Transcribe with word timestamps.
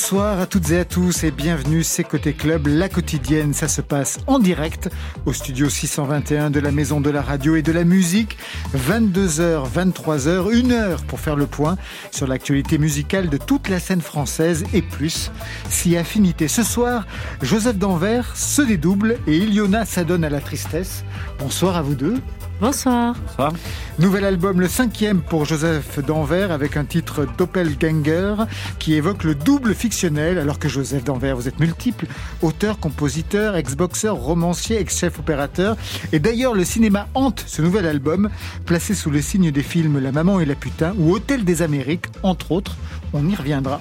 Bonsoir 0.00 0.38
à 0.38 0.46
toutes 0.46 0.70
et 0.70 0.78
à 0.78 0.84
tous 0.84 1.24
et 1.24 1.32
bienvenue, 1.32 1.82
c'est 1.82 2.04
Côté 2.04 2.32
Club, 2.32 2.68
la 2.68 2.88
quotidienne, 2.88 3.52
ça 3.52 3.66
se 3.66 3.80
passe 3.80 4.20
en 4.28 4.38
direct 4.38 4.88
au 5.26 5.32
studio 5.32 5.68
621 5.68 6.50
de 6.50 6.60
la 6.60 6.70
Maison 6.70 7.00
de 7.00 7.10
la 7.10 7.20
Radio 7.20 7.56
et 7.56 7.62
de 7.62 7.72
la 7.72 7.82
Musique, 7.82 8.38
22h, 8.76 9.68
23h, 9.68 10.56
une 10.56 10.70
heure 10.70 11.02
pour 11.02 11.18
faire 11.18 11.34
le 11.34 11.46
point 11.46 11.76
sur 12.12 12.28
l'actualité 12.28 12.78
musicale 12.78 13.28
de 13.28 13.38
toute 13.38 13.68
la 13.68 13.80
scène 13.80 14.00
française 14.00 14.62
et 14.72 14.82
plus, 14.82 15.32
si 15.68 15.96
affinité. 15.96 16.46
Ce 16.46 16.62
soir, 16.62 17.04
Joseph 17.42 17.76
Danvers 17.76 18.36
se 18.36 18.62
dédouble 18.62 19.18
et 19.26 19.36
Iliona 19.36 19.84
s'adonne 19.84 20.22
à 20.22 20.30
la 20.30 20.40
tristesse. 20.40 21.02
Bonsoir 21.40 21.76
à 21.76 21.82
vous 21.82 21.96
deux. 21.96 22.18
Bonsoir. 22.60 23.14
Bonsoir. 23.24 23.52
Nouvel 24.00 24.24
album, 24.24 24.60
le 24.60 24.66
cinquième 24.66 25.20
pour 25.20 25.44
Joseph 25.44 26.04
Danvers, 26.04 26.50
avec 26.50 26.76
un 26.76 26.84
titre 26.84 27.24
Doppelganger 27.38 28.34
qui 28.80 28.94
évoque 28.94 29.22
le 29.22 29.36
double 29.36 29.76
fictionnel, 29.76 30.38
alors 30.38 30.58
que 30.58 30.68
Joseph 30.68 31.04
Danvers, 31.04 31.36
vous 31.36 31.46
êtes 31.46 31.60
multiple, 31.60 32.06
auteur, 32.42 32.80
compositeur, 32.80 33.54
ex-boxeur, 33.54 34.16
romancier, 34.16 34.80
ex-chef 34.80 35.20
opérateur. 35.20 35.76
Et 36.12 36.18
d'ailleurs, 36.18 36.54
le 36.54 36.64
cinéma 36.64 37.06
hante 37.14 37.44
ce 37.46 37.62
nouvel 37.62 37.86
album, 37.86 38.28
placé 38.66 38.92
sous 38.94 39.10
le 39.10 39.22
signe 39.22 39.52
des 39.52 39.62
films 39.62 40.00
La 40.00 40.10
Maman 40.10 40.40
et 40.40 40.44
la 40.44 40.56
Putain 40.56 40.94
ou 40.98 41.12
Hôtel 41.12 41.44
des 41.44 41.62
Amériques, 41.62 42.06
entre 42.24 42.50
autres. 42.50 42.76
On 43.12 43.28
y 43.28 43.34
reviendra. 43.34 43.80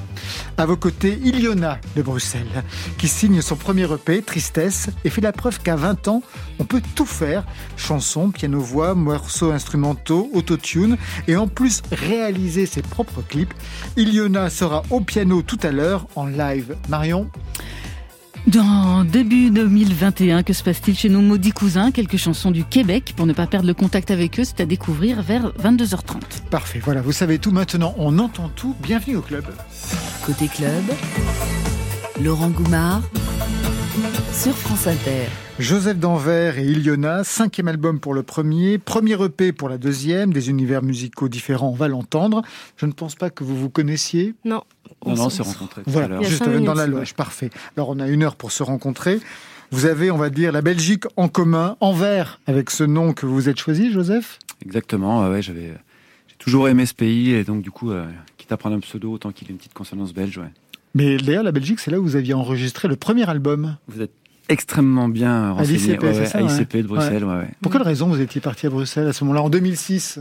À 0.57 0.65
vos 0.65 0.77
côtés, 0.77 1.19
Iliona 1.23 1.79
de 1.95 2.01
Bruxelles, 2.01 2.63
qui 2.97 3.07
signe 3.07 3.41
son 3.41 3.55
premier 3.55 3.83
EP, 3.91 4.21
Tristesse, 4.21 4.89
et 5.03 5.09
fait 5.09 5.21
la 5.21 5.31
preuve 5.31 5.59
qu'à 5.59 5.75
20 5.75 6.07
ans, 6.07 6.23
on 6.59 6.63
peut 6.63 6.81
tout 6.95 7.05
faire. 7.05 7.45
Chansons, 7.75 8.31
piano 8.31 8.59
voix, 8.59 8.95
morceaux 8.95 9.51
instrumentaux, 9.51 10.29
autotune 10.33 10.97
et 11.27 11.35
en 11.35 11.47
plus 11.47 11.81
réaliser 11.91 12.65
ses 12.65 12.81
propres 12.81 13.21
clips. 13.21 13.53
Iliona 13.97 14.49
sera 14.49 14.83
au 14.89 15.01
piano 15.01 15.41
tout 15.41 15.59
à 15.63 15.71
l'heure 15.71 16.07
en 16.15 16.25
live. 16.25 16.75
Marion? 16.89 17.29
Dans 18.47 19.03
début 19.03 19.49
2021, 19.49 20.43
que 20.43 20.53
se 20.53 20.63
passe-t-il 20.63 20.97
chez 20.97 21.09
nos 21.09 21.21
maudits 21.21 21.51
cousins? 21.51 21.91
Quelques 21.91 22.17
chansons 22.17 22.51
du 22.51 22.63
Québec 22.63 23.13
pour 23.15 23.25
ne 23.25 23.33
pas 23.33 23.47
perdre 23.47 23.67
le 23.67 23.73
contact 23.73 24.09
avec 24.11 24.39
eux, 24.39 24.43
c'est 24.43 24.61
à 24.61 24.65
découvrir 24.65 25.21
vers 25.21 25.51
22h30. 25.53 26.21
Parfait, 26.49 26.79
voilà, 26.83 27.01
vous 27.01 27.11
savez 27.11 27.39
tout 27.39 27.51
maintenant, 27.51 27.93
on 27.97 28.17
entend 28.19 28.49
tout. 28.55 28.75
Bienvenue 28.81 29.17
au 29.17 29.21
club. 29.21 29.45
Côté 30.25 30.47
club, 30.47 30.83
Laurent 32.21 32.49
Goumard 32.49 33.01
sur 34.31 34.55
France 34.55 34.87
Inter. 34.87 35.27
Joseph 35.59 35.97
Danvers 35.97 36.59
et 36.59 36.65
Iliona, 36.65 37.23
cinquième 37.23 37.67
album 37.67 37.99
pour 37.99 38.13
le 38.13 38.21
premier, 38.21 38.77
premier 38.77 39.21
EP 39.23 39.51
pour 39.51 39.69
la 39.69 39.79
deuxième, 39.79 40.31
des 40.31 40.51
univers 40.51 40.83
musicaux 40.83 41.29
différents, 41.29 41.69
on 41.69 41.75
va 41.75 41.87
l'entendre. 41.87 42.43
Je 42.75 42.85
ne 42.85 42.91
pense 42.91 43.15
pas 43.15 43.31
que 43.31 43.43
vous 43.43 43.55
vous 43.55 43.71
connaissiez. 43.71 44.35
Non. 44.45 44.63
Non, 45.07 45.15
non, 45.23 45.29
c'est 45.29 45.43
rencontré. 45.43 45.81
Voilà, 45.85 46.21
juste 46.21 46.43
dans 46.47 46.73
la 46.73 46.87
loge, 46.87 47.13
parfait. 47.13 47.49
Alors 47.75 47.89
on 47.89 47.99
a 47.99 48.07
une 48.07 48.23
heure 48.23 48.35
pour 48.35 48.51
se 48.51 48.63
rencontrer. 48.63 49.19
Vous 49.71 49.85
avez, 49.85 50.11
on 50.11 50.17
va 50.17 50.29
dire, 50.29 50.51
la 50.51 50.61
Belgique 50.61 51.03
en 51.17 51.27
commun, 51.27 51.75
envers, 51.81 52.39
avec 52.47 52.69
ce 52.69 52.83
nom 52.83 53.13
que 53.13 53.25
vous 53.25 53.49
êtes 53.49 53.59
choisi, 53.59 53.91
Joseph? 53.91 54.39
Exactement, 54.65 55.29
ouais, 55.29 55.41
j'avais 55.41 55.73
j'ai 56.27 56.35
toujours 56.37 56.69
aimé 56.69 56.85
ce 56.85 56.93
pays, 56.93 57.31
et 57.31 57.43
donc 57.43 57.61
du 57.61 57.71
coup, 57.71 57.91
euh, 57.91 58.05
quitte 58.37 58.51
à 58.51 58.57
prendre 58.57 58.77
un 58.77 58.79
pseudo, 58.79 59.11
autant 59.11 59.31
qu'il 59.31 59.47
ait 59.47 59.51
une 59.51 59.57
petite 59.57 59.73
consonance 59.73 60.13
belge, 60.13 60.37
ouais. 60.37 60.51
Mais 60.95 61.17
Léa, 61.17 61.43
la 61.43 61.51
Belgique, 61.51 61.79
c'est 61.79 61.91
là 61.91 61.99
où 61.99 62.03
vous 62.03 62.15
aviez 62.15 62.33
enregistré 62.33 62.87
le 62.87 62.95
premier 62.95 63.29
album. 63.29 63.75
Vous 63.87 64.01
êtes 64.01 64.13
extrêmement 64.49 65.09
bien 65.09 65.51
renseigné. 65.51 65.97
À 65.97 66.11
l'ICP, 66.11 66.35
à 66.35 66.41
ICP 66.41 66.77
de 66.77 66.87
Bruxelles, 66.87 67.25
ouais. 67.25 67.35
ouais. 67.35 67.49
Pour 67.61 67.71
quelle 67.71 67.81
raison 67.81 68.07
vous 68.07 68.21
étiez 68.21 68.41
parti 68.41 68.67
à 68.67 68.69
Bruxelles 68.69 69.07
à 69.07 69.13
ce 69.13 69.23
moment-là, 69.25 69.43
en 69.43 69.49
2006 69.49 70.19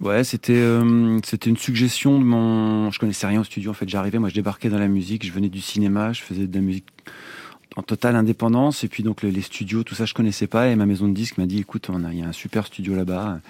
Ouais, 0.00 0.24
c'était 0.24 0.52
euh, 0.52 1.18
c'était 1.24 1.48
une 1.48 1.56
suggestion 1.56 2.18
de 2.18 2.24
mon. 2.24 2.90
Je 2.90 2.98
connaissais 2.98 3.26
rien 3.26 3.40
au 3.40 3.44
studio. 3.44 3.70
En 3.70 3.74
fait, 3.74 3.88
j'arrivais, 3.88 4.18
moi, 4.18 4.28
je 4.28 4.34
débarquais 4.34 4.68
dans 4.68 4.78
la 4.78 4.88
musique. 4.88 5.24
Je 5.24 5.32
venais 5.32 5.48
du 5.48 5.60
cinéma, 5.60 6.12
je 6.12 6.22
faisais 6.22 6.46
de 6.46 6.54
la 6.54 6.60
musique 6.60 6.86
en 7.76 7.82
totale 7.82 8.14
indépendance. 8.14 8.84
Et 8.84 8.88
puis 8.88 9.02
donc 9.02 9.22
les, 9.22 9.40
studios, 9.40 9.84
tout 9.84 9.94
ça, 9.94 10.04
je 10.04 10.12
connaissais 10.12 10.46
pas. 10.46 10.68
Et 10.68 10.76
ma 10.76 10.86
maison 10.86 11.08
de 11.08 11.14
disques 11.14 11.38
m'a 11.38 11.46
dit, 11.46 11.60
écoute, 11.60 11.88
on 11.90 12.04
a, 12.04 12.12
il 12.12 12.18
y 12.18 12.22
a 12.22 12.26
un 12.26 12.32
super 12.32 12.66
studio 12.66 12.94
là-bas. 12.94 13.40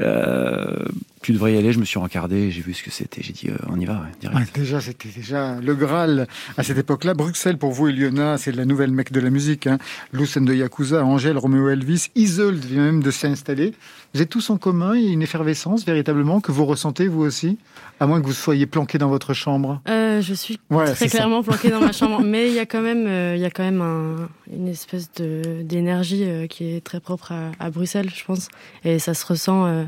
Euh, 0.00 0.84
tu 1.22 1.32
devrais 1.32 1.54
y 1.54 1.56
aller. 1.56 1.72
Je 1.72 1.80
me 1.80 1.84
suis 1.84 1.98
rencardé, 1.98 2.50
j'ai 2.50 2.60
vu 2.60 2.74
ce 2.74 2.82
que 2.82 2.90
c'était. 2.90 3.22
J'ai 3.22 3.32
dit, 3.32 3.48
euh, 3.48 3.56
on 3.68 3.80
y 3.80 3.84
va, 3.84 4.02
direct. 4.20 4.54
Déjà, 4.54 4.80
c'était 4.80 5.08
déjà 5.08 5.58
le 5.60 5.74
Graal 5.74 6.28
à 6.56 6.62
cette 6.62 6.78
époque-là. 6.78 7.14
Bruxelles, 7.14 7.58
pour 7.58 7.72
vous, 7.72 7.88
Eliona, 7.88 8.38
c'est 8.38 8.52
la 8.52 8.64
nouvelle 8.64 8.92
mec 8.92 9.10
de 9.10 9.20
la 9.20 9.30
musique. 9.30 9.66
Hein. 9.66 9.78
Lucen 10.12 10.44
de 10.44 10.54
Yakuza, 10.54 11.04
Angèle, 11.04 11.38
Romeo 11.38 11.68
Elvis, 11.68 12.10
Isolde 12.14 12.64
vient 12.64 12.82
même 12.82 13.02
de 13.02 13.10
s'installer. 13.10 13.72
Vous 14.14 14.22
êtes 14.22 14.28
tous 14.28 14.50
en 14.50 14.56
commun, 14.56 14.94
il 14.96 15.04
y 15.04 15.08
a 15.08 15.12
une 15.12 15.22
effervescence 15.22 15.84
véritablement 15.84 16.40
que 16.40 16.52
vous 16.52 16.64
ressentez 16.64 17.08
vous 17.08 17.22
aussi? 17.22 17.58
À 18.00 18.06
moins 18.06 18.20
que 18.20 18.26
vous 18.26 18.32
soyez 18.32 18.66
planqué 18.66 18.98
dans 18.98 19.08
votre 19.08 19.34
chambre. 19.34 19.80
Euh, 19.88 20.20
je 20.20 20.34
suis 20.34 20.58
ouais, 20.70 20.92
très 20.92 21.08
clairement 21.08 21.42
planqué 21.42 21.70
dans 21.70 21.80
ma 21.80 21.92
chambre, 21.92 22.20
mais 22.22 22.48
il 22.48 22.54
y 22.54 22.58
a 22.58 22.66
quand 22.66 22.82
même, 22.82 23.06
euh, 23.06 23.36
il 23.36 23.40
y 23.40 23.44
a 23.44 23.50
quand 23.50 23.62
même 23.62 23.80
un, 23.80 24.28
une 24.52 24.68
espèce 24.68 25.10
de 25.12 25.62
d'énergie 25.62 26.24
euh, 26.24 26.46
qui 26.46 26.74
est 26.74 26.84
très 26.84 27.00
propre 27.00 27.32
à, 27.32 27.52
à, 27.58 27.70
Bruxelles, 27.70 28.10
je 28.14 28.24
pense, 28.24 28.48
et 28.84 28.98
ça 28.98 29.14
se 29.14 29.24
ressent, 29.24 29.86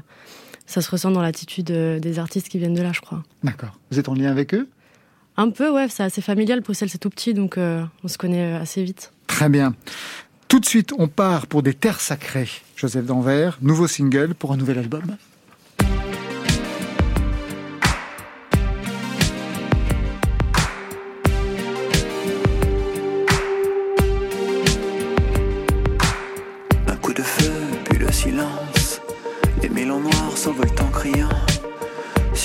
ça 0.66 0.80
se 0.80 0.90
ressent 0.90 1.10
dans 1.10 1.22
l'attitude 1.22 1.70
des 1.70 2.18
artistes 2.18 2.48
qui 2.48 2.58
viennent 2.58 2.74
de 2.74 2.82
là, 2.82 2.92
je 2.92 3.00
crois. 3.00 3.22
D'accord. 3.42 3.78
Vous 3.90 3.98
êtes 3.98 4.08
en 4.08 4.14
lien 4.14 4.30
avec 4.30 4.54
eux? 4.54 4.68
Un 5.36 5.50
peu, 5.50 5.70
ouais. 5.70 5.88
C'est 5.88 6.02
assez 6.02 6.20
familial. 6.20 6.60
Bruxelles, 6.60 6.88
c'est 6.90 6.98
tout 6.98 7.10
petit, 7.10 7.34
donc 7.34 7.58
on 7.58 8.08
se 8.08 8.18
connaît 8.18 8.54
assez 8.54 8.82
vite. 8.82 9.12
Très 9.26 9.48
bien. 9.48 9.74
Tout 10.48 10.60
de 10.60 10.66
suite, 10.66 10.92
on 10.98 11.08
part 11.08 11.46
pour 11.46 11.62
des 11.62 11.74
terres 11.74 12.00
sacrées. 12.00 12.48
Joseph 12.74 13.04
Danvers, 13.04 13.58
nouveau 13.60 13.86
single 13.86 14.34
pour 14.34 14.52
un 14.52 14.56
nouvel 14.56 14.78
album. 14.78 15.16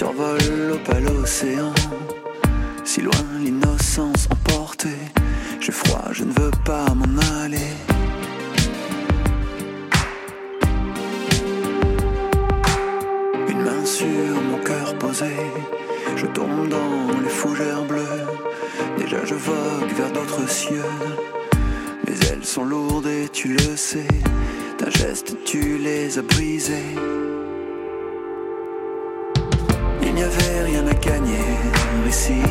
Survole 0.03 0.68
l'opale 0.68 1.08
océan. 1.22 1.74
Si 2.84 3.00
loin 3.00 3.25
l'innocence 3.41 4.28
emportée, 4.30 5.03
j'ai 5.62 5.72
froid, 5.72 6.09
je 6.12 6.25
ne 6.25 6.34
veux 6.40 6.52
pas 6.66 6.88
m'en 6.94 7.14
aller. 7.41 7.72
Une 13.47 13.62
main 13.68 13.86
sur 13.86 14.34
mon 14.50 14.59
cœur 14.69 14.97
posé, 15.00 15.36
je 16.18 16.25
tombe 16.25 16.68
dans 16.68 17.22
les 17.24 17.34
fougères 17.40 17.85
bleues. 17.85 18.25
Déjà 18.97 19.24
je 19.24 19.35
vogue 19.35 19.94
vers 19.96 20.12
d'autres 20.12 20.50
cieux, 20.50 20.91
mais 22.06 22.16
elles 22.30 22.44
sont 22.44 22.66
lourdes 22.66 23.08
et 23.08 23.30
tu 23.30 23.53
le 23.53 23.78
sais. 23.78 24.14
D'un 24.80 24.90
geste 24.90 25.38
tu 25.46 25.78
les 25.78 26.18
as 26.20 26.24
brisées. 26.24 26.91
Il 30.16 30.18
n'y 30.18 30.24
avait 30.25 30.62
rien 30.66 30.85
à 30.85 30.94
gagner 30.94 31.44
ici. 32.07 32.44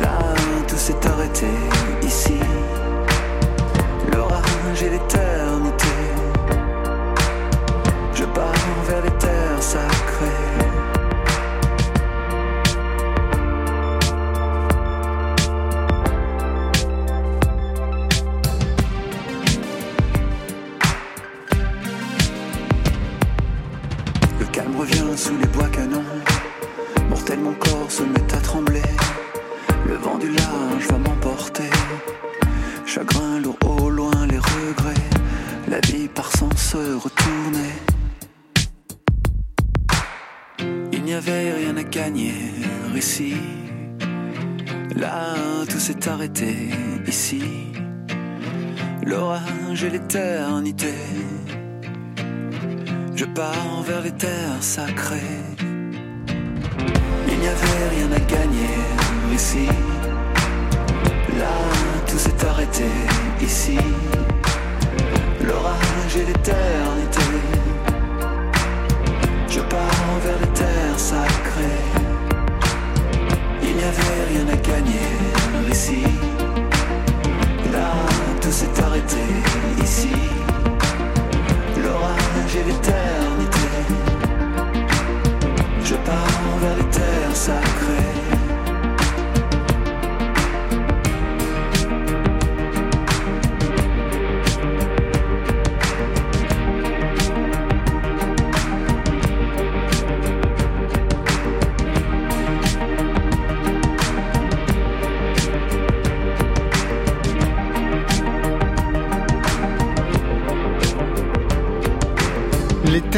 Là, 0.00 0.18
tout 0.66 0.76
s'est 0.76 1.06
arrêté 1.06 1.46
ici. 2.02 2.34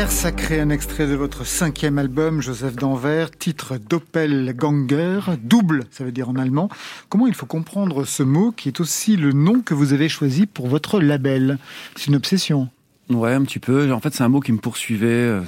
Sacrées, 0.09 0.61
un 0.61 0.71
extrait 0.71 1.07
de 1.07 1.15
votre 1.15 1.45
cinquième 1.45 1.99
album, 1.99 2.41
Joseph 2.41 2.77
Danvers, 2.77 3.31
titre 3.31 3.77
Doppelganger, 3.77 5.21
double, 5.43 5.85
ça 5.91 6.05
veut 6.05 6.13
dire 6.13 6.29
en 6.29 6.37
allemand. 6.37 6.69
Comment 7.09 7.27
il 7.27 7.35
faut 7.35 7.47
comprendre 7.47 8.05
ce 8.05 8.23
mot 8.23 8.53
qui 8.53 8.69
est 8.69 8.81
aussi 8.81 9.17
le 9.17 9.33
nom 9.33 9.61
que 9.61 9.75
vous 9.75 9.93
avez 9.93 10.09
choisi 10.09 10.47
pour 10.47 10.69
votre 10.69 11.01
label? 11.01 11.59
C'est 11.97 12.07
une 12.07 12.17
obsession 12.17 12.69
Ouais, 13.11 13.33
un 13.35 13.43
petit 13.43 13.59
peu. 13.59 13.93
En 13.93 14.01
fait, 14.01 14.15
c'est 14.15 14.23
un 14.23 14.29
mot 14.29 14.41
qui 14.41 14.53
me 14.53 14.59
poursuivait. 14.59 15.07
Euh, 15.09 15.43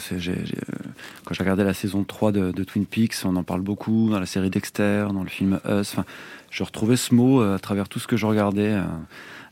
quand 1.25 1.35
j'ai 1.35 1.43
regardé 1.43 1.64
la 1.64 1.73
saison 1.73 2.05
3 2.05 2.32
de, 2.32 2.64
Twin 2.64 2.85
Peaks, 2.85 3.14
on 3.25 3.35
en 3.37 3.44
parle 3.44 3.62
beaucoup 3.62 4.11
dans 4.11 4.20
la 4.20 4.26
série 4.26 4.50
Dexter, 4.50 5.06
dans 5.12 5.23
le 5.23 5.31
film 5.31 5.58
Us. 5.67 5.93
Enfin, 5.93 6.05
je 6.50 6.62
retrouvais 6.62 6.97
ce 6.97 7.14
mot 7.14 7.41
euh, 7.41 7.56
à 7.56 7.58
travers 7.58 7.88
tout 7.88 7.99
ce 7.99 8.06
que 8.06 8.19
je 8.19 8.26
regardais 8.26 8.73
euh, 8.73 8.85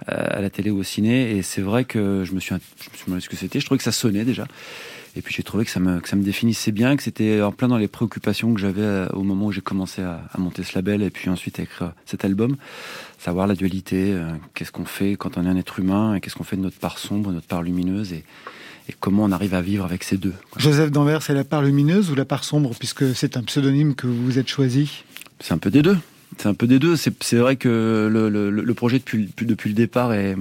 à 0.07 0.43
la 0.43 0.51
télé 0.51 0.71
ou 0.71 0.81
au 0.81 0.83
ciné. 0.83 1.35
Et 1.37 1.43
c'est 1.43 1.63
vrai 1.63 1.87
que 1.87 2.25
je 2.25 2.35
me 2.35 2.41
suis 2.41 2.55
demandé 3.07 3.23
ce 3.23 3.29
que 3.31 3.37
c'était. 3.37 3.59
Je 3.59 3.65
trouvais 3.65 3.79
que 3.79 3.85
ça 3.85 3.93
sonnait 3.93 4.25
déjà. 4.25 4.47
Et 5.17 5.23
puis 5.23 5.33
j'ai 5.33 5.45
trouvé 5.45 5.65
que 5.65 5.71
ça, 5.71 5.79
me, 5.79 6.01
que 6.01 6.09
ça 6.09 6.17
me 6.17 6.25
définissait 6.25 6.73
bien, 6.73 6.97
que 6.97 7.03
c'était 7.03 7.41
en 7.41 7.53
plein 7.53 7.69
dans 7.69 7.77
les 7.77 7.87
préoccupations 7.87 8.53
que 8.53 8.61
j'avais 8.61 8.83
euh, 8.83 9.07
au 9.11 9.23
moment 9.23 9.47
où 9.47 9.53
j'ai 9.53 9.61
commencé 9.61 10.03
à, 10.03 10.23
à, 10.33 10.39
monter 10.39 10.65
ce 10.65 10.75
label 10.75 11.03
et 11.03 11.11
puis 11.11 11.31
ensuite 11.31 11.61
à 11.61 11.63
écrire 11.63 11.93
cet 12.05 12.25
album. 12.25 12.57
Savoir 13.19 13.47
la 13.47 13.55
dualité, 13.55 14.13
euh, 14.13 14.29
qu'est-ce 14.55 14.73
qu'on 14.73 14.85
fait 14.85 15.15
quand 15.17 15.39
on 15.39 15.47
est 15.47 15.49
un 15.49 15.57
être 15.57 15.79
humain, 15.79 16.15
et 16.15 16.21
qu'est-ce 16.21 16.35
qu'on 16.35 16.45
fait 16.45 16.57
de 16.57 16.63
notre 16.63 16.79
part 16.79 16.99
sombre, 16.99 17.33
notre 17.33 17.47
part 17.47 17.63
lumineuse, 17.63 18.13
et, 18.13 18.25
et 18.89 18.95
comment 18.99 19.25
on 19.25 19.33
arrive 19.33 19.55
à 19.55 19.63
vivre 19.63 19.85
avec 19.85 20.03
ces 20.03 20.17
deux. 20.17 20.35
Joseph 20.57 20.91
Danvers, 20.91 21.23
c'est 21.23 21.35
la 21.35 21.45
part 21.45 21.63
lumineuse 21.63 22.11
ou 22.11 22.15
la 22.15 22.25
part 22.25 22.45
sombre, 22.45 22.75
puisque 22.77 23.15
c'est 23.15 23.37
un 23.37 23.43
pseudonyme 23.43 23.95
que 23.95 24.07
vous 24.07 24.39
êtes 24.39 24.49
choisi? 24.49 25.05
C'est 25.41 25.55
un 25.55 25.59
peu 25.59 25.71
des 25.71 25.83
deux. 25.83 25.97
C'est 26.39 26.49
un 26.49 26.55
peu 26.55 26.67
des 26.67 26.81
deux. 26.81 26.97
C'est 26.97 27.37
vrai 27.37 27.55
que 27.55 28.09
le, 28.11 28.29
le, 28.29 28.51
le 28.51 28.75
projet 28.75 28.99
depuis, 28.99 29.31
depuis 29.41 29.71
le 29.71 29.75
départ 29.75 30.13
est 30.13 30.37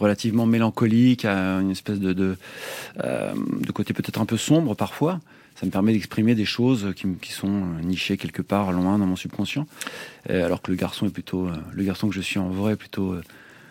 relativement 0.00 0.46
mélancolique, 0.46 1.24
à 1.24 1.60
une 1.60 1.70
espèce 1.70 2.00
de, 2.00 2.12
de, 2.12 2.36
euh, 3.04 3.32
de 3.60 3.70
côté 3.70 3.92
peut-être 3.92 4.20
un 4.20 4.26
peu 4.26 4.36
sombre 4.36 4.74
parfois. 4.74 5.20
Ça 5.56 5.66
me 5.66 5.70
permet 5.70 5.92
d'exprimer 5.92 6.34
des 6.34 6.46
choses 6.46 6.94
qui, 6.96 7.06
qui, 7.20 7.32
sont 7.32 7.66
nichées 7.82 8.16
quelque 8.16 8.40
part 8.40 8.72
loin 8.72 8.98
dans 8.98 9.06
mon 9.06 9.16
subconscient. 9.16 9.66
Euh, 10.30 10.46
alors 10.46 10.62
que 10.62 10.70
le 10.70 10.76
garçon 10.76 11.06
est 11.06 11.10
plutôt, 11.10 11.46
euh, 11.46 11.52
le 11.74 11.84
garçon 11.84 12.08
que 12.08 12.14
je 12.14 12.22
suis 12.22 12.38
en 12.38 12.48
vrai, 12.48 12.76
plutôt 12.76 13.14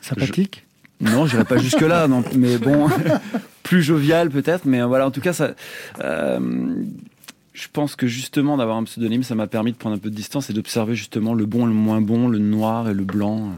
sympathique? 0.01 0.65
Je... 1.01 1.09
Non, 1.11 1.25
j'irai 1.25 1.45
pas 1.45 1.57
jusque 1.57 1.81
là, 1.81 2.07
non. 2.07 2.23
Mais 2.35 2.59
bon, 2.59 2.87
plus 3.63 3.81
jovial 3.81 4.29
peut-être. 4.29 4.65
Mais 4.65 4.83
voilà, 4.83 5.07
en 5.07 5.11
tout 5.11 5.21
cas, 5.21 5.33
ça. 5.33 5.55
je 5.99 7.67
pense 7.73 7.95
que 7.95 8.05
justement 8.05 8.55
d'avoir 8.55 8.77
un 8.77 8.83
pseudonyme, 8.83 9.23
ça 9.23 9.33
m'a 9.33 9.47
permis 9.47 9.71
de 9.71 9.77
prendre 9.77 9.95
un 9.95 9.99
peu 9.99 10.11
de 10.11 10.15
distance 10.15 10.51
et 10.51 10.53
d'observer 10.53 10.93
justement 10.93 11.33
le 11.33 11.47
bon, 11.47 11.65
le 11.65 11.73
moins 11.73 12.01
bon, 12.01 12.27
le 12.27 12.37
noir 12.37 12.87
et 12.87 12.93
le 12.93 13.03
blanc 13.03 13.57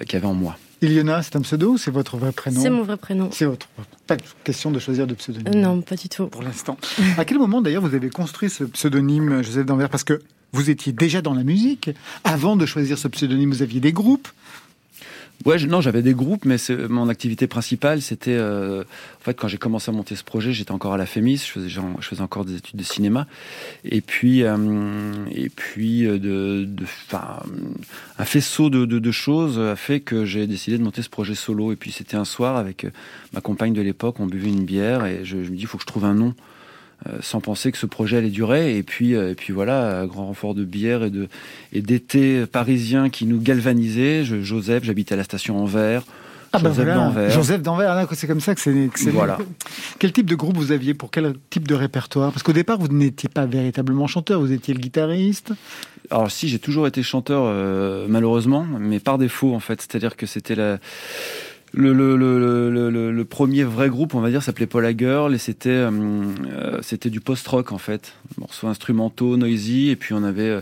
qu'il 0.00 0.14
y 0.14 0.16
avait 0.16 0.26
en 0.26 0.34
moi. 0.34 0.58
Iliona, 0.82 1.22
c'est 1.22 1.36
un 1.36 1.42
pseudo 1.42 1.72
ou 1.72 1.78
c'est 1.78 1.90
votre 1.90 2.16
vrai 2.16 2.32
prénom 2.32 2.60
C'est 2.60 2.70
mon 2.70 2.82
vrai 2.82 2.96
prénom. 2.96 3.28
C'est 3.32 3.44
votre. 3.44 3.68
Pas 4.06 4.16
de 4.16 4.22
question 4.44 4.70
de 4.70 4.78
choisir 4.78 5.06
de 5.06 5.14
pseudonyme. 5.14 5.60
non, 5.60 5.80
pas 5.82 5.96
du 5.96 6.08
tout. 6.08 6.26
Pour 6.28 6.42
l'instant. 6.42 6.76
à 7.18 7.24
quel 7.24 7.38
moment 7.38 7.60
d'ailleurs 7.60 7.82
vous 7.82 7.94
avez 7.94 8.10
construit 8.10 8.50
ce 8.50 8.64
pseudonyme, 8.64 9.42
Joseph 9.42 9.66
Danvers? 9.66 9.90
Parce 9.90 10.04
que 10.04 10.20
vous 10.52 10.70
étiez 10.70 10.92
déjà 10.92 11.22
dans 11.22 11.34
la 11.34 11.44
musique. 11.44 11.90
Avant 12.24 12.56
de 12.56 12.66
choisir 12.66 12.98
ce 12.98 13.08
pseudonyme, 13.08 13.50
vous 13.50 13.62
aviez 13.62 13.80
des 13.80 13.92
groupes. 13.92 14.28
Ouais, 15.46 15.58
non, 15.64 15.80
j'avais 15.80 16.02
des 16.02 16.12
groupes, 16.12 16.44
mais 16.44 16.56
mon 16.90 17.08
activité 17.08 17.46
principale, 17.46 18.02
c'était 18.02 18.36
euh, 18.36 18.82
en 18.82 19.24
fait 19.24 19.32
quand 19.32 19.48
j'ai 19.48 19.56
commencé 19.56 19.90
à 19.90 19.92
monter 19.92 20.14
ce 20.14 20.22
projet, 20.22 20.52
j'étais 20.52 20.72
encore 20.72 20.92
à 20.92 20.98
la 20.98 21.06
Fémis, 21.06 21.38
je 21.38 22.00
faisais, 22.00 22.20
encore 22.20 22.44
des 22.44 22.56
études 22.56 22.76
de 22.76 22.84
cinéma, 22.84 23.26
et 23.82 24.02
puis 24.02 24.42
euh, 24.42 25.14
et 25.30 25.48
puis 25.48 26.04
euh, 26.06 26.66
un 28.18 28.24
faisceau 28.26 28.68
de, 28.68 29.10
choses 29.10 29.58
a 29.58 29.76
fait 29.76 30.00
que 30.00 30.26
j'ai 30.26 30.46
décidé 30.46 30.76
de 30.76 30.82
monter 30.82 31.00
ce 31.00 31.08
projet 31.08 31.34
solo. 31.34 31.72
Et 31.72 31.76
puis 31.76 31.90
c'était 31.90 32.18
un 32.18 32.26
soir 32.26 32.58
avec 32.58 32.86
ma 33.32 33.40
compagne 33.40 33.72
de 33.72 33.80
l'époque, 33.80 34.20
on 34.20 34.26
buvait 34.26 34.50
une 34.50 34.64
bière 34.64 35.06
et 35.06 35.24
je, 35.24 35.42
je 35.42 35.50
me 35.50 35.56
dis 35.56 35.62
il 35.62 35.66
faut 35.66 35.78
que 35.78 35.84
je 35.84 35.86
trouve 35.86 36.04
un 36.04 36.14
nom. 36.14 36.34
Euh, 37.08 37.16
sans 37.22 37.40
penser 37.40 37.72
que 37.72 37.78
ce 37.78 37.86
projet 37.86 38.18
allait 38.18 38.28
durer. 38.28 38.76
Et 38.76 38.82
puis, 38.82 39.14
euh, 39.14 39.30
et 39.30 39.34
puis 39.34 39.52
voilà, 39.52 40.04
grand 40.06 40.26
renfort 40.26 40.54
de 40.54 40.64
bière 40.64 41.02
et 41.02 41.10
de 41.10 41.28
et 41.72 41.80
d'été 41.80 42.44
parisien 42.46 43.08
qui 43.08 43.24
nous 43.24 43.40
galvanisait. 43.40 44.24
Je, 44.24 44.42
Joseph, 44.42 44.84
j'habitais 44.84 45.14
à 45.14 45.16
la 45.16 45.24
station 45.24 45.62
Anvers. 45.62 46.04
Ah 46.52 46.58
ben 46.58 46.70
Joseph 46.70 46.94
d'Anvers. 46.94 47.30
Joseph 47.30 47.62
d'Anvers, 47.62 48.08
c'est 48.12 48.26
comme 48.26 48.40
ça 48.40 48.54
que 48.54 48.60
c'est. 48.60 49.10
Voilà. 49.10 49.38
Quel 49.98 50.12
type 50.12 50.26
de 50.26 50.34
groupe 50.34 50.56
vous 50.56 50.72
aviez 50.72 50.94
pour 50.94 51.10
quel 51.10 51.34
type 51.48 51.68
de 51.68 51.74
répertoire? 51.74 52.32
Parce 52.32 52.42
qu'au 52.42 52.52
départ, 52.52 52.78
vous 52.78 52.88
n'étiez 52.88 53.28
pas 53.28 53.46
véritablement 53.46 54.06
chanteur, 54.08 54.40
vous 54.40 54.52
étiez 54.52 54.74
le 54.74 54.80
guitariste. 54.80 55.52
Alors 56.10 56.30
si, 56.30 56.48
j'ai 56.48 56.58
toujours 56.58 56.88
été 56.88 57.04
chanteur, 57.04 57.44
euh, 57.44 58.06
malheureusement, 58.08 58.66
mais 58.78 58.98
par 58.98 59.16
défaut 59.16 59.54
en 59.54 59.60
fait. 59.60 59.80
C'est-à-dire 59.80 60.16
que 60.16 60.26
c'était 60.26 60.56
la 60.56 60.78
le, 61.72 61.92
le, 61.92 62.16
le, 62.16 63.12
le, 63.12 63.24
premier 63.24 63.62
vrai 63.62 63.88
groupe, 63.88 64.14
on 64.14 64.20
va 64.20 64.30
dire, 64.30 64.42
s'appelait 64.42 64.66
Paul 64.66 64.92
Girl 64.96 65.34
et 65.34 65.38
c'était 65.38 65.70
euh, 65.70 65.90
euh, 65.90 66.78
c'était 66.82 67.10
du 67.10 67.20
post-rock 67.20 67.72
en 67.72 67.78
fait, 67.78 68.14
morceaux 68.38 68.66
instrumentaux, 68.66 69.36
noisy 69.36 69.90
et 69.90 69.96
puis 69.96 70.14
on 70.14 70.24
avait, 70.24 70.48
euh, 70.48 70.60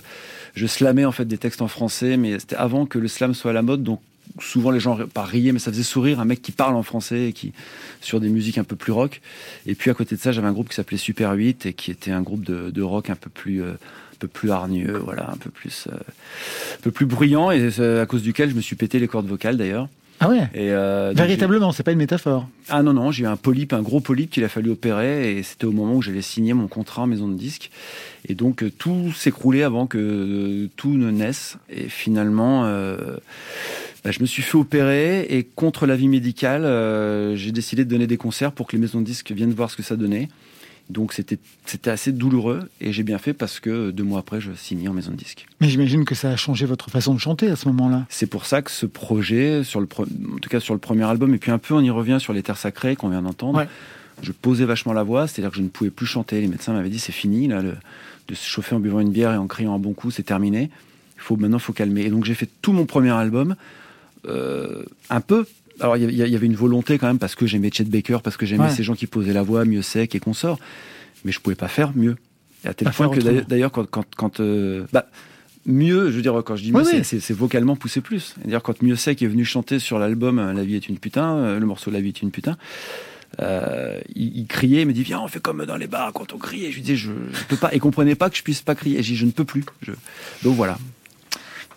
je 0.54 0.66
slamais 0.66 1.04
en 1.04 1.12
fait 1.12 1.24
des 1.24 1.38
textes 1.38 1.62
en 1.62 1.68
français, 1.68 2.16
mais 2.16 2.38
c'était 2.38 2.56
avant 2.56 2.84
que 2.84 2.98
le 2.98 3.08
slam 3.08 3.34
soit 3.34 3.52
à 3.52 3.54
la 3.54 3.62
mode, 3.62 3.82
donc 3.82 4.00
souvent 4.38 4.70
les 4.70 4.80
gens 4.80 4.98
pas 5.06 5.24
riaient, 5.24 5.52
mais 5.52 5.58
ça 5.58 5.72
faisait 5.72 5.82
sourire 5.82 6.20
un 6.20 6.26
mec 6.26 6.42
qui 6.42 6.52
parle 6.52 6.76
en 6.76 6.82
français 6.82 7.28
et 7.28 7.32
qui 7.32 7.52
sur 8.02 8.20
des 8.20 8.28
musiques 8.28 8.58
un 8.58 8.64
peu 8.64 8.76
plus 8.76 8.92
rock. 8.92 9.22
Et 9.66 9.74
puis 9.74 9.90
à 9.90 9.94
côté 9.94 10.14
de 10.14 10.20
ça, 10.20 10.32
j'avais 10.32 10.48
un 10.48 10.52
groupe 10.52 10.68
qui 10.68 10.74
s'appelait 10.74 10.98
Super 10.98 11.32
8 11.32 11.64
et 11.64 11.72
qui 11.72 11.90
était 11.90 12.12
un 12.12 12.20
groupe 12.20 12.44
de, 12.44 12.70
de 12.70 12.82
rock 12.82 13.08
un 13.08 13.16
peu 13.16 13.30
plus 13.30 13.62
un 13.62 13.76
peu 14.18 14.28
plus 14.28 14.50
hargneux, 14.50 14.98
voilà, 14.98 15.30
un 15.30 15.36
peu 15.36 15.48
plus 15.48 15.88
un 15.90 16.82
peu 16.82 16.90
plus 16.90 17.06
bruyant 17.06 17.50
et 17.50 17.70
à 17.80 18.04
cause 18.04 18.22
duquel 18.22 18.50
je 18.50 18.54
me 18.54 18.60
suis 18.60 18.76
pété 18.76 18.98
les 18.98 19.08
cordes 19.08 19.26
vocales 19.26 19.56
d'ailleurs. 19.56 19.88
Ah 20.20 20.28
ouais 20.28 20.48
et 20.54 20.72
euh, 20.72 21.12
Véritablement, 21.14 21.70
c'est 21.72 21.82
pas 21.82 21.92
une 21.92 21.98
métaphore. 21.98 22.48
Ah 22.68 22.82
non, 22.82 22.92
non, 22.92 23.12
j'ai 23.12 23.24
eu 23.24 23.26
un 23.26 23.36
polype, 23.36 23.72
un 23.72 23.82
gros 23.82 24.00
polype 24.00 24.30
qu'il 24.30 24.44
a 24.44 24.48
fallu 24.48 24.70
opérer 24.70 25.36
et 25.36 25.42
c'était 25.42 25.64
au 25.64 25.72
moment 25.72 25.94
où 25.94 26.02
j'allais 26.02 26.22
signer 26.22 26.54
mon 26.54 26.66
contrat 26.66 27.02
en 27.02 27.06
maison 27.06 27.28
de 27.28 27.34
disque. 27.34 27.70
Et 28.28 28.34
donc 28.34 28.62
euh, 28.62 28.70
tout 28.70 29.12
s'écroulait 29.12 29.62
avant 29.62 29.86
que 29.86 29.98
euh, 29.98 30.70
tout 30.76 30.96
ne 30.96 31.10
naisse. 31.10 31.56
Et 31.70 31.88
finalement, 31.88 32.64
euh, 32.64 33.16
bah, 34.04 34.10
je 34.10 34.20
me 34.20 34.26
suis 34.26 34.42
fait 34.42 34.56
opérer 34.56 35.22
et 35.22 35.44
contre 35.44 35.86
l'avis 35.86 36.08
médical, 36.08 36.64
euh, 36.64 37.36
j'ai 37.36 37.52
décidé 37.52 37.84
de 37.84 37.90
donner 37.90 38.06
des 38.06 38.16
concerts 38.16 38.52
pour 38.52 38.66
que 38.66 38.76
les 38.76 38.80
maisons 38.80 39.00
de 39.00 39.06
disques 39.06 39.32
viennent 39.32 39.52
voir 39.52 39.70
ce 39.70 39.76
que 39.76 39.82
ça 39.82 39.96
donnait. 39.96 40.28
Donc 40.90 41.12
c'était 41.12 41.38
c'était 41.66 41.90
assez 41.90 42.12
douloureux 42.12 42.68
et 42.80 42.92
j'ai 42.92 43.02
bien 43.02 43.18
fait 43.18 43.34
parce 43.34 43.60
que 43.60 43.90
deux 43.90 44.04
mois 44.04 44.20
après 44.20 44.40
je 44.40 44.52
signais 44.52 44.88
en 44.88 44.94
maison 44.94 45.10
de 45.10 45.16
disque. 45.16 45.46
Mais 45.60 45.68
j'imagine 45.68 46.04
que 46.04 46.14
ça 46.14 46.30
a 46.30 46.36
changé 46.36 46.64
votre 46.64 46.90
façon 46.90 47.14
de 47.14 47.20
chanter 47.20 47.48
à 47.50 47.56
ce 47.56 47.68
moment-là. 47.68 48.06
C'est 48.08 48.26
pour 48.26 48.46
ça 48.46 48.62
que 48.62 48.70
ce 48.70 48.86
projet, 48.86 49.64
sur 49.64 49.80
le 49.80 49.88
en 49.96 50.38
tout 50.38 50.48
cas 50.48 50.60
sur 50.60 50.72
le 50.72 50.80
premier 50.80 51.04
album 51.04 51.34
et 51.34 51.38
puis 51.38 51.50
un 51.50 51.58
peu 51.58 51.74
on 51.74 51.80
y 51.80 51.90
revient 51.90 52.18
sur 52.20 52.32
les 52.32 52.42
terres 52.42 52.56
sacrées 52.56 52.96
qu'on 52.96 53.10
vient 53.10 53.22
d'entendre. 53.22 53.66
Je 54.22 54.32
posais 54.32 54.64
vachement 54.64 54.92
la 54.92 55.04
voix, 55.04 55.28
c'est-à-dire 55.28 55.50
que 55.50 55.58
je 55.58 55.62
ne 55.62 55.68
pouvais 55.68 55.90
plus 55.90 56.06
chanter. 56.06 56.40
Les 56.40 56.48
médecins 56.48 56.72
m'avaient 56.72 56.88
dit 56.88 56.98
c'est 56.98 57.12
fini 57.12 57.46
là, 57.46 57.62
de 57.62 58.34
se 58.34 58.48
chauffer 58.48 58.74
en 58.74 58.80
buvant 58.80 59.00
une 59.00 59.12
bière 59.12 59.32
et 59.32 59.36
en 59.36 59.46
criant 59.46 59.74
un 59.74 59.78
bon 59.78 59.92
coup, 59.92 60.10
c'est 60.10 60.24
terminé. 60.24 60.70
Il 61.16 61.22
faut 61.22 61.36
maintenant 61.36 61.58
faut 61.58 61.72
calmer. 61.72 62.02
Et 62.02 62.10
donc 62.10 62.24
j'ai 62.24 62.34
fait 62.34 62.48
tout 62.62 62.72
mon 62.72 62.86
premier 62.86 63.10
album. 63.10 63.56
Euh, 64.26 64.84
un 65.10 65.20
peu 65.20 65.46
alors 65.80 65.96
il 65.96 66.10
y, 66.12 66.34
avait 66.34 66.46
une 66.46 66.56
volonté 66.56 66.98
quand 66.98 67.06
même 67.06 67.18
parce 67.18 67.34
que 67.34 67.46
j'aimais 67.46 67.70
Chet 67.72 67.84
Baker, 67.84 68.18
parce 68.22 68.36
que 68.36 68.46
j'aimais 68.46 68.70
ces 68.70 68.82
gens 68.82 68.94
qui 68.94 69.06
posaient 69.06 69.32
la 69.32 69.42
voix 69.42 69.64
mieux 69.64 69.82
sec 69.82 70.14
et 70.14 70.20
sort 70.32 70.58
mais 71.24 71.32
je 71.32 71.40
pouvais 71.40 71.56
pas 71.56 71.68
faire 71.68 71.92
mieux. 71.96 72.16
Et 72.64 72.68
à 72.68 72.74
tel 72.74 72.90
point 72.90 73.08
que 73.08 73.20
d'ailleurs 73.20 73.72
quand 73.72 73.88
quand, 73.90 74.04
quand 74.16 74.40
euh, 74.40 74.84
bah, 74.92 75.08
mieux, 75.68 76.10
je 76.10 76.16
veux 76.16 76.22
dire 76.22 76.42
quand 76.44 76.56
je 76.56 76.62
dis 76.62 76.72
mieux, 76.72 77.02
c'est 77.02 77.32
vocalement 77.32 77.76
poussé 77.76 78.00
plus. 78.00 78.34
D'ailleurs 78.44 78.62
quand 78.62 78.82
Mieux 78.82 78.96
Sec 78.96 79.22
est 79.22 79.26
venu 79.26 79.44
chanter 79.44 79.78
sur 79.78 79.98
l'album 79.98 80.38
euh, 80.38 80.52
La 80.52 80.64
vie 80.64 80.74
est 80.74 80.88
une 80.88 80.98
putain, 80.98 81.36
euh, 81.36 81.58
le 81.60 81.66
morceau 81.66 81.90
La 81.90 82.00
vie 82.00 82.08
est 82.08 82.22
une 82.22 82.30
putain. 82.30 82.56
Euh, 83.40 84.00
il, 84.16 84.46
criait, 84.46 84.82
il 84.82 84.88
me 84.88 84.94
dit 84.94 85.02
viens 85.02 85.20
on 85.20 85.28
fait 85.28 85.40
comme 85.40 85.66
dans 85.66 85.76
les 85.76 85.86
bars 85.86 86.12
quand 86.14 86.32
on 86.32 86.38
crie 86.38 86.64
et 86.64 86.70
je 86.70 86.76
lui 86.76 86.82
disais 86.82 86.96
je, 86.96 87.12
je 87.32 87.44
peux 87.44 87.56
pas. 87.56 87.72
Et 87.74 87.78
comprenait 87.78 88.14
pas 88.14 88.30
que 88.30 88.36
je 88.36 88.42
puisse 88.42 88.62
pas 88.62 88.74
crier. 88.74 88.98
Et 88.98 89.02
je 89.02 89.10
dis 89.10 89.16
je 89.16 89.26
ne 89.26 89.30
peux 89.30 89.44
plus. 89.44 89.64
Je... 89.82 89.92
donc 90.42 90.56
voilà 90.56 90.78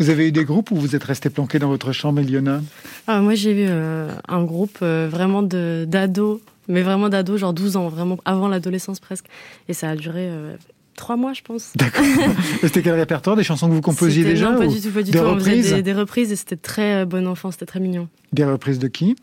vous 0.01 0.09
avez 0.09 0.27
eu 0.27 0.31
des 0.31 0.45
groupes 0.45 0.71
où 0.71 0.75
vous 0.75 0.95
êtes 0.95 1.03
resté 1.03 1.29
planqué 1.29 1.59
dans 1.59 1.67
votre 1.67 1.91
chambre, 1.91 2.19
Eliona 2.19 2.61
ah, 3.05 3.21
Moi, 3.21 3.35
j'ai 3.35 3.51
eu 3.51 3.67
euh, 3.69 4.09
un 4.27 4.43
groupe 4.43 4.79
euh, 4.81 5.07
vraiment 5.09 5.43
d'ados, 5.43 6.39
mais 6.67 6.81
vraiment 6.81 7.07
d'ados, 7.07 7.39
genre 7.39 7.53
12 7.53 7.77
ans, 7.77 7.87
vraiment 7.87 8.17
avant 8.25 8.47
l'adolescence 8.47 8.99
presque. 8.99 9.25
Et 9.69 9.73
ça 9.73 9.91
a 9.91 9.95
duré 9.95 10.27
euh, 10.27 10.55
trois 10.95 11.17
mois, 11.17 11.33
je 11.33 11.43
pense. 11.43 11.73
D'accord. 11.75 12.03
c'était 12.61 12.81
quel 12.81 12.95
répertoire 12.95 13.35
Des 13.35 13.43
chansons 13.43 13.69
que 13.69 13.73
vous 13.73 13.81
composiez 13.81 14.23
déjà 14.23 14.49
Non, 14.51 14.57
pas 14.57 14.65
du 14.65 14.81
tout, 14.81 14.89
pas 14.89 15.03
du 15.03 15.11
des 15.11 15.19
tout. 15.19 15.23
Reprises 15.23 15.65
on 15.65 15.69
faisait 15.69 15.83
des, 15.83 15.93
reprises 15.93 16.31
et 16.31 16.35
c'était 16.35 16.55
très 16.55 17.05
bon 17.05 17.27
enfant, 17.27 17.51
c'était 17.51 17.67
très 17.67 17.79
mignon. 17.79 18.09
Des 18.33 18.43
reprises 18.45 18.79
de 18.79 18.87
qui? 18.87 19.15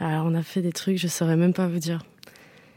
Alors, 0.00 0.26
on 0.26 0.34
a 0.34 0.42
fait 0.42 0.60
des 0.60 0.72
trucs, 0.72 0.98
je 0.98 1.08
saurais 1.08 1.36
même 1.36 1.54
pas 1.54 1.66
vous 1.66 1.78
dire. 1.78 2.00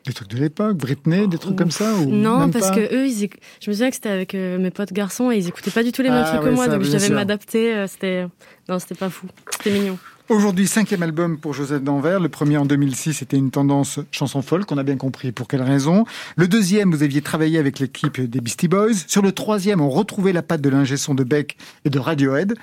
Des 0.05 0.11
trucs 0.11 0.27
de 0.29 0.37
l'époque, 0.37 0.75
Britney, 0.75 1.27
des 1.29 1.37
trucs 1.37 1.55
comme 1.55 1.71
ça 1.71 1.93
ou 1.95 2.05
Non, 2.09 2.49
parce 2.49 2.71
que 2.71 2.93
eux, 2.93 3.07
ils 3.07 3.29
je 3.61 3.69
me 3.69 3.73
souviens 3.73 3.89
que 3.89 3.95
c'était 3.95 4.09
avec 4.09 4.35
euh, 4.35 4.57
mes 4.57 4.69
potes 4.69 4.91
garçons 4.91 5.31
et 5.31 5.37
ils 5.37 5.47
écoutaient 5.47 5.71
pas 5.71 5.83
du 5.83 5.93
tout 5.93 6.01
les 6.01 6.09
mêmes 6.09 6.23
ah 6.25 6.37
trucs 6.37 6.43
que 6.43 6.55
moi, 6.55 6.67
donc 6.67 6.83
je 6.83 6.91
devais 6.91 7.09
m'adapter. 7.09 7.73
Euh, 7.73 7.87
c'était 7.87 8.27
non, 8.67 8.79
c'était 8.79 8.95
pas 8.95 9.09
fou, 9.09 9.27
c'était 9.49 9.71
mignon. 9.71 9.97
Aujourd'hui, 10.29 10.67
cinquième 10.67 11.03
album 11.03 11.37
pour 11.37 11.53
Joseph 11.53 11.83
Danvers. 11.83 12.19
Le 12.19 12.29
premier 12.29 12.57
en 12.57 12.65
2006 12.65 13.21
était 13.21 13.37
une 13.37 13.51
tendance 13.51 13.99
chanson 14.11 14.41
folk, 14.41 14.71
on 14.71 14.77
a 14.77 14.83
bien 14.83 14.95
compris 14.95 15.31
pour 15.31 15.47
quelle 15.49 15.61
raison. 15.61 16.05
Le 16.37 16.47
deuxième, 16.47 16.91
vous 16.91 17.03
aviez 17.03 17.21
travaillé 17.21 17.59
avec 17.59 17.79
l'équipe 17.79 18.19
des 18.19 18.41
Beastie 18.41 18.69
Boys. 18.69 18.93
Sur 19.07 19.21
le 19.21 19.33
troisième, 19.33 19.81
on 19.81 19.89
retrouvait 19.89 20.31
la 20.33 20.41
patte 20.41 20.61
de 20.61 20.69
l'ingé 20.69 20.95
son 20.95 21.13
de 21.13 21.23
Beck 21.23 21.57
et 21.83 21.89
de 21.89 21.99
Radiohead. 21.99 22.55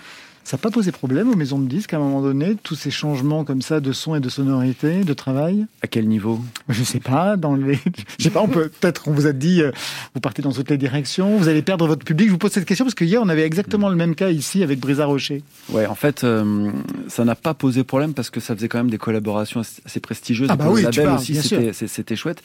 Ça 0.44 0.56
n'a 0.56 0.60
pas 0.62 0.70
posé 0.70 0.90
problème 0.90 1.30
aux 1.30 1.36
maisons 1.36 1.58
de 1.58 1.68
disques 1.68 1.94
à 1.94 1.96
un 1.96 2.00
moment 2.00 2.22
donné, 2.22 2.56
tous 2.62 2.74
ces 2.74 2.90
changements 2.90 3.44
comme 3.44 3.62
ça 3.62 3.80
de 3.80 3.92
son 3.92 4.14
et 4.16 4.20
de 4.20 4.28
sonorité, 4.28 5.04
de 5.04 5.12
travail? 5.12 5.66
À 5.82 5.86
quel 5.86 6.08
niveau? 6.08 6.40
Je 6.68 6.82
sais 6.82 7.00
pas, 7.00 7.36
dans 7.36 7.54
les... 7.54 7.78
Je 8.18 8.24
sais 8.24 8.30
pas, 8.30 8.40
on 8.40 8.48
peut 8.48 8.68
peut-être 8.68 9.08
on 9.08 9.12
vous 9.12 9.26
a 9.26 9.32
dit 9.32 9.62
euh, 9.62 9.70
vous 10.14 10.20
partez 10.20 10.42
dans 10.42 10.52
toutes 10.52 10.70
les 10.70 10.78
directions, 10.78 11.36
vous 11.36 11.48
allez 11.48 11.62
perdre 11.62 11.86
votre 11.86 12.04
public. 12.04 12.28
Je 12.28 12.32
vous 12.32 12.38
pose 12.38 12.52
cette 12.52 12.64
question 12.64 12.84
parce 12.84 12.94
que 12.94 13.04
hier 13.04 13.20
on 13.22 13.28
avait 13.28 13.44
exactement 13.44 13.88
le 13.88 13.96
même 13.96 14.14
cas 14.14 14.30
ici 14.30 14.62
avec 14.62 14.80
Brisa 14.80 15.06
Rocher. 15.06 15.42
Ouais, 15.70 15.86
en 15.86 15.94
fait, 15.94 16.24
euh, 16.24 16.70
ça 17.08 17.24
n'a 17.24 17.34
pas 17.34 17.54
posé 17.54 17.84
problème 17.84 18.14
parce 18.14 18.30
que 18.30 18.40
ça 18.40 18.54
faisait 18.54 18.68
quand 18.68 18.78
même 18.78 18.90
des 18.90 18.98
collaborations 18.98 19.60
assez 19.60 20.00
prestigieuses. 20.00 20.48
Ah 20.50 20.56
bah 20.56 20.66
oui, 20.70 20.84
tu 20.90 21.02
parles, 21.02 21.18
aussi, 21.18 21.36
c'était 21.36 22.16
chouette. 22.16 22.42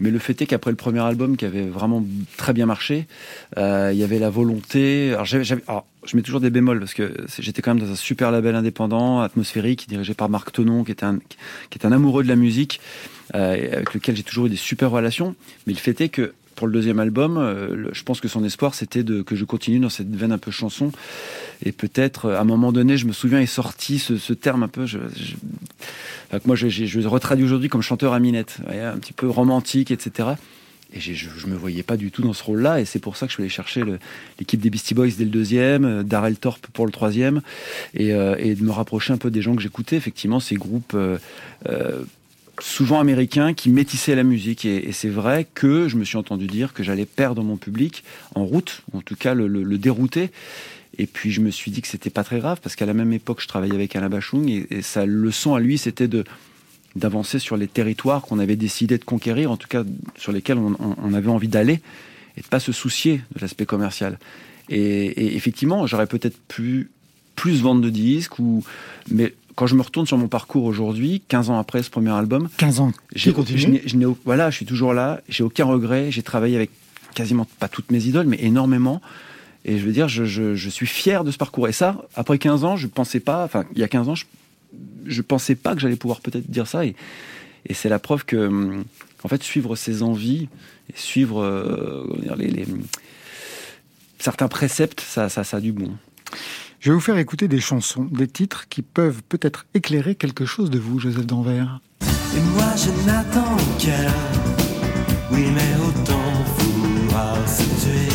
Mais 0.00 0.10
le 0.10 0.18
fait 0.18 0.40
est 0.42 0.46
qu'après 0.46 0.70
le 0.70 0.76
premier 0.76 1.00
album 1.00 1.36
qui 1.36 1.44
avait 1.44 1.66
vraiment 1.66 2.04
très 2.36 2.52
bien 2.52 2.66
marché, 2.66 3.06
euh, 3.58 3.90
il 3.92 3.98
y 3.98 4.04
avait 4.04 4.18
la 4.18 4.30
volonté. 4.30 5.12
Alors, 5.12 5.24
j'avais, 5.24 5.62
je 6.04 6.16
mets 6.16 6.22
toujours 6.22 6.40
des 6.40 6.50
bémols 6.50 6.80
parce 6.80 6.94
que 6.94 7.12
j'étais 7.38 7.62
quand 7.62 7.74
même 7.74 7.84
dans 7.84 7.92
un 7.92 7.96
super 7.96 8.30
label 8.30 8.54
indépendant, 8.54 9.20
atmosphérique, 9.20 9.88
dirigé 9.88 10.14
par 10.14 10.28
Marc 10.28 10.52
Tonon, 10.52 10.84
qui 10.84 10.90
est 10.90 11.02
un, 11.02 11.18
qui 11.70 11.78
est 11.78 11.86
un 11.86 11.92
amoureux 11.92 12.22
de 12.22 12.28
la 12.28 12.36
musique, 12.36 12.80
euh, 13.34 13.52
avec 13.72 13.94
lequel 13.94 14.16
j'ai 14.16 14.22
toujours 14.22 14.46
eu 14.46 14.50
des 14.50 14.56
super 14.56 14.90
relations. 14.90 15.34
Mais 15.66 15.72
le 15.72 15.78
fait 15.78 16.00
est 16.00 16.08
que 16.08 16.34
pour 16.56 16.66
le 16.66 16.72
deuxième 16.72 16.98
album, 16.98 17.38
euh, 17.38 17.88
je 17.92 18.02
pense 18.02 18.20
que 18.20 18.28
son 18.28 18.44
espoir 18.44 18.74
c'était 18.74 19.02
de 19.02 19.22
que 19.22 19.36
je 19.36 19.44
continue 19.44 19.78
dans 19.78 19.88
cette 19.88 20.14
veine 20.14 20.32
un 20.32 20.38
peu 20.38 20.50
chanson. 20.50 20.92
Et 21.64 21.72
peut-être 21.72 22.30
à 22.30 22.40
un 22.40 22.44
moment 22.44 22.72
donné, 22.72 22.96
je 22.96 23.06
me 23.06 23.12
souviens, 23.12 23.40
est 23.40 23.46
sorti 23.46 23.98
ce, 23.98 24.32
terme 24.32 24.64
un 24.64 24.68
peu. 24.68 24.86
Moi, 26.44 26.56
je, 26.56 26.68
je, 26.68 26.86
je 26.86 27.08
retraduis 27.08 27.44
aujourd'hui 27.44 27.68
comme 27.68 27.82
chanteur 27.82 28.12
à 28.12 28.18
minette, 28.18 28.58
un 28.68 28.98
petit 28.98 29.12
peu 29.12 29.28
romantique, 29.28 29.90
etc. 29.90 30.30
Et 30.94 31.00
je 31.00 31.46
ne 31.46 31.52
me 31.52 31.56
voyais 31.56 31.82
pas 31.82 31.96
du 31.96 32.10
tout 32.10 32.22
dans 32.22 32.32
ce 32.32 32.42
rôle-là. 32.42 32.80
Et 32.80 32.84
c'est 32.84 32.98
pour 32.98 33.16
ça 33.16 33.26
que 33.26 33.30
je 33.30 33.36
suis 33.36 33.42
allé 33.42 33.50
chercher 33.50 33.82
l'équipe 34.38 34.60
des 34.60 34.70
Beastie 34.70 34.94
Boys 34.94 35.08
dès 35.16 35.24
le 35.24 35.30
deuxième, 35.30 35.84
euh, 35.84 36.02
Darrell 36.02 36.36
Thorpe 36.36 36.66
pour 36.68 36.86
le 36.86 36.92
troisième, 36.92 37.40
et, 37.94 38.12
euh, 38.12 38.36
et, 38.38 38.54
de 38.54 38.62
me 38.62 38.70
rapprocher 38.70 39.12
un 39.12 39.16
peu 39.16 39.30
des 39.30 39.42
gens 39.42 39.56
que 39.56 39.62
j'écoutais. 39.62 39.96
Effectivement, 39.96 40.40
ces 40.40 40.56
groupes 40.56 40.94
euh, 40.94 41.18
souvent 42.60 43.00
américains 43.00 43.54
qui 43.54 43.70
métissaient 43.70 44.14
la 44.14 44.22
musique. 44.22 44.64
Et, 44.64 44.92
c'est 44.92 45.08
vrai 45.08 45.46
que 45.54 45.88
je 45.88 45.96
me 45.96 46.04
suis 46.04 46.18
entendu 46.18 46.46
dire 46.46 46.72
que 46.74 46.82
j'allais 46.82 47.06
perdre 47.06 47.42
mon 47.42 47.56
public 47.56 48.04
en 48.34 48.44
route, 48.44 48.82
ou 48.92 48.98
en 48.98 49.00
tout 49.00 49.16
cas 49.16 49.34
le, 49.34 49.46
le, 49.46 49.78
dérouter. 49.78 50.30
Et 50.98 51.06
puis 51.06 51.30
je 51.30 51.40
me 51.40 51.50
suis 51.50 51.70
dit 51.70 51.80
que 51.80 51.88
c'était 51.88 52.10
pas 52.10 52.22
très 52.22 52.38
grave 52.38 52.60
parce 52.62 52.76
qu'à 52.76 52.84
la 52.84 52.92
même 52.92 53.14
époque 53.14 53.40
je 53.40 53.48
travaillais 53.48 53.74
avec 53.74 53.96
Alain 53.96 54.10
Bachung 54.10 54.50
et, 54.50 54.66
et 54.68 54.82
sa 54.82 55.06
leçon 55.06 55.54
à 55.54 55.60
lui 55.60 55.78
c'était 55.78 56.06
de 56.06 56.22
d'avancer 56.96 57.38
sur 57.38 57.56
les 57.56 57.68
territoires 57.68 58.22
qu'on 58.22 58.38
avait 58.38 58.56
décidé 58.56 58.98
de 58.98 59.04
conquérir, 59.04 59.50
en 59.50 59.56
tout 59.56 59.68
cas 59.68 59.84
sur 60.16 60.32
lesquels 60.32 60.58
on, 60.58 61.14
avait 61.14 61.30
envie 61.30 61.48
d'aller, 61.48 61.80
et 62.36 62.40
de 62.40 62.46
pas 62.46 62.60
se 62.60 62.72
soucier 62.72 63.22
de 63.34 63.40
l'aspect 63.40 63.66
commercial. 63.66 64.18
Et, 64.68 65.36
effectivement, 65.36 65.86
j'aurais 65.86 66.06
peut-être 66.06 66.38
pu 66.48 66.90
plus 67.36 67.60
vendre 67.60 67.80
de 67.80 67.90
disques, 67.90 68.38
ou, 68.38 68.64
mais 69.10 69.34
quand 69.54 69.66
je 69.66 69.74
me 69.74 69.82
retourne 69.82 70.06
sur 70.06 70.18
mon 70.18 70.28
parcours 70.28 70.64
aujourd'hui, 70.64 71.22
15 71.28 71.50
ans 71.50 71.58
après 71.58 71.82
ce 71.82 71.90
premier 71.90 72.10
album, 72.10 72.48
15 72.58 72.80
ans, 72.80 72.92
j'ai 73.14 73.32
continué. 73.32 73.82
Je, 73.84 73.96
voilà, 74.24 74.50
je 74.50 74.56
suis 74.56 74.66
toujours 74.66 74.94
là, 74.94 75.20
j'ai 75.28 75.44
aucun 75.44 75.64
regret, 75.64 76.10
j'ai 76.10 76.22
travaillé 76.22 76.56
avec 76.56 76.70
quasiment 77.14 77.46
pas 77.58 77.68
toutes 77.68 77.90
mes 77.90 78.04
idoles, 78.04 78.26
mais 78.26 78.38
énormément. 78.40 79.00
Et 79.64 79.78
je 79.78 79.84
veux 79.84 79.92
dire, 79.92 80.08
je, 80.08 80.24
je, 80.24 80.68
suis 80.68 80.86
fier 80.86 81.22
de 81.22 81.30
ce 81.30 81.38
parcours. 81.38 81.68
Et 81.68 81.72
ça, 81.72 82.02
après 82.16 82.38
15 82.38 82.64
ans, 82.64 82.76
je 82.76 82.88
pensais 82.88 83.20
pas, 83.20 83.44
enfin, 83.44 83.64
il 83.74 83.80
y 83.80 83.84
a 83.84 83.88
15 83.88 84.08
ans, 84.08 84.14
je 84.14 84.24
je 85.06 85.22
pensais 85.22 85.54
pas 85.54 85.74
que 85.74 85.80
j'allais 85.80 85.96
pouvoir 85.96 86.20
peut-être 86.20 86.50
dire 86.50 86.66
ça. 86.66 86.84
Et, 86.84 86.94
et 87.66 87.74
c'est 87.74 87.88
la 87.88 87.98
preuve 87.98 88.24
que, 88.24 88.82
en 89.22 89.28
fait, 89.28 89.42
suivre 89.42 89.76
ses 89.76 90.02
envies 90.02 90.48
et 90.92 90.96
suivre 90.96 91.42
euh, 91.42 92.06
les, 92.36 92.66
certains 94.18 94.48
préceptes, 94.48 95.00
ça, 95.00 95.28
ça, 95.28 95.44
ça 95.44 95.56
a 95.56 95.60
du 95.60 95.72
bon. 95.72 95.90
Je 96.80 96.90
vais 96.90 96.94
vous 96.94 97.00
faire 97.00 97.18
écouter 97.18 97.48
des 97.48 97.60
chansons, 97.60 98.04
des 98.04 98.26
titres 98.26 98.68
qui 98.68 98.82
peuvent 98.82 99.22
peut-être 99.28 99.66
éclairer 99.74 100.14
quelque 100.14 100.44
chose 100.44 100.70
de 100.70 100.78
vous, 100.78 100.98
Joseph 100.98 101.26
Danvers. 101.26 101.80
Et 102.00 102.40
moi 102.54 102.74
je 102.76 103.06
n'attends 103.06 103.56
qu'un, 103.78 104.12
oui 105.30 105.44
mais 105.54 105.74
autant 105.86 106.32
vouloir 106.58 107.36
se 107.48 107.62
tuer. 107.62 108.11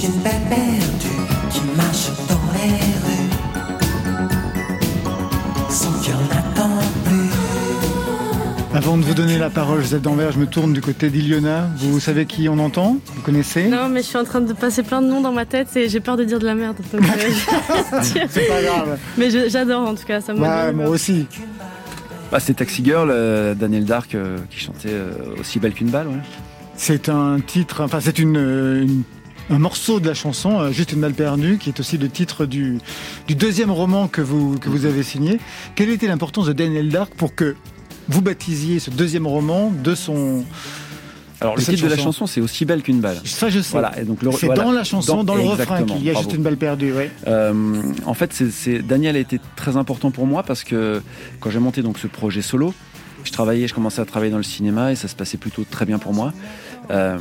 Qui 0.00 1.60
marche 1.76 2.08
dans 2.26 2.40
les 2.54 2.72
rues 3.04 3.30
sans 5.68 5.92
qu'il 6.00 6.14
plus. 7.04 7.28
Avant 8.74 8.96
de 8.96 9.02
vous 9.02 9.12
donner 9.12 9.36
la 9.36 9.50
parole, 9.50 9.82
Joseph 9.82 10.00
Danvers, 10.00 10.32
je 10.32 10.38
me 10.38 10.46
tourne 10.46 10.72
du 10.72 10.80
côté 10.80 11.10
d'Iliona. 11.10 11.68
Vous 11.76 12.00
savez 12.00 12.24
qui 12.24 12.48
on 12.48 12.58
entend? 12.58 12.96
Vous 13.14 13.20
connaissez? 13.20 13.68
Non, 13.68 13.90
mais 13.90 14.00
je 14.00 14.06
suis 14.06 14.16
en 14.16 14.24
train 14.24 14.40
de 14.40 14.52
passer 14.54 14.82
plein 14.82 15.02
de 15.02 15.06
noms 15.06 15.20
dans 15.20 15.32
ma 15.32 15.44
tête 15.44 15.76
et 15.76 15.90
j'ai 15.90 16.00
peur 16.00 16.16
de 16.16 16.24
dire 16.24 16.38
de 16.38 16.46
la 16.46 16.54
merde. 16.54 16.76
Euh, 16.94 16.98
C'est 18.02 18.48
pas 18.48 18.62
grave. 18.62 18.98
Mais 19.18 19.28
j'adore 19.50 19.86
en 19.86 19.94
tout 19.94 20.06
cas, 20.06 20.22
ça 20.22 20.32
ouais, 20.34 20.72
Moi 20.72 20.88
aussi. 20.88 21.26
Bah, 22.32 22.40
c'est 22.40 22.54
Taxi 22.54 22.82
Girl, 22.82 23.10
euh, 23.10 23.54
Daniel 23.54 23.84
Dark, 23.84 24.14
euh, 24.14 24.38
qui 24.48 24.60
chantait 24.60 24.96
aussi 25.38 25.58
belle 25.58 25.74
qu'une 25.74 25.90
balle. 25.90 26.06
Ouais. 26.06 26.20
C'est 26.76 27.10
un 27.10 27.38
titre, 27.46 27.82
enfin 27.82 27.98
c'est 28.00 28.18
une, 28.18 28.36
une 28.36 29.02
un 29.50 29.58
morceau 29.58 30.00
de 30.00 30.06
la 30.06 30.14
chanson, 30.14 30.60
euh, 30.60 30.70
Juste 30.70 30.92
une 30.92 31.00
balle 31.00 31.14
perdue, 31.14 31.58
qui 31.58 31.68
est 31.68 31.80
aussi 31.80 31.98
le 31.98 32.08
titre 32.08 32.46
du, 32.46 32.78
du 33.26 33.34
deuxième 33.34 33.70
roman 33.70 34.08
que 34.08 34.20
vous, 34.20 34.58
que 34.58 34.68
vous 34.68 34.86
avez 34.86 35.02
signé. 35.02 35.38
Quelle 35.74 35.90
était 35.90 36.06
l'importance 36.06 36.46
de 36.46 36.52
Daniel 36.52 36.88
Dark 36.88 37.12
pour 37.14 37.34
que 37.34 37.56
vous 38.08 38.22
baptisiez 38.22 38.78
ce 38.78 38.90
deuxième 38.90 39.26
roman 39.26 39.70
de 39.70 39.94
son... 39.94 40.44
Alors 41.40 41.56
le 41.56 41.62
titre 41.62 41.84
de 41.84 41.88
la 41.88 41.96
chanson, 41.96 42.26
c'est 42.26 42.42
aussi 42.42 42.66
belle 42.66 42.82
qu'une 42.82 43.00
balle. 43.00 43.16
Ça 43.24 43.48
je 43.48 43.60
sais. 43.60 43.72
Voilà. 43.72 43.98
Et 43.98 44.04
donc 44.04 44.18
c'est 44.38 44.48
dans 44.48 44.72
la 44.72 44.84
chanson, 44.84 45.24
dans, 45.24 45.34
le 45.34 45.40
refrain 45.40 45.84
qu'il 45.84 46.04
y 46.04 46.10
a 46.10 46.14
juste 46.14 46.34
une 46.34 46.42
balle 46.42 46.58
perdue. 46.58 46.92
Ouais. 46.92 47.10
Euh, 47.26 47.80
en 48.04 48.12
fait, 48.12 48.34
c'est 48.50 48.80
Daniel 48.80 49.16
a 49.16 49.20
été 49.20 49.40
très 49.56 49.78
important 49.78 50.10
pour 50.10 50.26
moi 50.26 50.42
parce 50.42 50.64
que 50.64 51.00
quand 51.40 51.48
j'ai 51.48 51.58
monté 51.58 51.80
donc 51.80 51.98
ce 51.98 52.08
projet 52.08 52.42
solo, 52.42 52.74
je 53.24 53.32
travaillais, 53.32 53.68
je 53.68 53.74
commençais 53.74 54.00
à 54.00 54.04
travailler 54.04 54.30
dans 54.30 54.38
le 54.38 54.42
cinéma 54.42 54.92
et 54.92 54.96
ça 54.96 55.08
se 55.08 55.14
passait 55.14 55.38
plutôt 55.38 55.64
très 55.68 55.86
bien 55.86 55.98
pour 55.98 56.14
moi. 56.14 56.32
Euh, 56.90 57.18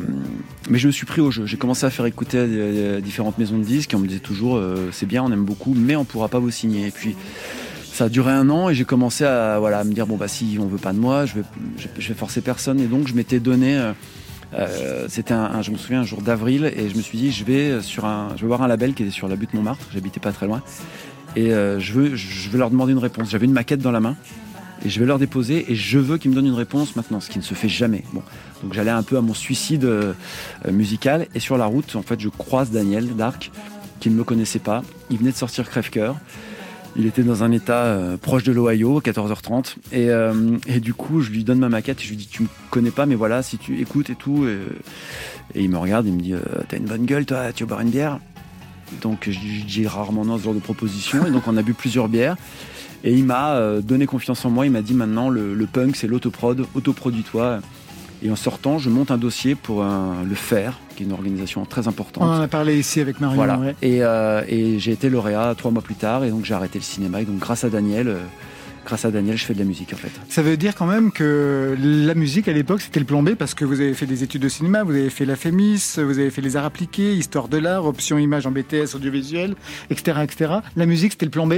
mais 0.70 0.80
je 0.80 0.88
me 0.88 0.92
suis 0.92 1.06
pris 1.06 1.22
au 1.22 1.32
jeu. 1.32 1.46
J'ai 1.46 1.58
commencé 1.58 1.86
à 1.86 1.90
faire 1.90 2.06
écouter 2.06 3.02
différentes 3.02 3.38
maisons 3.38 3.58
de 3.58 3.64
disques 3.64 3.94
et 3.94 3.96
on 3.96 4.00
me 4.00 4.08
disait 4.08 4.20
toujours 4.20 4.58
euh, 4.58 4.90
c'est 4.92 5.06
bien, 5.06 5.24
on 5.24 5.32
aime 5.32 5.46
beaucoup, 5.46 5.74
mais 5.76 5.96
on 5.96 6.06
pourra 6.06 6.28
pas 6.28 6.40
vous 6.40 6.52
signer. 6.52 6.88
Et 6.88 6.92
puis 6.92 7.16
ça 7.84 8.06
a 8.06 8.10
duré 8.10 8.32
un 8.32 8.50
an 8.50 8.70
et 8.70 8.76
j'ai 8.76 8.86
commencé 8.86 9.26
à, 9.26 9.60
voilà, 9.60 9.84
me 9.84 9.94
dire 9.94 10.08
bon 10.08 10.18
bah 10.18 10.28
si 10.28 10.58
on 10.60 10.68
veut 10.68 10.78
pas 10.78 10.94
de 10.94 11.00
moi, 11.00 11.26
je 11.26 11.36
vais, 11.36 11.44
vais 11.98 12.14
forcer 12.14 12.42
personne. 12.42 12.80
Et 12.80 12.88
donc 12.88 13.08
je 13.08 13.14
m'étais 13.14 13.40
donné. 13.40 13.92
Euh, 14.56 15.06
c'était 15.10 15.34
un, 15.34 15.62
je 15.62 15.70
me 15.70 15.78
souviens 15.78 16.02
un 16.02 16.06
jour 16.06 16.24
d'avril 16.24 16.66
et 16.76 16.90
je 16.90 16.96
me 16.96 17.02
suis 17.02 17.20
dit 17.20 17.32
je 17.32 17.44
vais 17.44 17.82
sur 17.82 18.06
un, 18.06 18.30
je 18.36 18.42
vais 18.42 18.48
voir 18.48 18.64
un 18.64 18.68
label 18.68 18.96
qui 18.96 19.04
était 19.04 19.12
sur 19.12 19.28
la 19.28 19.36
butte 19.36 19.54
Montmartre. 19.54 19.86
J'habitais 19.94 20.20
pas 20.20 20.32
très 20.32 20.48
loin 20.48 20.64
et 21.36 21.50
je 21.50 21.94
veux, 21.94 22.16
je 22.16 22.50
veux 22.50 22.58
leur 22.58 22.72
demander 22.72 22.94
une 22.94 22.98
réponse. 22.98 23.30
J'avais 23.30 23.46
une 23.46 23.54
maquette 23.54 23.82
dans 23.82 23.92
la 23.92 24.00
main 24.00 24.16
et 24.86 24.90
je 24.90 25.00
vais 25.00 25.06
leur 25.06 25.20
déposer 25.20 25.72
et 25.72 25.76
je 25.76 26.00
veux 26.00 26.18
qu'ils 26.18 26.32
me 26.32 26.36
donnent 26.36 26.48
une 26.48 26.54
réponse 26.54 26.96
maintenant, 26.96 27.20
ce 27.20 27.30
qui 27.30 27.38
ne 27.38 27.44
se 27.44 27.54
fait 27.54 27.70
jamais. 27.70 28.04
Bon, 28.14 28.24
donc 28.64 28.74
j'allais 28.74 28.92
un 28.92 29.04
peu 29.04 29.18
à 29.18 29.22
mon 29.22 29.34
suicide 29.34 29.86
euh, 29.86 30.14
musical 30.72 31.28
et 31.36 31.40
sur 31.40 31.58
la 31.58 31.66
route, 31.66 31.96
en 31.96 32.02
fait, 32.02 32.20
je 32.20 32.30
croise 32.30 32.72
Daniel 32.72 33.16
Dark, 33.16 33.52
qui 34.00 34.10
ne 34.10 34.16
me 34.16 34.24
connaissait 34.24 34.60
pas. 34.60 34.84
Il 35.10 35.18
venait 35.18 35.32
de 35.32 35.36
sortir 35.36 35.70
Crève-Cœur. 35.70 36.16
Il 36.96 37.06
était 37.06 37.24
dans 37.24 37.44
un 37.44 37.52
état 37.52 37.84
euh, 37.84 38.18
proche 38.18 38.44
de 38.44 38.52
l'Ohio, 38.52 38.98
à 38.98 39.02
14h30. 39.02 39.76
Et, 39.92 40.10
euh, 40.10 40.58
et, 40.68 40.80
du 40.80 40.94
coup, 40.94 41.22
je 41.22 41.30
lui 41.30 41.44
donne 41.44 41.60
ma 41.60 41.70
maquette 41.70 42.02
et 42.02 42.04
je 42.04 42.10
lui 42.10 42.18
dis 42.18 42.28
Tu 42.28 42.44
me 42.44 42.48
connais 42.72 42.92
pas, 42.92 43.06
mais 43.06 43.16
voilà, 43.16 43.44
si 43.44 43.58
tu 43.58 43.80
écoutes 43.80 44.10
et 44.10 44.16
tout. 44.16 44.48
Et, 44.48 45.62
il 45.62 45.70
me 45.70 45.78
regarde, 45.78 46.08
il 46.08 46.14
me 46.14 46.22
dit 46.22 46.34
T'as 46.68 46.78
une 46.78 46.86
bonne 46.86 47.06
gueule, 47.06 47.26
toi, 47.26 47.54
tu 47.54 47.64
veux 47.64 47.68
boire 47.68 47.82
une 47.82 47.92
bière? 47.92 48.20
Donc 49.02 49.30
dis 49.30 49.88
rarement 49.88 50.26
non 50.26 50.38
ce 50.38 50.44
genre 50.44 50.54
de 50.54 50.60
proposition. 50.60 51.26
Et 51.26 51.32
donc 51.32 51.44
on 51.48 51.58
a 51.58 51.62
bu 51.62 51.74
plusieurs 51.74 52.10
bières. 52.10 52.36
Et 53.04 53.14
il 53.14 53.24
m'a 53.24 53.52
euh, 53.52 53.82
donné 53.82 54.06
confiance 54.06 54.44
en 54.46 54.50
moi. 54.50 54.66
Il 54.66 54.72
m'a 54.72 54.82
dit 54.82 54.94
maintenant, 54.94 55.30
le, 55.30 55.68
punk, 55.72 55.96
c'est 55.96 56.08
l'autoprod, 56.08 56.66
autoproduis-toi. 56.76 57.60
Et 58.22 58.30
en 58.30 58.36
sortant, 58.36 58.80
je 58.80 58.90
monte 58.90 59.12
un 59.12 59.18
dossier 59.18 59.56
pour 59.56 59.82
le 59.82 60.36
FAIR, 60.36 60.78
qui 60.96 61.04
est 61.04 61.06
une 61.06 61.14
organisation 61.14 61.64
très 61.64 61.88
importante. 61.88 62.24
On 62.24 62.28
en 62.28 62.42
a 62.42 62.48
parlé 62.50 62.78
ici 62.78 63.00
avec 63.00 63.22
Marion. 63.22 63.38
Voilà. 63.38 63.60
Et, 63.82 64.04
euh, 64.04 64.44
et 64.48 64.78
j'ai 64.80 64.92
été 64.92 65.10
lauréat 65.10 65.56
trois 65.58 65.72
mois 65.72 65.82
plus 65.82 65.96
tard, 65.96 66.26
et 66.26 66.30
donc 66.30 66.44
j'ai 66.44 66.54
arrêté 66.54 66.80
le 66.80 66.84
cinéma. 66.84 67.22
Et 67.22 67.26
donc 67.26 67.38
grâce 67.38 67.64
à 67.64 67.70
Daniel, 67.70 68.10
euh, 68.10 68.18
grâce 68.86 69.06
à 69.06 69.12
Daniel, 69.12 69.38
je 69.38 69.46
fais 69.46 69.54
de 69.54 69.60
la 69.60 69.66
musique 69.66 69.94
en 69.94 69.96
fait. 69.96 70.12
Ça 70.28 70.42
veut 70.42 70.58
dire 70.58 70.76
quand 70.76 70.86
même 70.86 71.14
que 71.14 71.78
la 71.80 72.14
musique 72.14 72.50
à 72.50 72.52
l'époque 72.52 72.82
c'était 72.82 73.00
le 73.00 73.06
plan 73.06 73.24
B 73.24 73.36
parce 73.36 73.54
que 73.54 73.64
vous 73.64 73.80
avez 73.80 73.94
fait 73.94 74.06
des 74.06 74.24
études 74.24 74.42
de 74.42 74.50
cinéma, 74.50 74.84
vous 74.84 74.92
avez 74.92 75.10
fait 75.10 75.24
la 75.24 75.38
FEMIS, 75.38 76.00
vous 76.00 76.20
avez 76.20 76.30
fait 76.30 76.42
les 76.42 76.58
arts 76.58 76.66
appliqués, 76.66 77.14
histoire 77.14 77.48
de 77.48 77.58
l'art, 77.58 77.86
option 77.86 78.18
image 78.18 78.46
en 78.46 78.52
BTS, 78.52 78.96
audiovisuel, 78.96 79.56
etc., 79.90 80.20
etc. 80.24 80.54
La 80.76 80.86
musique 80.86 81.14
c'était 81.14 81.26
le 81.28 81.32
plan 81.32 81.48
B? 81.48 81.54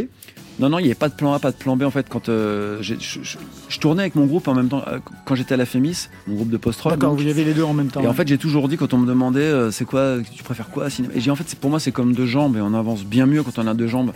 Non, 0.62 0.70
non, 0.70 0.77
il 0.77 0.84
n'y 0.84 0.89
avait 0.89 0.96
pas 0.96 1.10
de 1.10 1.15
plan 1.15 1.34
A, 1.34 1.39
pas 1.39 1.50
de 1.50 1.56
plan 1.56 1.75
B 1.75 1.82
en 1.82 1.89
fait. 1.89 2.08
Quand 2.08 2.30
euh, 2.30 2.77
je, 2.82 3.80
tournais 3.80 4.03
avec 4.03 4.13
mon 4.13 4.27
groupe 4.27 4.48
en 4.48 4.53
même 4.53 4.70
temps, 4.70 4.84
euh, 4.88 5.00
quand 5.25 5.34
j'étais 5.34 5.56
à 5.56 5.58
la 5.58 5.65
FEMIS, 5.65 6.10
mon 6.27 6.36
groupe 6.36 6.51
de 6.51 6.58
post-rock. 6.58 6.94
D'accord, 6.94 7.15
vous 7.15 7.24
y 7.24 7.32
avez 7.32 7.44
les 7.44 7.56
deux 7.56 7.63
en 7.63 7.74
même 7.74 7.89
temps. 7.89 8.01
Et 8.01 8.08
en 8.08 8.13
fait, 8.13 8.27
j'ai 8.27 8.38
toujours 8.38 8.68
dit 8.68 8.77
quand 8.77 8.94
on 8.94 9.00
me 9.00 9.08
demandait 9.08 9.39
euh, 9.39 9.72
c'est 9.72 9.86
quoi, 9.86 10.18
tu 10.36 10.44
préfères 10.44 10.70
quoi 10.70 10.91
cinéma 10.91 11.15
Et 11.15 11.20
j'ai 11.20 11.32
en 11.32 11.36
fait, 11.36 11.56
pour 11.56 11.72
moi, 11.72 11.80
c'est 11.80 11.91
comme 11.91 12.13
deux 12.13 12.27
jambes 12.27 12.58
et 12.58 12.62
on 12.62 12.75
avance 12.75 13.03
bien 13.03 13.25
mieux 13.25 13.41
quand 13.41 13.58
on 13.58 13.65
a 13.65 13.74
deux 13.74 13.88
jambes. 13.88 14.12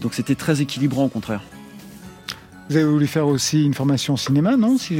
Donc 0.00 0.14
c'était 0.14 0.36
très 0.36 0.62
équilibrant 0.62 1.06
au 1.06 1.08
contraire. 1.08 1.42
Vous 2.70 2.76
avez 2.76 2.84
voulu 2.84 3.08
faire 3.08 3.26
aussi 3.26 3.64
une 3.64 3.74
formation 3.74 4.16
cinéma, 4.16 4.56
non 4.56 4.78
si 4.78 4.94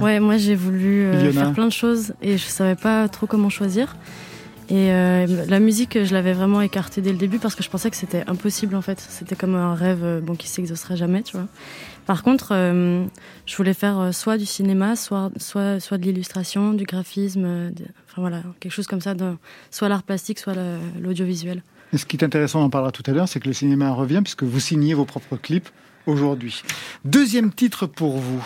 Ouais, 0.00 0.18
moi 0.18 0.36
j'ai 0.36 0.56
voulu 0.56 1.06
faire 1.32 1.52
plein 1.52 1.66
de 1.66 1.72
choses 1.72 2.14
et 2.22 2.38
je 2.38 2.46
savais 2.46 2.76
pas 2.76 3.08
trop 3.08 3.26
comment 3.26 3.50
choisir. 3.50 3.94
Et 4.70 4.88
la 4.88 5.58
musique, 5.58 6.04
je 6.04 6.14
l'avais 6.14 6.32
vraiment 6.32 6.60
écartée 6.60 7.00
dès 7.00 7.10
le 7.10 7.18
début 7.18 7.38
parce 7.38 7.56
que 7.56 7.62
je 7.62 7.68
pensais 7.68 7.90
que 7.90 7.96
c'était 7.96 8.22
impossible 8.28 8.76
en 8.76 8.82
fait. 8.82 9.00
C'était 9.00 9.34
comme 9.34 9.56
un 9.56 9.74
rêve 9.74 10.20
bon, 10.22 10.36
qui 10.36 10.46
s'exaucerait 10.46 10.96
jamais, 10.96 11.22
tu 11.22 11.36
vois. 11.36 11.48
Par 12.10 12.24
contre, 12.24 12.48
euh, 12.50 13.04
je 13.46 13.56
voulais 13.56 13.72
faire 13.72 14.00
euh, 14.00 14.10
soit 14.10 14.36
du 14.36 14.44
cinéma, 14.44 14.96
soit, 14.96 15.30
soit, 15.36 15.78
soit 15.78 15.96
de 15.96 16.02
l'illustration, 16.02 16.72
du 16.72 16.82
graphisme, 16.82 17.44
euh, 17.44 17.70
enfin 18.08 18.20
voilà, 18.20 18.42
quelque 18.58 18.72
chose 18.72 18.88
comme 18.88 19.00
ça, 19.00 19.14
soit 19.70 19.88
l'art 19.88 20.02
plastique, 20.02 20.40
soit 20.40 20.54
l'audiovisuel. 21.00 21.62
Et 21.92 21.98
ce 21.98 22.06
qui 22.06 22.16
est 22.16 22.24
intéressant, 22.24 22.62
on 22.62 22.64
en 22.64 22.70
parlera 22.70 22.90
tout 22.90 23.04
à 23.06 23.12
l'heure, 23.12 23.28
c'est 23.28 23.38
que 23.38 23.46
le 23.46 23.54
cinéma 23.54 23.92
revient 23.92 24.22
puisque 24.24 24.42
vous 24.42 24.58
signez 24.58 24.92
vos 24.92 25.04
propres 25.04 25.36
clips 25.36 25.68
aujourd'hui. 26.06 26.64
Deuxième 27.04 27.52
titre 27.52 27.86
pour 27.86 28.18
vous. 28.18 28.44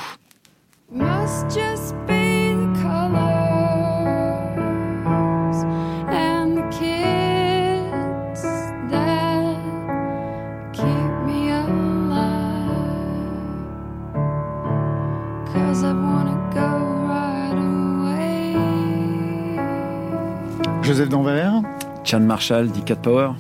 Joseph 20.85 21.09
Danvers. 21.09 21.62
Chan 22.05 22.21
Marshall, 22.21 22.69
dit 22.69 22.83
Cat 22.83 22.97
Power. 22.97 23.31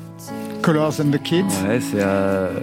Colors 0.62 0.98
and 1.00 1.10
the 1.10 1.22
Kids. 1.22 1.44
Ouais, 1.68 1.78
c'est. 1.78 2.00
Euh, 2.00 2.60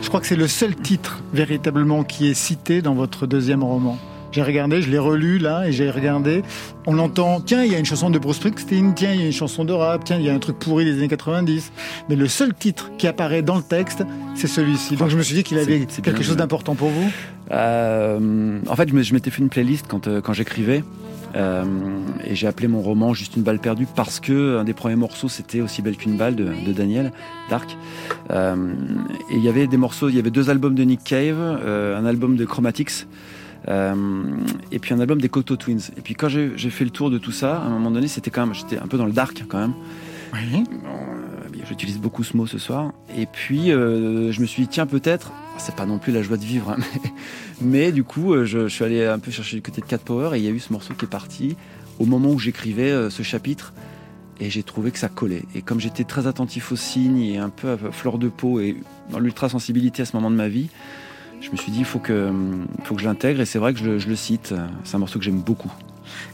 je 0.00 0.08
crois 0.08 0.20
que 0.20 0.28
c'est 0.28 0.36
le 0.36 0.46
seul 0.46 0.76
titre 0.76 1.22
véritablement 1.32 2.04
qui 2.04 2.30
est 2.30 2.34
cité 2.34 2.82
dans 2.82 2.94
votre 2.94 3.26
deuxième 3.26 3.64
roman. 3.64 3.98
J'ai 4.30 4.42
regardé, 4.42 4.80
je 4.80 4.90
l'ai 4.90 4.98
relu 4.98 5.38
là, 5.38 5.66
et 5.66 5.72
j'ai 5.72 5.90
regardé. 5.90 6.42
On 6.86 6.98
entend, 6.98 7.40
tiens, 7.40 7.64
il 7.64 7.72
y 7.72 7.74
a 7.74 7.78
une 7.78 7.86
chanson 7.86 8.10
de 8.10 8.18
Bruce 8.18 8.36
Springsteen, 8.36 8.94
tiens, 8.94 9.12
il 9.12 9.20
y 9.20 9.22
a 9.24 9.26
une 9.26 9.32
chanson 9.32 9.64
de 9.64 9.72
rap, 9.72 10.04
tiens, 10.04 10.18
il 10.18 10.26
y 10.26 10.30
a 10.30 10.34
un 10.34 10.38
truc 10.38 10.58
pourri 10.58 10.84
des 10.84 10.98
années 10.98 11.08
90. 11.08 11.72
Mais 12.08 12.14
le 12.14 12.28
seul 12.28 12.54
titre 12.54 12.90
qui 12.98 13.08
apparaît 13.08 13.42
dans 13.42 13.56
le 13.56 13.62
texte, 13.62 14.04
c'est 14.36 14.46
celui-ci. 14.46 14.96
Donc 14.96 15.08
je 15.08 15.16
me 15.16 15.22
suis 15.22 15.34
dit 15.34 15.42
qu'il 15.42 15.58
avait 15.58 15.86
quelque 15.86 16.22
chose 16.22 16.36
d'important 16.36 16.76
pour 16.76 16.90
vous. 16.90 17.10
Euh, 17.50 18.60
en 18.68 18.76
fait, 18.76 18.88
je 18.88 19.14
m'étais 19.14 19.30
fait 19.30 19.42
une 19.42 19.48
playlist 19.48 19.86
quand, 19.88 20.06
euh, 20.06 20.20
quand 20.20 20.32
j'écrivais. 20.32 20.84
Euh, 21.36 21.64
et 22.24 22.34
j'ai 22.34 22.46
appelé 22.46 22.66
mon 22.66 22.80
roman 22.80 23.12
Juste 23.12 23.36
une 23.36 23.42
balle 23.42 23.58
perdue 23.58 23.86
parce 23.94 24.20
que 24.20 24.58
un 24.58 24.64
des 24.64 24.72
premiers 24.72 24.96
morceaux 24.96 25.28
c'était 25.28 25.60
aussi 25.60 25.82
belle 25.82 25.96
qu'une 25.96 26.16
balle 26.16 26.34
de, 26.34 26.72
Daniel 26.72 27.12
Dark. 27.50 27.76
Euh, 28.30 28.74
et 29.30 29.36
il 29.36 29.42
y 29.42 29.48
avait 29.48 29.66
des 29.66 29.76
morceaux, 29.76 30.08
il 30.08 30.16
y 30.16 30.18
avait 30.18 30.30
deux 30.30 30.50
albums 30.50 30.74
de 30.74 30.82
Nick 30.82 31.04
Cave, 31.04 31.36
euh, 31.38 31.98
un 31.98 32.06
album 32.06 32.36
de 32.36 32.44
Chromatics. 32.44 33.06
et 33.68 34.78
puis 34.78 34.94
un 34.94 35.00
album 35.00 35.20
des 35.20 35.28
Cocteau 35.28 35.56
Twins. 35.56 35.90
Et 35.96 36.00
puis 36.00 36.14
quand 36.14 36.28
j'ai 36.28 36.70
fait 36.70 36.84
le 36.84 36.90
tour 36.90 37.10
de 37.10 37.18
tout 37.18 37.32
ça, 37.32 37.58
à 37.58 37.66
un 37.66 37.70
moment 37.70 37.90
donné, 37.90 38.08
c'était 38.08 38.30
quand 38.30 38.46
même, 38.46 38.54
j'étais 38.54 38.78
un 38.78 38.86
peu 38.86 38.96
dans 38.96 39.06
le 39.06 39.12
dark 39.12 39.44
quand 39.48 39.58
même. 39.58 39.74
Oui. 40.32 40.64
J'utilise 41.68 41.98
beaucoup 41.98 42.22
ce 42.22 42.36
mot 42.36 42.46
ce 42.46 42.58
soir. 42.58 42.92
Et 43.18 43.26
puis 43.26 43.68
je 43.68 44.40
me 44.40 44.46
suis 44.46 44.62
dit 44.62 44.68
tiens 44.68 44.86
peut-être, 44.86 45.32
c'est 45.58 45.74
pas 45.74 45.86
non 45.86 45.98
plus 45.98 46.12
la 46.12 46.22
joie 46.22 46.36
de 46.36 46.44
vivre, 46.44 46.70
hein, 46.70 46.76
mais 47.60 47.92
du 47.92 48.04
coup, 48.04 48.34
euh, 48.34 48.44
je, 48.44 48.68
suis 48.68 48.84
allé 48.84 49.04
un 49.04 49.18
peu 49.18 49.30
chercher 49.30 49.56
du 49.56 49.62
côté 49.62 49.80
de 49.80 49.86
Cat 49.86 49.98
Power 49.98 50.36
et 50.36 50.38
il 50.38 50.44
y 50.44 50.48
a 50.48 50.50
eu 50.50 50.60
ce 50.60 50.72
morceau 50.72 50.94
qui 50.94 51.04
est 51.04 51.08
parti 51.08 51.56
au 51.98 52.04
moment 52.04 52.30
où 52.30 52.38
j'écrivais 52.38 52.90
euh, 52.90 53.10
ce 53.10 53.22
chapitre 53.22 53.72
et 54.38 54.50
j'ai 54.50 54.62
trouvé 54.62 54.90
que 54.90 54.98
ça 54.98 55.08
collait. 55.08 55.44
Et 55.54 55.62
comme 55.62 55.80
j'étais 55.80 56.04
très 56.04 56.26
attentif 56.26 56.72
aux 56.72 56.76
signes 56.76 57.20
et 57.20 57.38
un 57.38 57.48
peu 57.48 57.70
à 57.70 57.76
fleur 57.76 58.18
de 58.18 58.28
peau 58.28 58.60
et 58.60 58.76
dans 59.10 59.18
l'ultra 59.18 59.48
sensibilité 59.48 60.02
à 60.02 60.04
ce 60.04 60.14
moment 60.14 60.30
de 60.30 60.36
ma 60.36 60.48
vie, 60.48 60.68
je 61.40 61.50
me 61.50 61.56
suis 61.56 61.72
dit 61.72 61.78
il 61.78 61.84
faut 61.84 61.98
que, 61.98 62.30
faut 62.84 62.94
que 62.94 63.00
je 63.00 63.06
l'intègre 63.06 63.40
et 63.40 63.46
c'est 63.46 63.58
vrai 63.58 63.72
que 63.72 63.78
je, 63.78 64.08
le 64.08 64.16
cite. 64.16 64.54
C'est 64.84 64.96
un 64.96 64.98
morceau 64.98 65.18
que 65.18 65.24
j'aime 65.24 65.40
beaucoup. 65.40 65.72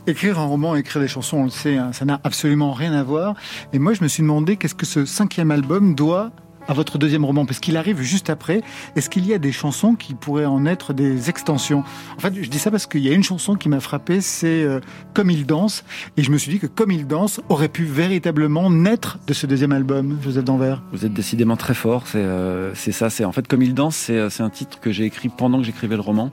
Écrire 0.07 0.39
un 0.39 0.47
roman, 0.47 0.75
écrire 0.77 1.01
des 1.01 1.09
chansons, 1.09 1.39
on 1.39 1.45
le 1.45 1.51
sait, 1.51 1.77
hein, 1.77 1.93
ça 1.93 2.05
n'a 2.05 2.21
absolument 2.25 2.73
rien 2.73 2.93
à 2.93 3.03
voir. 3.03 3.35
Et 3.73 3.79
moi, 3.79 3.95
je 3.95 4.03
me 4.03 4.09
suis 4.09 4.23
demandé 4.23 4.57
qu'est-ce 4.57 4.75
que 4.75 4.87
ce 4.87 5.05
cinquième 5.05 5.51
album 5.51 5.95
doit 5.95 6.31
à 6.69 6.75
votre 6.75 6.99
deuxième 6.99 7.25
roman 7.25 7.47
Parce 7.47 7.61
qu'il 7.61 7.77
arrive 7.77 8.01
juste 8.01 8.31
après. 8.31 8.63
Est-ce 8.97 9.11
qu'il 9.11 9.27
y 9.27 9.35
a 9.35 9.39
des 9.39 9.53
chansons 9.53 9.95
qui 9.95 10.15
pourraient 10.15 10.47
en 10.47 10.67
être 10.67 10.93
des 10.93 11.31
extensions? 11.31 11.85
En 12.17 12.21
fait, 12.21 12.35
je 12.41 12.49
dis 12.49 12.59
ça 12.59 12.71
parce 12.71 12.87
qu'il 12.87 13.01
y 13.01 13.09
a 13.09 13.13
une 13.13 13.23
chanson 13.23 13.57
qui 13.57 13.69
m'a 13.69 13.81
frappé, 13.81 14.21
c'est 14.21 14.63
euh, 14.63 14.81
Comme 15.15 15.31
il 15.31 15.47
danse. 15.47 15.85
Et 16.17 16.23
je 16.23 16.31
me 16.31 16.39
suis 16.39 16.51
dit 16.51 16.59
que 16.59 16.67
Comme 16.67 16.91
il 16.91 17.07
danse 17.07 17.41
aurait 17.49 17.69
pu 17.69 17.85
véritablement 17.85 18.71
naître 18.71 19.19
de 19.27 19.33
ce 19.33 19.47
deuxième 19.47 19.73
album, 19.73 20.19
Joseph 20.23 20.45
Danvers. 20.45 20.83
Vous 20.93 21.05
êtes 21.05 21.15
décidément 21.15 21.57
très 21.57 21.75
fort. 21.75 22.07
C'est 22.07 22.19
euh, 22.19 22.75
ça. 22.75 23.11
C'est 23.11 23.25
en 23.25 23.33
fait 23.33 23.47
Comme 23.47 23.63
il 23.63 23.75
danse. 23.75 23.97
C'est 23.97 24.19
euh, 24.19 24.29
un 24.41 24.51
titre 24.51 24.81
que 24.81 24.91
j'ai 24.91 25.05
écrit 25.05 25.29
pendant 25.29 25.59
que 25.59 25.65
j'écrivais 25.65 25.97
le 25.97 26.03
roman. 26.03 26.31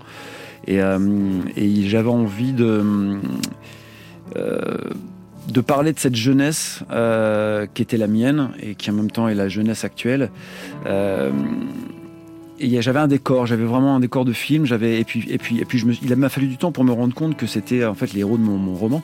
Et 0.67 0.79
j'avais 1.87 2.09
envie 2.09 2.53
de 2.53 3.19
de 5.51 5.62
parler 5.62 5.93
de 5.93 5.99
cette 5.99 6.15
jeunesse 6.15 6.83
euh, 6.91 7.65
qui 7.73 7.81
était 7.81 7.97
la 7.97 8.07
mienne 8.07 8.49
et 8.62 8.75
qui 8.75 8.89
en 8.89 8.93
même 8.93 9.12
temps 9.12 9.27
est 9.27 9.35
la 9.35 9.49
jeunesse 9.49 9.83
actuelle. 9.83 10.29
Euh, 10.85 11.31
j'avais 12.59 12.99
un 12.99 13.07
décor, 13.07 13.45
j'avais 13.45 13.63
vraiment 13.63 13.95
un 13.95 13.99
décor 14.01 14.25
de 14.25 14.33
film, 14.33 14.65
j'avais 14.65 14.99
et 14.99 15.05
puis 15.05 15.25
et 15.29 15.38
puis 15.38 15.59
et 15.59 15.65
puis 15.65 15.81
il 16.01 16.15
m'a 16.17 16.27
fallu 16.27 16.47
du 16.47 16.57
temps 16.57 16.73
pour 16.73 16.83
me 16.83 16.91
rendre 16.91 17.13
compte 17.13 17.38
que 17.38 17.47
c'était 17.47 17.85
en 17.85 17.93
fait 17.93 18.12
les 18.13 18.19
héros 18.19 18.38
de 18.38 18.43
mon, 18.43 18.73
roman 18.75 19.01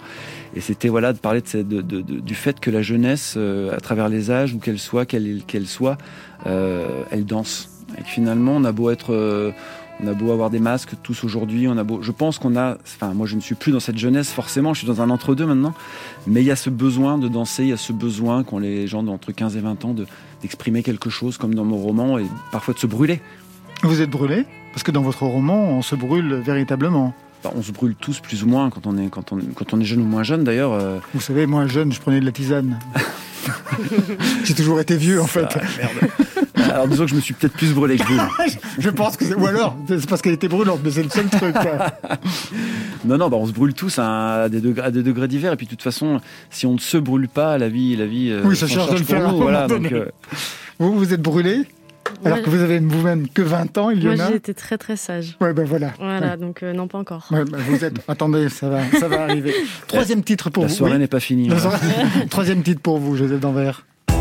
et 0.56 0.60
c'était 0.60 0.90
voilà 0.90 1.14
de 1.14 1.20
parler 1.20 1.42
du 1.64 2.36
fait 2.36 2.60
que 2.60 2.70
la 2.70 2.82
jeunesse 2.82 3.36
euh, 3.38 3.74
à 3.74 3.80
travers 3.80 4.10
les 4.10 4.30
âges 4.30 4.54
où 4.54 4.60
qu'elle 4.60 4.78
soit 4.78 5.06
qu'elle 5.06 5.44
qu'elle 5.48 5.68
soit 5.68 5.98
elle 6.46 7.26
danse 7.26 7.70
et 7.98 8.02
que 8.02 8.10
finalement 8.10 8.58
on 8.58 8.66
a 8.66 8.74
beau 8.74 8.90
être 8.90 9.54
on 10.04 10.08
a 10.08 10.14
beau 10.14 10.32
avoir 10.32 10.50
des 10.50 10.60
masques 10.60 10.92
tous 11.04 11.24
aujourd'hui, 11.24 11.68
on 11.68 11.78
a 11.78 11.84
beau. 11.84 12.02
Je 12.02 12.12
pense 12.12 12.38
qu'on 12.38 12.56
a. 12.56 12.78
Enfin, 12.84 13.14
moi, 13.14 13.26
je 13.28 13.36
ne 13.36 13.42
suis 13.42 13.56
plus 13.56 13.72
dans 13.72 13.80
cette 13.80 13.98
jeunesse 13.98 14.30
forcément. 14.32 14.74
Je 14.74 14.80
suis 14.80 14.88
dans 14.88 15.02
un 15.02 15.10
entre-deux 15.10 15.46
maintenant. 15.46 15.74
Mais 16.28 16.42
il 16.42 16.48
y 16.48 16.52
a 16.52 16.56
ce 16.56 16.70
besoin 16.70 17.18
de 17.18 17.28
danser, 17.28 17.64
il 17.64 17.70
y 17.70 17.74
a 17.74 17.78
ce 17.78 17.94
besoin 17.94 18.44
qu'ont 18.44 18.60
les 18.60 18.88
gens 18.88 19.04
d'entre 19.04 19.32
15 19.32 19.56
et 19.58 19.62
20 19.62 19.86
ans 19.86 19.94
de 19.94 20.06
d'exprimer 20.42 20.84
quelque 20.84 21.10
chose, 21.10 21.38
comme 21.38 21.56
dans 21.56 21.64
mon 21.64 21.78
roman, 21.78 22.20
et 22.20 22.26
parfois 22.52 22.74
de 22.74 22.80
se 22.80 22.88
brûler. 22.88 23.22
Vous 23.84 24.02
êtes 24.02 24.10
brûlé? 24.10 24.46
Parce 24.74 24.84
que 24.84 24.92
dans 24.92 25.02
votre 25.02 25.24
roman, 25.24 25.70
on 25.70 25.82
se 25.82 25.96
brûle 25.96 26.36
véritablement. 26.36 27.14
Bah, 27.46 27.52
on 27.56 27.62
se 27.62 27.72
brûle 27.72 27.94
tous 27.94 28.22
plus 28.22 28.42
ou 28.44 28.48
moins 28.48 28.72
quand 28.72 28.88
on 28.88 28.98
est, 28.98 29.08
quand 29.08 29.32
on, 29.32 29.38
quand 29.54 29.72
on 29.76 29.80
est 29.80 29.86
jeune 29.86 30.02
ou 30.02 30.06
moins 30.06 30.24
jeune 30.24 30.44
d'ailleurs. 30.44 30.74
Euh. 30.74 30.98
Vous 31.14 31.22
savez, 31.22 31.46
moi 31.46 31.68
jeune, 31.68 31.94
je 31.94 32.02
prenais 32.02 32.20
de 32.20 32.26
la 32.26 32.32
tisane. 32.32 32.80
J'ai 34.44 34.56
toujours 34.56 34.80
été 34.80 34.98
vieux 34.98 35.22
en 35.22 35.28
fait. 35.28 35.46
Ah, 35.54 35.62
merde. 35.78 36.72
Alors 36.72 36.88
disons 36.88 37.04
que 37.04 37.12
je 37.12 37.16
me 37.16 37.22
suis 37.22 37.36
peut-être 37.36 37.54
plus 37.54 37.72
brûlé 37.72 37.98
que 37.98 38.04
vous. 38.04 38.20
je 38.80 38.90
pense 38.90 39.16
que 39.16 39.26
c'est... 39.26 39.36
Ou 39.36 39.46
alors, 39.46 39.78
c'est 39.88 40.10
parce 40.10 40.24
qu'elle 40.24 40.34
était 40.34 40.48
brûlante, 40.48 40.80
mais 40.84 40.90
c'est 40.90 41.04
le 41.04 41.10
seul 41.12 41.30
truc. 41.30 41.56
non, 43.06 43.20
non, 43.20 43.30
bah 43.30 43.38
on 43.40 43.46
se 43.46 43.52
brûle 43.52 43.76
tous 43.76 44.00
à 44.00 44.50
des 44.50 44.60
degrés, 44.60 44.88
à 44.88 44.90
des 44.90 45.04
degrés 45.04 45.28
divers. 45.28 45.54
Et 45.54 45.56
puis 45.56 45.68
de 45.68 45.70
toute 45.70 45.84
façon, 45.84 46.22
si 46.50 46.66
on 46.66 46.74
ne 46.74 46.80
se 46.80 46.98
brûle 46.98 47.30
pas, 47.30 47.60
la 47.60 47.70
vie, 47.70 47.96
la 47.96 48.08
vie. 48.08 48.32
Euh, 48.32 48.42
oui, 48.44 48.58
ça 48.58 48.66
cherche 48.66 48.90
de 48.90 48.98
le 48.98 49.04
faire. 49.04 49.32
voilà, 49.36 49.68
donc, 49.68 49.92
euh, 49.92 50.08
Vous, 50.80 50.96
vous 50.96 51.14
êtes 51.14 51.22
brûlé? 51.22 51.68
Alors 52.24 52.42
que 52.42 52.50
vous 52.50 52.62
avez 52.62 52.80
vous-même 52.80 53.28
que 53.28 53.42
20 53.42 53.78
ans, 53.78 53.90
il 53.90 54.04
y 54.04 54.06
Moi, 54.06 54.16
j'ai 54.16 54.36
été 54.36 54.54
très 54.54 54.78
très 54.78 54.96
sage. 54.96 55.38
Ouais, 55.42 55.54
ben 55.54 55.66
voilà. 55.66 55.94
Voilà, 56.00 56.38
donc 56.38 56.64
euh, 56.64 56.74
non, 56.74 56.88
pas 56.88 56.98
encore. 56.98 57.28
Ouais, 57.32 57.44
ben 57.46 57.58
vous 57.58 57.84
êtes. 57.84 57.98
Attendez, 58.08 58.50
ça 58.50 58.70
va, 58.70 58.82
ça 59.00 59.08
va 59.08 59.24
arriver. 59.24 59.54
Troisième 59.88 60.24
titre 60.24 60.50
pour 60.50 60.64
vous. 60.64 60.70
La 60.70 60.76
soirée 60.76 60.98
n'est 60.98 61.08
pas 61.08 61.20
finie. 61.20 61.50
Troisième 62.30 62.64
titre 62.64 62.82
pour 62.82 62.98
vous, 62.98 63.16
Joseph 63.16 63.40
Danvers. 63.40 63.86
Je 64.10 64.14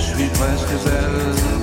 suis 0.00 0.28
presque 0.28 0.84
belle, 0.84 1.55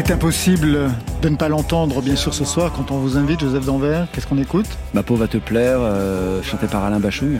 était 0.00 0.12
impossible 0.12 0.90
de 1.22 1.28
ne 1.28 1.36
pas 1.36 1.48
l'entendre, 1.48 2.02
bien 2.02 2.16
sûr, 2.16 2.34
ce 2.34 2.44
soir, 2.44 2.72
quand 2.72 2.90
on 2.90 2.98
vous 2.98 3.16
invite, 3.16 3.38
Joseph 3.38 3.64
Danvers. 3.64 4.08
Qu'est-ce 4.12 4.26
qu'on 4.26 4.38
écoute? 4.38 4.66
Ma 4.92 5.04
peau 5.04 5.14
va 5.14 5.28
te 5.28 5.36
plaire, 5.36 5.78
euh, 5.80 6.42
chanté 6.42 6.66
par 6.66 6.82
Alain 6.82 6.98
Bachung. 6.98 7.38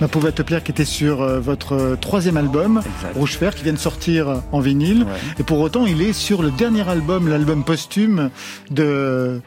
Ma 0.00 0.06
peau 0.06 0.20
va 0.20 0.30
te 0.30 0.42
plaire, 0.42 0.62
qui 0.62 0.70
était 0.70 0.84
sur 0.84 1.22
euh, 1.22 1.40
votre 1.40 1.72
euh, 1.72 1.96
troisième 1.96 2.36
album, 2.36 2.82
Rouge 3.16 3.36
Fer, 3.36 3.52
qui 3.52 3.64
vient 3.64 3.72
de 3.72 3.78
sortir 3.78 4.42
en 4.52 4.60
vinyle. 4.60 5.06
Et 5.40 5.42
pour 5.42 5.58
autant, 5.58 5.86
il 5.86 6.00
est 6.00 6.12
sur 6.12 6.40
le 6.40 6.52
dernier 6.52 6.88
album, 6.88 7.26
l'album 7.28 7.64
posthume 7.64 8.30
de 8.70 9.40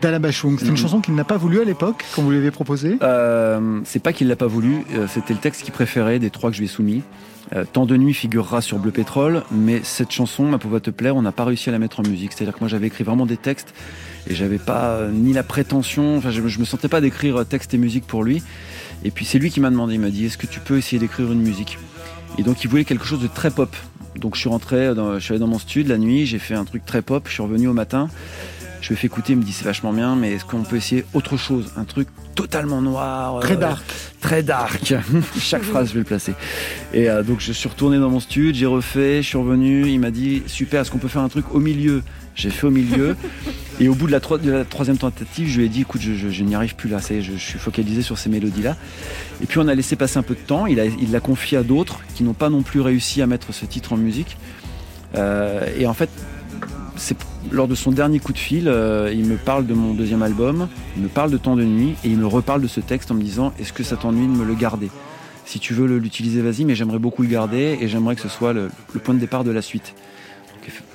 d'Alain 0.00 0.18
Bachung. 0.18 0.56
C'est 0.58 0.64
une 0.64 0.72
mhm. 0.72 0.76
chanson 0.78 1.00
qu'il 1.00 1.14
n'a 1.14 1.22
pas 1.22 1.36
voulu 1.36 1.60
à 1.60 1.64
l'époque, 1.64 2.04
quand 2.16 2.22
vous 2.22 2.32
l'avez 2.32 2.50
proposée 2.50 2.98
C'est 3.84 4.02
pas 4.02 4.12
qu'il 4.12 4.26
l'a 4.26 4.34
pas 4.34 4.48
voulu, 4.48 4.84
c'était 5.06 5.34
le 5.34 5.38
texte 5.38 5.62
qu'il 5.62 5.72
préférait 5.72 6.18
des 6.18 6.30
trois 6.30 6.50
que 6.50 6.56
je 6.56 6.62
lui 6.62 6.66
ai 6.66 6.70
soumis. 6.70 7.02
Euh, 7.54 7.64
Tant 7.70 7.86
de 7.86 7.96
nuit 7.96 8.14
figurera 8.14 8.60
sur 8.60 8.78
Bleu 8.78 8.92
Pétrole, 8.92 9.42
mais 9.50 9.80
cette 9.82 10.10
chanson, 10.10 10.44
Ma 10.44 10.58
pauvre 10.58 10.78
te 10.78 10.90
plaire, 10.90 11.16
on 11.16 11.22
n'a 11.22 11.32
pas 11.32 11.44
réussi 11.44 11.68
à 11.68 11.72
la 11.72 11.78
mettre 11.78 12.00
en 12.00 12.02
musique. 12.02 12.32
C'est-à-dire 12.32 12.54
que 12.54 12.60
moi 12.60 12.68
j'avais 12.68 12.86
écrit 12.86 13.04
vraiment 13.04 13.26
des 13.26 13.36
textes 13.36 13.74
et 14.28 14.34
j'avais 14.34 14.58
pas 14.58 14.90
euh, 14.90 15.10
ni 15.10 15.32
la 15.32 15.42
prétention, 15.42 16.16
enfin 16.16 16.30
je, 16.30 16.46
je 16.46 16.58
me 16.58 16.64
sentais 16.64 16.88
pas 16.88 17.00
d'écrire 17.00 17.44
texte 17.46 17.74
et 17.74 17.78
musique 17.78 18.06
pour 18.06 18.24
lui. 18.24 18.42
Et 19.04 19.10
puis 19.10 19.24
c'est 19.24 19.38
lui 19.38 19.50
qui 19.50 19.60
m'a 19.60 19.70
demandé, 19.70 19.94
il 19.94 20.00
m'a 20.00 20.10
dit 20.10 20.26
est-ce 20.26 20.38
que 20.38 20.46
tu 20.46 20.60
peux 20.60 20.78
essayer 20.78 20.98
d'écrire 20.98 21.30
une 21.32 21.42
musique? 21.42 21.78
Et 22.38 22.42
donc 22.42 22.64
il 22.64 22.68
voulait 22.68 22.84
quelque 22.84 23.04
chose 23.04 23.20
de 23.20 23.26
très 23.26 23.50
pop. 23.50 23.74
Donc 24.16 24.34
je 24.34 24.40
suis 24.40 24.48
rentré, 24.48 24.90
je 24.94 25.18
suis 25.20 25.32
allé 25.32 25.40
dans 25.40 25.46
mon 25.46 25.58
studio 25.58 25.88
la 25.88 25.98
nuit, 25.98 26.26
j'ai 26.26 26.38
fait 26.38 26.54
un 26.54 26.64
truc 26.64 26.84
très 26.84 27.02
pop, 27.02 27.24
je 27.26 27.32
suis 27.32 27.42
revenu 27.42 27.66
au 27.68 27.72
matin, 27.72 28.08
je 28.82 28.88
lui 28.88 28.94
ai 28.94 28.96
fait 28.96 29.06
écouter, 29.06 29.32
il 29.32 29.38
me 29.38 29.44
dit 29.44 29.52
c'est 29.52 29.64
vachement 29.64 29.92
bien, 29.92 30.16
mais 30.16 30.32
est-ce 30.32 30.44
qu'on 30.44 30.64
peut 30.64 30.74
essayer 30.74 31.04
autre 31.14 31.36
chose? 31.36 31.72
Un 31.76 31.84
truc 31.84 32.08
totalement 32.34 32.82
noir. 32.82 33.38
Très 33.40 33.56
dark. 33.56 33.82
Très 34.20 34.42
dark. 34.42 34.94
Chaque 35.38 35.62
phrase, 35.62 35.90
je 35.90 35.94
vais 35.94 36.00
le 36.00 36.04
placer. 36.04 36.34
Et 36.92 37.08
euh, 37.08 37.22
donc 37.22 37.38
je 37.38 37.52
suis 37.52 37.68
retourné 37.68 38.00
dans 38.00 38.10
mon 38.10 38.18
studio, 38.18 38.50
j'ai 38.52 38.66
refait, 38.66 39.22
je 39.22 39.28
suis 39.28 39.38
revenu, 39.38 39.86
il 39.86 40.00
m'a 40.00 40.10
dit 40.10 40.42
super, 40.46 40.80
est-ce 40.80 40.90
qu'on 40.90 40.98
peut 40.98 41.06
faire 41.06 41.22
un 41.22 41.28
truc 41.28 41.54
au 41.54 41.60
milieu? 41.60 42.02
J'ai 42.34 42.50
fait 42.50 42.66
au 42.66 42.70
milieu. 42.70 43.14
et 43.78 43.88
au 43.88 43.94
bout 43.94 44.08
de 44.08 44.12
la, 44.12 44.64
troisième 44.64 44.98
tentative, 44.98 45.48
je 45.48 45.58
lui 45.60 45.66
ai 45.66 45.68
dit 45.68 45.82
écoute, 45.82 46.00
je, 46.00 46.42
n'y 46.42 46.56
arrive 46.56 46.74
plus 46.74 46.88
là, 46.88 46.98
je, 46.98 47.20
je, 47.20 47.36
suis 47.36 47.60
focalisé 47.60 48.02
sur 48.02 48.18
ces 48.18 48.30
mélodies-là. 48.30 48.76
Et 49.42 49.46
puis 49.46 49.60
on 49.60 49.68
a 49.68 49.76
laissé 49.76 49.94
passer 49.94 50.18
un 50.18 50.22
peu 50.22 50.34
de 50.34 50.40
temps, 50.40 50.66
il 50.66 50.78
l'a 50.78 50.86
il 50.86 51.20
confié 51.20 51.56
à 51.56 51.62
d'autres 51.62 52.00
qui 52.16 52.24
n'ont 52.24 52.34
pas 52.34 52.50
non 52.50 52.62
plus 52.62 52.80
réussi 52.80 53.22
à 53.22 53.28
mettre 53.28 53.54
ce 53.54 53.64
titre 53.64 53.92
en 53.92 53.96
musique. 53.96 54.36
Euh, 55.14 55.66
et 55.78 55.86
en 55.86 55.94
fait, 55.94 56.10
c'est 56.96 57.16
lors 57.50 57.68
de 57.68 57.74
son 57.74 57.90
dernier 57.90 58.18
coup 58.18 58.32
de 58.32 58.38
fil, 58.38 58.68
euh, 58.68 59.12
il 59.12 59.26
me 59.26 59.36
parle 59.36 59.66
de 59.66 59.74
mon 59.74 59.94
deuxième 59.94 60.22
album, 60.22 60.68
il 60.96 61.02
me 61.02 61.08
parle 61.08 61.30
de 61.30 61.36
Temps 61.36 61.56
de 61.56 61.64
nuit 61.64 61.94
et 62.04 62.08
il 62.08 62.18
me 62.18 62.26
reparle 62.26 62.62
de 62.62 62.68
ce 62.68 62.80
texte 62.80 63.10
en 63.10 63.14
me 63.14 63.22
disant 63.22 63.52
est-ce 63.58 63.72
que 63.72 63.82
ça 63.82 63.96
t'ennuie 63.96 64.26
de 64.26 64.32
me 64.32 64.44
le 64.44 64.54
garder? 64.54 64.90
Si 65.44 65.58
tu 65.58 65.74
veux 65.74 65.98
l'utiliser, 65.98 66.40
vas-y, 66.40 66.64
mais 66.64 66.74
j'aimerais 66.74 66.98
beaucoup 66.98 67.22
le 67.22 67.28
garder 67.28 67.76
et 67.80 67.88
j'aimerais 67.88 68.14
que 68.14 68.22
ce 68.22 68.28
soit 68.28 68.52
le, 68.52 68.70
point 69.02 69.14
de 69.14 69.18
départ 69.18 69.44
de 69.44 69.50
la 69.50 69.60
suite. 69.60 69.94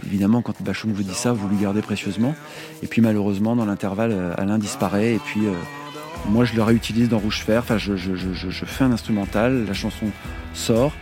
évidemment, 0.06 0.42
quand 0.42 0.54
Bachung 0.62 0.94
vous 0.94 1.04
dit 1.04 1.14
ça, 1.14 1.34
vous 1.34 1.48
lui 1.50 1.58
gardez 1.58 1.82
précieusement. 1.82 2.34
Et 2.82 2.88
puis 2.88 3.02
malheureusement, 3.02 3.56
dans 3.56 3.66
l'intervalle, 3.66 4.12
euh, 4.14 4.34
Alain 4.38 4.58
disparaît 4.58 5.16
et 5.16 5.20
puis 5.20 5.46
euh, 5.46 5.52
moi 6.30 6.46
je 6.46 6.56
le 6.56 6.64
réutilise 6.64 7.10
dans 7.10 7.20
Rouge 7.20 7.42
Fer. 7.42 7.62
Enfin, 7.62 7.78
je 7.78 8.66
fais 8.66 8.84
un 8.84 8.92
instrumental, 8.92 9.66
la 9.68 9.74
chanson 9.74 10.08
sort. 10.54 10.94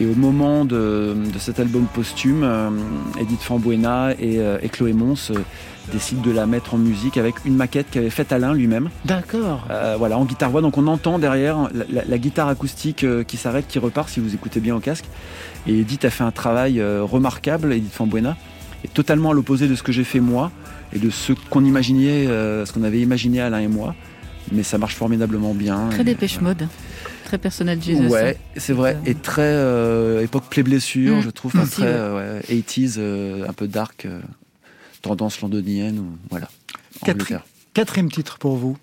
Et 0.00 0.06
au 0.06 0.14
moment 0.14 0.64
de, 0.64 1.14
cet 1.38 1.60
album 1.60 1.86
posthume, 1.92 2.42
euh, 2.44 2.70
Edith 3.20 3.42
Fambuena 3.42 4.12
et, 4.18 4.38
euh, 4.38 4.58
Chloé 4.72 4.92
Mons 4.92 5.30
euh, 5.30 5.38
décident 5.92 6.22
de 6.22 6.30
la 6.30 6.46
mettre 6.46 6.74
en 6.74 6.78
musique 6.78 7.18
avec 7.18 7.34
une 7.44 7.54
maquette 7.54 7.86
qu'avait 7.90 8.10
faite 8.10 8.32
Alain 8.32 8.54
lui-même. 8.54 8.88
D'accord. 9.04 9.66
voilà, 9.98 10.18
en 10.18 10.24
guitare-voix. 10.24 10.62
Donc 10.62 10.78
on 10.78 10.86
entend 10.86 11.18
derrière 11.18 11.68
la, 11.90 12.18
guitare 12.18 12.48
acoustique 12.48 13.04
qui 13.26 13.36
s'arrête, 13.36 13.66
qui 13.68 13.78
repart 13.78 14.08
si 14.08 14.20
vous 14.20 14.34
écoutez 14.34 14.60
bien 14.60 14.74
au 14.76 14.80
casque. 14.80 15.04
Et 15.66 15.80
Edith 15.80 16.04
a 16.04 16.10
fait 16.10 16.24
un 16.24 16.30
travail 16.30 16.80
remarquable, 16.82 17.72
Edith 17.72 17.92
Fambuena, 17.92 18.36
et 18.84 18.88
totalement 18.88 19.30
à 19.30 19.34
l'opposé 19.34 19.66
de 19.66 19.74
ce 19.74 19.82
que 19.82 19.92
j'ai 19.92 20.04
fait 20.04 20.20
moi 20.20 20.52
et 20.92 20.98
de 21.00 21.10
ce 21.10 21.32
qu'on 21.50 21.64
imaginait, 21.64 22.26
ce 22.26 22.72
qu'on 22.72 22.84
avait 22.84 23.00
imaginé 23.00 23.40
Alain 23.40 23.58
et 23.58 23.68
moi. 23.68 23.94
Mais 24.52 24.62
ça 24.62 24.78
marche 24.78 24.94
formidablement 24.94 25.52
bien. 25.52 25.88
Très 25.90 26.04
dépêche 26.04 26.40
mode 26.40 26.68
très 27.32 27.38
personnel 27.38 27.82
Jesus. 27.82 28.08
Ouais, 28.08 28.36
c'est 28.58 28.74
vrai. 28.74 28.98
Et 29.06 29.14
très 29.14 29.40
euh, 29.40 30.22
époque 30.22 30.44
play 30.50 30.62
blessure, 30.62 31.16
mm. 31.16 31.22
je 31.22 31.30
trouve. 31.30 31.52
très 31.52 31.86
80s, 32.42 32.96
euh, 32.98 33.48
un 33.48 33.54
peu 33.54 33.68
dark, 33.68 34.04
euh, 34.04 34.20
tendance 35.00 35.40
londonienne. 35.40 36.04
Voilà. 36.28 36.50
quatrième 37.72 38.10
titre 38.10 38.36
pour 38.36 38.56
vous 38.56 38.76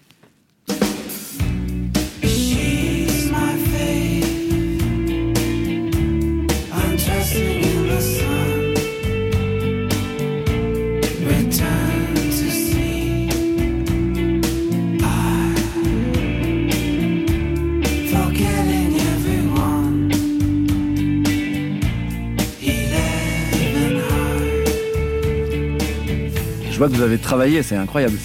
vois 26.79 26.89
que 26.89 26.95
vous 26.95 27.01
avez 27.01 27.17
travaillé, 27.17 27.61
c'est 27.61 27.75
incroyable. 27.75 28.17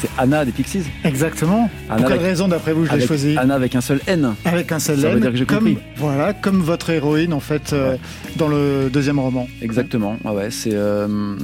C'est 0.00 0.08
Anna 0.16 0.44
des 0.44 0.52
Pixies. 0.52 0.84
Exactement. 1.04 1.68
Pour 1.88 2.06
quelle 2.06 2.18
raison, 2.18 2.48
d'après 2.48 2.72
vous, 2.72 2.86
je 2.86 2.94
l'ai 2.94 3.06
choisi 3.06 3.36
Anna 3.36 3.54
avec 3.54 3.74
un 3.74 3.80
seul 3.80 4.00
N. 4.06 4.34
Avec 4.44 4.72
un 4.72 4.78
seul 4.78 5.04
N. 5.04 5.14
Veut 5.14 5.20
dire 5.20 5.30
que 5.32 5.36
j'ai 5.36 5.44
compris. 5.44 5.76
Voilà, 5.96 6.32
comme 6.32 6.60
votre 6.60 6.90
héroïne, 6.90 7.32
en 7.32 7.40
fait, 7.40 7.72
euh, 7.72 7.96
dans 8.36 8.48
le 8.48 8.88
deuxième 8.90 9.18
roman. 9.18 9.46
Exactement. 9.60 10.16
Ah 10.24 10.32
ouais, 10.32 10.50
c'est. 10.50 10.72
Euh, 10.72 11.36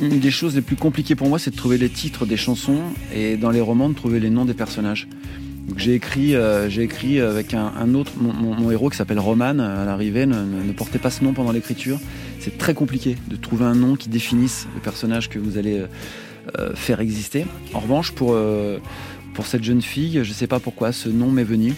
une 0.00 0.18
des 0.18 0.30
choses 0.30 0.54
les 0.54 0.62
plus 0.62 0.76
compliquées 0.76 1.14
pour 1.14 1.28
moi, 1.28 1.38
c'est 1.38 1.50
de 1.50 1.56
trouver 1.56 1.76
les 1.76 1.90
titres 1.90 2.24
des 2.24 2.38
chansons 2.38 2.80
et 3.14 3.36
dans 3.36 3.50
les 3.50 3.60
romans, 3.60 3.90
de 3.90 3.94
trouver 3.94 4.18
les 4.18 4.30
noms 4.30 4.46
des 4.46 4.54
personnages. 4.54 5.06
J'ai 5.76 5.94
écrit, 5.94 6.34
euh, 6.34 6.68
j'ai 6.68 6.82
écrit 6.82 7.20
avec 7.20 7.54
un, 7.54 7.94
autre, 7.94 8.12
mon, 8.16 8.70
héros 8.70 8.90
qui 8.90 8.96
s'appelle 8.96 9.18
Roman 9.18 9.58
à 9.58 9.84
l'arrivée, 9.84 10.26
ne, 10.26 10.42
ne, 10.42 10.72
portait 10.72 10.98
pas 10.98 11.10
ce 11.10 11.24
nom 11.24 11.32
pendant 11.32 11.52
l'écriture 11.52 11.98
c'est 12.40 12.56
très 12.56 12.74
compliqué 12.74 13.16
de 13.28 13.36
trouver 13.36 13.66
un 13.66 13.74
nom 13.74 13.96
qui 13.96 14.08
définisse 14.08 14.66
le 14.74 14.80
personnage 14.80 15.28
que 15.28 15.38
vous 15.38 15.58
allez 15.58 15.78
euh, 15.78 15.86
euh, 16.58 16.74
faire 16.74 17.00
exister. 17.00 17.46
En 17.74 17.80
revanche, 17.80 18.12
pour, 18.12 18.32
euh, 18.32 18.78
pour 19.34 19.46
cette 19.46 19.62
jeune 19.62 19.82
fille, 19.82 20.24
je 20.24 20.28
ne 20.28 20.34
sais 20.34 20.46
pas 20.46 20.58
pourquoi 20.58 20.92
ce 20.92 21.08
nom 21.08 21.30
m'est 21.30 21.44
venu. 21.44 21.74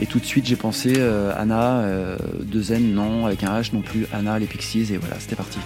Et 0.00 0.06
tout 0.06 0.20
de 0.20 0.24
suite, 0.24 0.46
j'ai 0.46 0.56
pensé 0.56 0.92
Anna, 1.38 2.18
deux 2.42 2.70
N, 2.70 2.92
non, 2.92 3.24
avec 3.24 3.44
un 3.44 3.58
H 3.58 3.72
non 3.72 3.80
plus, 3.80 4.06
Anna, 4.12 4.38
les 4.38 4.44
Pixies, 4.44 4.92
et 4.92 4.98
voilà, 4.98 5.16
c'était 5.18 5.36
parti. 5.36 5.58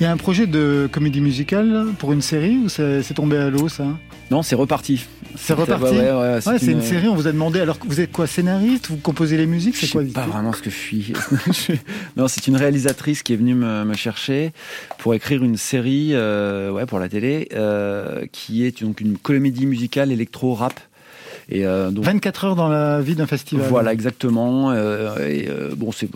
Il 0.00 0.04
y 0.04 0.06
a 0.06 0.12
un 0.12 0.16
projet 0.16 0.46
de 0.46 0.88
comédie 0.90 1.20
musicale 1.20 1.88
pour 1.98 2.14
une 2.14 2.22
série 2.22 2.56
ou 2.56 2.70
c'est 2.70 3.12
tombé 3.14 3.36
à 3.36 3.50
l'eau 3.50 3.68
ça 3.68 3.84
Non, 4.30 4.40
c'est 4.42 4.54
reparti. 4.54 5.04
C'est 5.36 5.52
reparti. 5.52 5.94
Ouais, 5.94 6.40
c'est 6.40 6.72
une... 6.72 6.80
série. 6.80 7.06
On 7.06 7.14
vous 7.14 7.26
a 7.26 7.32
demandé. 7.32 7.60
Alors 7.60 7.76
vous 7.84 8.00
êtes 8.00 8.10
quoi, 8.10 8.26
scénariste 8.26 8.88
Vous 8.88 8.96
composez 8.96 9.36
les 9.36 9.44
musiques 9.44 9.76
C'est 9.76 9.88
quoi 9.88 10.02
Pas 10.14 10.24
vraiment 10.24 10.54
ce 10.54 10.62
que 10.62 10.70
je 10.70 10.74
suis. 10.74 11.12
non, 12.16 12.28
c'est 12.28 12.46
une 12.46 12.56
réalisatrice 12.56 13.22
qui 13.22 13.34
est 13.34 13.36
venue 13.36 13.54
me, 13.54 13.92
chercher 13.92 14.52
pour 14.96 15.12
écrire 15.12 15.44
une 15.44 15.58
série, 15.58 16.12
euh, 16.12 16.70
ouais, 16.70 16.86
pour 16.86 16.98
la 16.98 17.10
télé, 17.10 17.48
euh, 17.52 18.24
qui 18.32 18.64
est 18.64 18.82
donc 18.82 19.02
une 19.02 19.18
comédie 19.18 19.66
musicale 19.66 20.12
électro 20.12 20.54
rap. 20.54 20.80
Et 21.50 21.66
euh, 21.66 21.90
donc, 21.90 22.06
24 22.06 22.44
heures 22.46 22.56
dans 22.56 22.68
la 22.68 23.02
vie 23.02 23.16
d'un 23.16 23.26
festival. 23.26 23.66
Voilà, 23.68 23.92
exactement. 23.92 24.72
et 24.72 25.46
bon, 25.76 25.92
c'est 25.92 26.08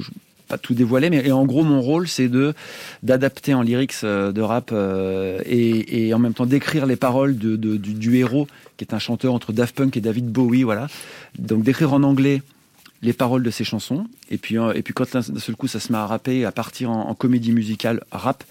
pas 0.48 0.58
tout 0.58 0.74
dévoiler, 0.74 1.10
mais 1.10 1.30
en 1.30 1.46
gros 1.46 1.64
mon 1.64 1.80
rôle 1.80 2.08
c'est 2.08 2.28
de 2.28 2.54
d'adapter 3.02 3.54
en 3.54 3.62
lyrics 3.62 3.94
euh, 4.04 4.32
de 4.32 4.40
rap 4.40 4.70
euh, 4.72 5.40
et, 5.46 6.12
en 6.12 6.18
même 6.18 6.34
temps 6.34 6.46
d'écrire 6.46 6.86
les 6.86 6.96
paroles 6.96 7.38
de, 7.38 7.56
du, 7.56 8.16
héros 8.16 8.46
qui 8.76 8.84
est 8.84 8.94
un 8.94 8.98
chanteur 8.98 9.32
entre 9.32 9.52
Daft 9.52 9.74
Punk 9.74 9.96
et 9.96 10.00
David 10.00 10.26
Bowie, 10.26 10.62
voilà. 10.62 10.88
Donc 11.38 11.62
d'écrire 11.62 11.92
en 11.92 12.02
anglais 12.02 12.42
les 13.02 13.12
paroles 13.12 13.42
de 13.42 13.50
ses 13.50 13.64
chansons 13.64 14.06
et 14.30 14.38
puis 14.38 14.58
euh, 14.58 14.72
et 14.74 14.82
puis 14.82 14.92
quand 14.92 15.10
d'un 15.12 15.22
seul 15.22 15.56
coup 15.56 15.68
ça 15.68 15.80
se 15.80 15.92
met 15.92 15.98
à 15.98 16.06
rapper, 16.06 16.44
à 16.44 16.52
partir 16.52 16.90
en, 16.90 17.14
comédie 17.14 17.52
musicale 17.52 18.02
rap, 18.12 18.44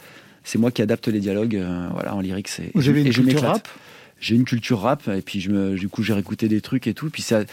c'est 0.44 0.58
moi 0.58 0.72
qui 0.72 0.82
adapte 0.82 1.08
les 1.08 1.20
dialogues, 1.20 1.62
voilà, 1.94 2.16
en 2.16 2.22
lyrics 2.22 2.50
et, 2.60 2.72
Vous 2.74 2.90
avez 2.90 3.04
une 3.04 3.14
culture 3.14 3.42
rap? 3.42 3.68
J'ai 4.20 4.36
une 4.36 4.46
culture 4.46 4.80
rap 4.80 5.08
et 5.10 5.22
puis 5.22 5.42
je 5.42 5.52
me, 5.52 5.76
du 5.76 5.90
coup 5.90 6.02
j'ai 6.02 6.14
réécouté 6.14 6.48
des 6.48 6.62
trucs 6.62 6.88
et 6.88 6.94
tout, 6.94 7.10
puis 7.10 7.22
ça 7.22 7.44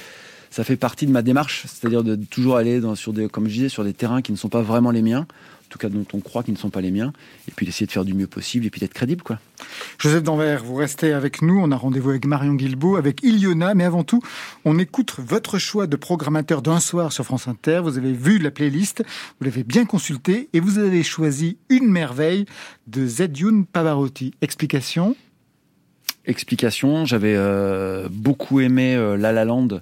ça 0.50 0.64
fait 0.64 0.76
partie 0.76 1.06
de 1.06 1.12
ma 1.12 1.22
démarche, 1.22 1.64
c'est-à-dire 1.66 2.02
de 2.02 2.16
toujours 2.16 2.56
aller 2.56 2.80
dans, 2.80 2.94
sur 2.94 3.12
des, 3.12 3.28
comme 3.28 3.46
je 3.48 3.54
disais, 3.54 3.68
sur 3.68 3.84
des 3.84 3.92
terrains 3.94 4.20
qui 4.20 4.32
ne 4.32 4.36
sont 4.36 4.48
pas 4.48 4.62
vraiment 4.62 4.90
les 4.90 5.02
miens, 5.02 5.20
en 5.20 5.68
tout 5.68 5.78
cas 5.78 5.88
dont 5.88 6.04
on 6.12 6.18
croit 6.18 6.42
qu'ils 6.42 6.54
ne 6.54 6.58
sont 6.58 6.70
pas 6.70 6.80
les 6.80 6.90
miens, 6.90 7.12
et 7.46 7.52
puis 7.52 7.64
d'essayer 7.64 7.86
de 7.86 7.92
faire 7.92 8.04
du 8.04 8.14
mieux 8.14 8.26
possible 8.26 8.66
et 8.66 8.70
puis 8.70 8.80
d'être 8.80 8.92
crédible, 8.92 9.22
quoi. 9.22 9.38
Joseph 9.98 10.24
Danvers, 10.24 10.64
vous 10.64 10.74
restez 10.74 11.12
avec 11.12 11.42
nous. 11.42 11.60
On 11.60 11.70
a 11.70 11.76
rendez-vous 11.76 12.10
avec 12.10 12.24
Marion 12.24 12.54
Guilbault, 12.54 12.96
avec 12.96 13.22
Iliona, 13.22 13.74
mais 13.74 13.84
avant 13.84 14.02
tout, 14.02 14.20
on 14.64 14.78
écoute 14.78 15.14
votre 15.18 15.58
choix 15.58 15.86
de 15.86 15.96
programmateur 15.96 16.62
d'un 16.62 16.80
soir 16.80 17.12
sur 17.12 17.24
France 17.24 17.46
Inter. 17.46 17.82
Vous 17.84 17.98
avez 17.98 18.12
vu 18.12 18.38
la 18.38 18.50
playlist, 18.50 19.04
vous 19.38 19.44
l'avez 19.44 19.62
bien 19.62 19.84
consultée 19.84 20.48
et 20.52 20.58
vous 20.58 20.78
avez 20.78 21.04
choisi 21.04 21.58
une 21.68 21.88
merveille 21.88 22.46
de 22.88 23.06
Zedjoun 23.06 23.66
Pavarotti. 23.66 24.32
Explication? 24.40 25.14
Explication, 26.26 27.06
j'avais 27.06 27.34
euh, 27.34 28.08
beaucoup 28.10 28.60
aimé 28.60 28.94
euh, 28.94 29.16
La 29.16 29.32
La 29.32 29.44
Land 29.44 29.80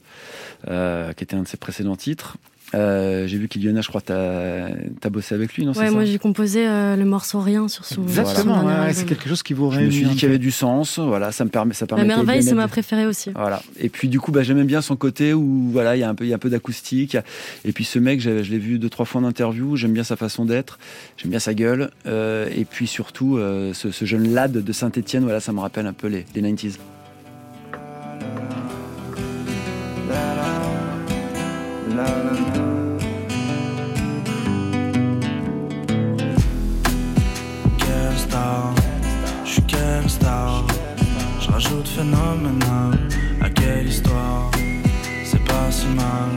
euh, 0.66 1.12
qui 1.12 1.22
était 1.22 1.36
un 1.36 1.42
de 1.42 1.48
ses 1.48 1.56
précédents 1.56 1.96
titres. 1.96 2.36
Euh, 2.74 3.26
j'ai 3.26 3.38
vu 3.38 3.48
qu'Iliona, 3.48 3.80
je 3.80 3.88
crois, 3.88 4.02
tu 4.02 4.12
as, 4.12 5.10
bossé 5.10 5.34
avec 5.34 5.54
lui, 5.54 5.64
non 5.64 5.72
Ouais, 5.72 5.90
moi 5.90 6.04
j'ai 6.04 6.18
composé 6.18 6.66
euh, 6.66 6.96
le 6.96 7.04
morceau 7.04 7.40
Rien 7.40 7.68
sur 7.68 7.84
son. 7.84 8.02
Exactement, 8.02 8.62
c'est 8.92 9.06
quelque 9.06 9.28
chose 9.28 9.42
qui 9.42 9.54
vous 9.54 9.70
Je 9.70 9.80
me 9.80 9.90
suis 9.90 10.04
dit 10.04 10.14
qu'il 10.14 10.24
y 10.24 10.26
avait 10.26 10.38
du 10.38 10.50
sens, 10.50 10.98
voilà, 10.98 11.32
ça 11.32 11.44
me 11.44 11.50
permet, 11.50 11.72
ça 11.72 11.86
permet. 11.86 12.04
La 12.04 12.16
merveille, 12.16 12.42
c'est 12.42 12.54
ma 12.54 12.68
préférée 12.68 13.06
aussi. 13.06 13.30
Voilà. 13.30 13.62
Et 13.78 13.88
puis 13.88 14.08
du 14.08 14.20
coup, 14.20 14.32
bah, 14.32 14.42
j'aimais 14.42 14.64
bien 14.64 14.82
son 14.82 14.96
côté 14.96 15.32
où 15.32 15.70
voilà, 15.72 15.96
il 15.96 16.00
y 16.00 16.02
a 16.02 16.08
un 16.08 16.14
peu, 16.14 16.24
il 16.24 16.28
y 16.28 16.32
a 16.32 16.36
un 16.36 16.40
peu 16.40 16.50
d'acoustique. 16.50 17.16
Et 17.64 17.72
puis 17.72 17.84
ce 17.84 17.98
mec, 17.98 18.20
je 18.20 18.30
l'ai 18.30 18.58
vu 18.58 18.78
deux 18.78 18.90
trois 18.90 19.06
fois 19.06 19.20
en 19.20 19.24
interview. 19.24 19.76
J'aime 19.76 19.92
bien 19.92 20.04
sa 20.04 20.16
façon 20.16 20.44
d'être, 20.44 20.78
j'aime 21.16 21.30
bien 21.30 21.40
sa 21.40 21.54
gueule. 21.54 21.90
et 22.06 22.66
puis 22.68 22.86
surtout, 22.86 23.38
ce, 23.72 24.04
jeune 24.04 24.34
lad 24.34 24.52
de 24.52 24.72
Saint-Étienne, 24.72 25.22
voilà, 25.22 25.40
ça 25.40 25.52
me 25.52 25.60
rappelle 25.60 25.86
un 25.86 25.94
peu 25.94 26.08
les, 26.08 26.26
les 26.34 26.42
90s. 26.42 26.78
Phénoménal. 41.66 42.98
À 43.40 43.50
quelle 43.50 43.88
histoire 43.88 44.50
C'est 45.24 45.44
pas 45.44 45.70
si 45.70 45.86
mal. 45.88 46.30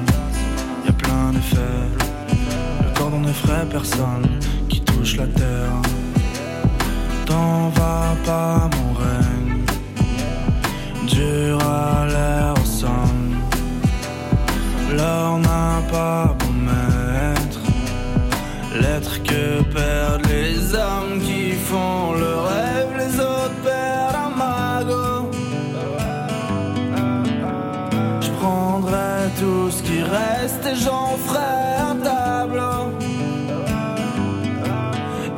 Y 0.85 0.89
a 0.89 0.93
plein 0.93 1.31
d'effets. 1.31 1.87
Le 2.83 2.97
cordon 2.97 3.19
n'effraie 3.19 3.65
personne 3.69 4.27
qui 4.69 4.81
touche 4.81 5.17
la 5.17 5.27
terre. 5.27 5.81
T'en 7.25 7.69
vas 7.69 8.15
pas, 8.25 8.69
mon 8.75 8.93
règne. 8.93 9.65
Dur 11.07 11.59
à 11.63 12.07
l'air 12.07 12.53
au 12.61 12.65
son. 12.65 13.09
L'or 14.95 15.39
n'a 15.39 15.81
pas 15.91 16.35
beau 16.39 16.53
mettre. 16.71 17.61
L'être 18.81 19.21
que 19.23 19.61
perdent 19.71 20.27
les 20.27 20.73
hommes 20.73 21.19
qui 21.21 21.51
font 21.51 22.00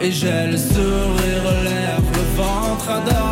Et 0.04 0.12
j'ai 0.12 0.48
le 0.48 0.58
sourire 0.58 1.44
aux 1.46 1.64
lèvres, 1.64 2.12
le 2.14 2.36
ventre 2.36 2.90
adore 2.90 3.23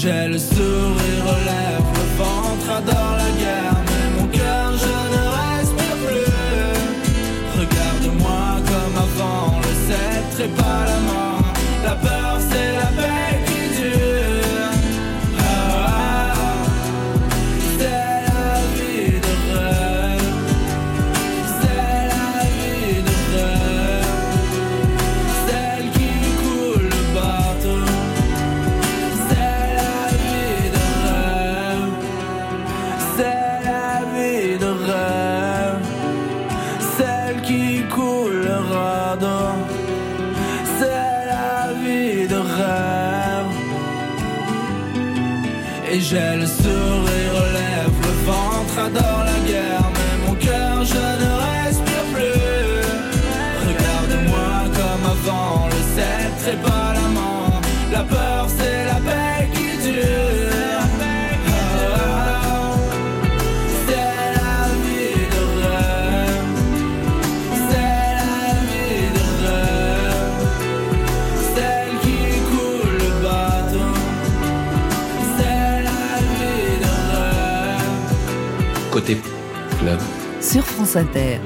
j'ai 0.00 0.28
le 0.28 0.38
sourire 0.38 1.24
aux 1.26 1.44
lèvres, 1.50 1.92
le 2.00 2.22
ventre 2.22 2.70
adore 2.70 3.16
la 3.16 3.30
guerre, 3.40 3.76
mais 3.86 4.20
mon 4.20 4.28
cœur 4.28 4.72
je 4.84 4.96
ne 5.14 5.22
respire 5.38 5.98
plus. 6.06 6.38
Regarde-moi 7.58 8.40
comme 8.70 8.96
avant, 9.06 9.58
le 9.58 9.72
sceptre 9.86 10.40
et 10.44 10.48
pas 10.56 10.84
la 10.86 10.98
main. 11.00 11.17
France 80.88 81.04
Inter. 81.04 81.38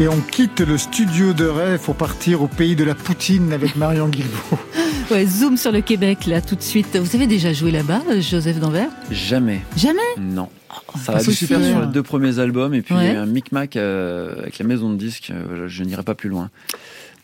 Et 0.00 0.08
on 0.08 0.18
quitte 0.20 0.60
le 0.60 0.78
studio 0.78 1.34
de 1.34 1.44
rêve 1.44 1.78
pour 1.84 1.94
partir 1.94 2.40
au 2.40 2.48
pays 2.48 2.74
de 2.74 2.84
la 2.84 2.94
poutine 2.94 3.52
avec 3.52 3.76
Marion 3.76 4.08
Guilbault. 4.08 4.58
Ouais, 5.10 5.26
zoom 5.26 5.56
sur 5.56 5.72
le 5.72 5.80
Québec, 5.80 6.26
là, 6.26 6.40
tout 6.40 6.54
de 6.54 6.62
suite. 6.62 6.96
Vous 6.96 7.16
avez 7.16 7.26
déjà 7.26 7.52
joué 7.52 7.72
là-bas, 7.72 8.00
euh, 8.08 8.20
Joseph 8.20 8.60
Danvers? 8.60 8.88
Jamais. 9.10 9.60
Jamais? 9.76 9.98
Non. 10.20 10.48
Ça 10.94 11.06
pas 11.12 11.18
va 11.18 11.18
être 11.24 11.30
super 11.32 11.60
sur 11.64 11.80
les 11.80 11.86
deux 11.88 12.04
premiers 12.04 12.38
albums 12.38 12.72
et 12.74 12.80
puis 12.80 12.94
Ouais. 12.94 13.16
un 13.16 13.26
micmac 13.26 13.74
euh, 13.76 14.38
avec 14.38 14.58
la 14.60 14.64
maison 14.66 14.88
de 14.90 14.96
disques. 14.96 15.32
euh, 15.34 15.66
je 15.66 15.82
n'irai 15.82 16.04
pas 16.04 16.14
plus 16.14 16.28
loin. 16.30 16.48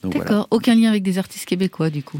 D'accord. 0.02 0.22
voilà. 0.26 0.46
Aucun 0.50 0.74
lien 0.74 0.90
avec 0.90 1.04
des 1.04 1.16
artistes 1.18 1.44
québécois, 1.46 1.88
du 1.90 2.02
coup? 2.02 2.18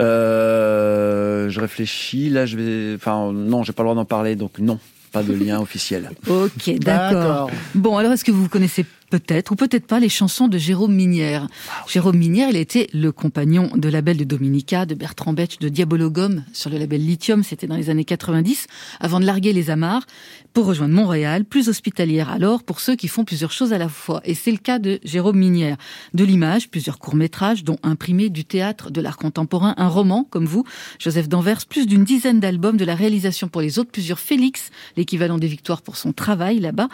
Euh, 0.00 1.50
je 1.50 1.60
réfléchis. 1.60 2.30
Là, 2.30 2.46
je 2.46 2.56
vais. 2.56 2.94
Enfin, 2.96 3.30
non, 3.32 3.62
j'ai 3.62 3.72
pas 3.74 3.82
le 3.82 3.88
droit 3.88 3.94
d'en 3.96 4.06
parler, 4.06 4.36
donc 4.36 4.58
non, 4.58 4.78
pas 5.14 5.22
de 5.22 5.32
lien 5.32 5.60
officiel. 5.60 6.10
Ok, 6.28 6.76
d'accord. 6.80 7.48
Bon, 7.76 7.96
alors 7.96 8.12
est-ce 8.12 8.24
que 8.24 8.32
vous 8.32 8.48
connaissez 8.48 8.84
peut-être 9.18 9.52
ou 9.52 9.54
peut-être 9.54 9.86
pas 9.86 10.00
les 10.00 10.08
chansons 10.08 10.48
de 10.48 10.58
Jérôme 10.58 10.92
Minière 10.92 11.46
Jérôme 11.86 12.16
Minière, 12.16 12.48
il 12.50 12.56
était 12.56 12.88
le 12.92 13.12
compagnon 13.12 13.70
de 13.76 13.88
label 13.88 14.16
de 14.16 14.24
Dominica, 14.24 14.86
de 14.86 14.96
Bertrand 14.96 15.32
Betch, 15.32 15.58
de 15.58 15.68
Diabologum 15.68 16.42
sur 16.52 16.68
le 16.68 16.78
label 16.78 17.06
Lithium, 17.06 17.44
c'était 17.44 17.68
dans 17.68 17.76
les 17.76 17.90
années 17.90 18.04
90, 18.04 18.66
avant 18.98 19.20
de 19.20 19.24
larguer 19.24 19.52
les 19.52 19.70
amarres 19.70 20.04
pour 20.52 20.66
rejoindre 20.66 20.94
Montréal, 20.94 21.44
plus 21.44 21.68
hospitalière 21.68 22.28
alors 22.28 22.64
pour 22.64 22.80
ceux 22.80 22.96
qui 22.96 23.06
font 23.06 23.24
plusieurs 23.24 23.52
choses 23.52 23.72
à 23.72 23.78
la 23.78 23.88
fois. 23.88 24.20
Et 24.24 24.34
c'est 24.34 24.50
le 24.50 24.58
cas 24.58 24.80
de 24.80 24.98
Jérôme 25.04 25.38
Minière. 25.38 25.76
De 26.12 26.24
l'image, 26.24 26.68
plusieurs 26.68 26.98
courts-métrages, 26.98 27.62
dont 27.62 27.78
imprimé 27.84 28.30
du 28.30 28.44
théâtre, 28.44 28.90
de 28.90 29.00
l'art 29.00 29.16
contemporain, 29.16 29.74
un 29.76 29.88
roman, 29.88 30.26
comme 30.28 30.46
vous, 30.46 30.64
Joseph 30.98 31.28
Danvers, 31.28 31.66
plus 31.66 31.86
d'une 31.86 32.02
dizaine 32.02 32.40
d'albums, 32.40 32.76
de 32.76 32.84
la 32.84 32.96
réalisation 32.96 33.46
pour 33.46 33.60
les 33.60 33.78
autres, 33.78 33.92
plusieurs 33.92 34.18
Félix, 34.18 34.70
l'équivalent 34.96 35.38
des 35.38 35.46
victoires 35.48 35.82
pour 35.82 35.96
son 35.96 36.12
travail 36.12 36.58
là-bas. 36.58 36.88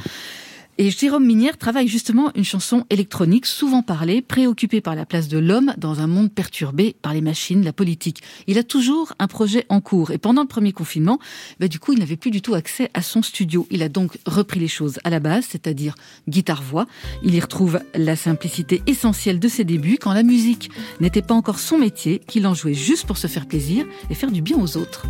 Et 0.82 0.90
Jérôme 0.90 1.26
Minière 1.26 1.58
travaille 1.58 1.88
justement 1.88 2.30
une 2.34 2.42
chanson 2.42 2.86
électronique, 2.88 3.44
souvent 3.44 3.82
parlée, 3.82 4.22
préoccupé 4.22 4.80
par 4.80 4.94
la 4.94 5.04
place 5.04 5.28
de 5.28 5.36
l'homme 5.36 5.74
dans 5.76 6.00
un 6.00 6.06
monde 6.06 6.32
perturbé 6.32 6.96
par 7.02 7.12
les 7.12 7.20
machines, 7.20 7.62
la 7.62 7.74
politique. 7.74 8.22
Il 8.46 8.56
a 8.56 8.62
toujours 8.62 9.12
un 9.18 9.26
projet 9.26 9.66
en 9.68 9.82
cours. 9.82 10.10
Et 10.10 10.16
pendant 10.16 10.40
le 10.40 10.48
premier 10.48 10.72
confinement, 10.72 11.18
bah, 11.58 11.68
du 11.68 11.78
coup, 11.78 11.92
il 11.92 11.98
n'avait 11.98 12.16
plus 12.16 12.30
du 12.30 12.40
tout 12.40 12.54
accès 12.54 12.88
à 12.94 13.02
son 13.02 13.20
studio. 13.20 13.66
Il 13.70 13.82
a 13.82 13.90
donc 13.90 14.16
repris 14.24 14.58
les 14.58 14.68
choses 14.68 15.00
à 15.04 15.10
la 15.10 15.20
base, 15.20 15.44
c'est-à-dire 15.50 15.96
guitare-voix. 16.30 16.86
Il 17.22 17.34
y 17.34 17.40
retrouve 17.40 17.80
la 17.94 18.16
simplicité 18.16 18.80
essentielle 18.86 19.38
de 19.38 19.48
ses 19.48 19.64
débuts, 19.64 19.98
quand 20.00 20.14
la 20.14 20.22
musique 20.22 20.70
n'était 20.98 21.20
pas 21.20 21.34
encore 21.34 21.58
son 21.58 21.76
métier, 21.76 22.20
qu'il 22.26 22.46
en 22.46 22.54
jouait 22.54 22.72
juste 22.72 23.06
pour 23.06 23.18
se 23.18 23.26
faire 23.26 23.46
plaisir 23.46 23.84
et 24.08 24.14
faire 24.14 24.30
du 24.30 24.40
bien 24.40 24.56
aux 24.56 24.78
autres. 24.78 25.04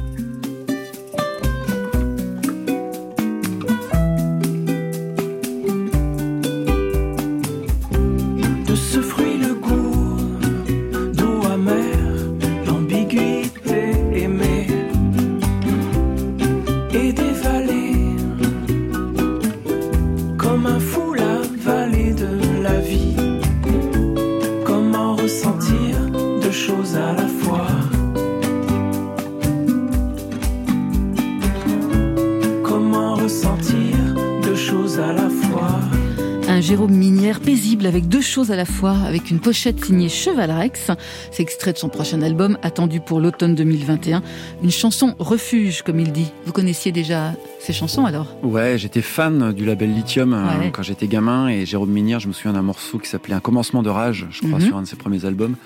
Jérôme 36.71 36.93
Minière, 36.93 37.41
paisible 37.41 37.85
avec 37.85 38.07
deux 38.07 38.21
choses 38.21 38.53
à 38.53 38.57
la 38.57 38.65
fois, 38.65 38.93
avec 39.05 39.33
une 39.33 39.41
pochette 39.41 39.85
signée 39.85 40.09
Cheval 40.09 40.53
Rex. 40.53 40.93
C'est 41.33 41.43
extrait 41.43 41.73
de 41.73 41.79
son 41.79 41.89
prochain 41.89 42.23
album, 42.23 42.59
attendu 42.63 43.01
pour 43.01 43.19
l'automne 43.19 43.57
2021. 43.57 44.23
Une 44.63 44.71
chanson 44.71 45.17
refuge, 45.19 45.83
comme 45.83 45.99
il 45.99 46.13
dit. 46.13 46.31
Vous 46.47 46.53
connaissiez 46.53 46.93
déjà 46.93 47.33
ces 47.59 47.73
chansons 47.73 48.05
alors? 48.05 48.29
Ouais, 48.45 48.79
j'étais 48.79 49.03
fan 49.03 49.53
du 49.53 49.65
label 49.65 49.93
Lithium 49.93 50.33
euh, 50.33 50.71
quand 50.71 50.85
j'étais 50.85 51.09
gamin 51.09 51.49
et 51.49 51.67
Jérôme 51.67 51.91
Minière, 51.91 52.21
je 52.21 52.29
me 52.29 52.33
souviens 52.33 52.53
d'un 52.53 52.63
morceau 52.63 53.01
qui 53.01 53.09
s'appelait 53.09 53.35
Un 53.35 53.41
commencement 53.41 53.83
de 53.83 53.91
rage, 53.91 54.29
je 54.31 54.47
crois, 54.47 54.61
mhm. 54.61 54.65
sur 54.65 54.77
un 54.77 54.83
de 54.83 54.87
ses 54.87 54.95
premiers 54.95 55.25
albums. 55.25 55.57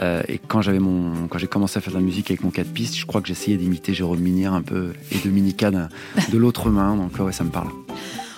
Euh, 0.00 0.20
et 0.28 0.36
quand 0.36 0.60
j'avais 0.60 0.78
mon, 0.78 1.26
quand 1.28 1.38
j'ai 1.38 1.46
commencé 1.46 1.78
à 1.78 1.80
faire 1.80 1.94
de 1.94 1.98
la 1.98 2.04
musique 2.04 2.30
avec 2.30 2.44
mon 2.44 2.50
4 2.50 2.70
pistes, 2.70 2.98
je 2.98 3.06
crois 3.06 3.22
que 3.22 3.28
j'essayais 3.28 3.56
d'imiter 3.56 3.94
Jérôme 3.94 4.20
Minière 4.20 4.52
un 4.52 4.60
peu 4.60 4.92
et 5.10 5.26
Dominica 5.26 5.70
de, 5.70 5.84
de 6.30 6.36
l'autre 6.36 6.68
main. 6.68 6.96
Donc 6.96 7.18
ouais, 7.18 7.32
ça 7.32 7.44
me 7.44 7.50
parle. 7.50 7.68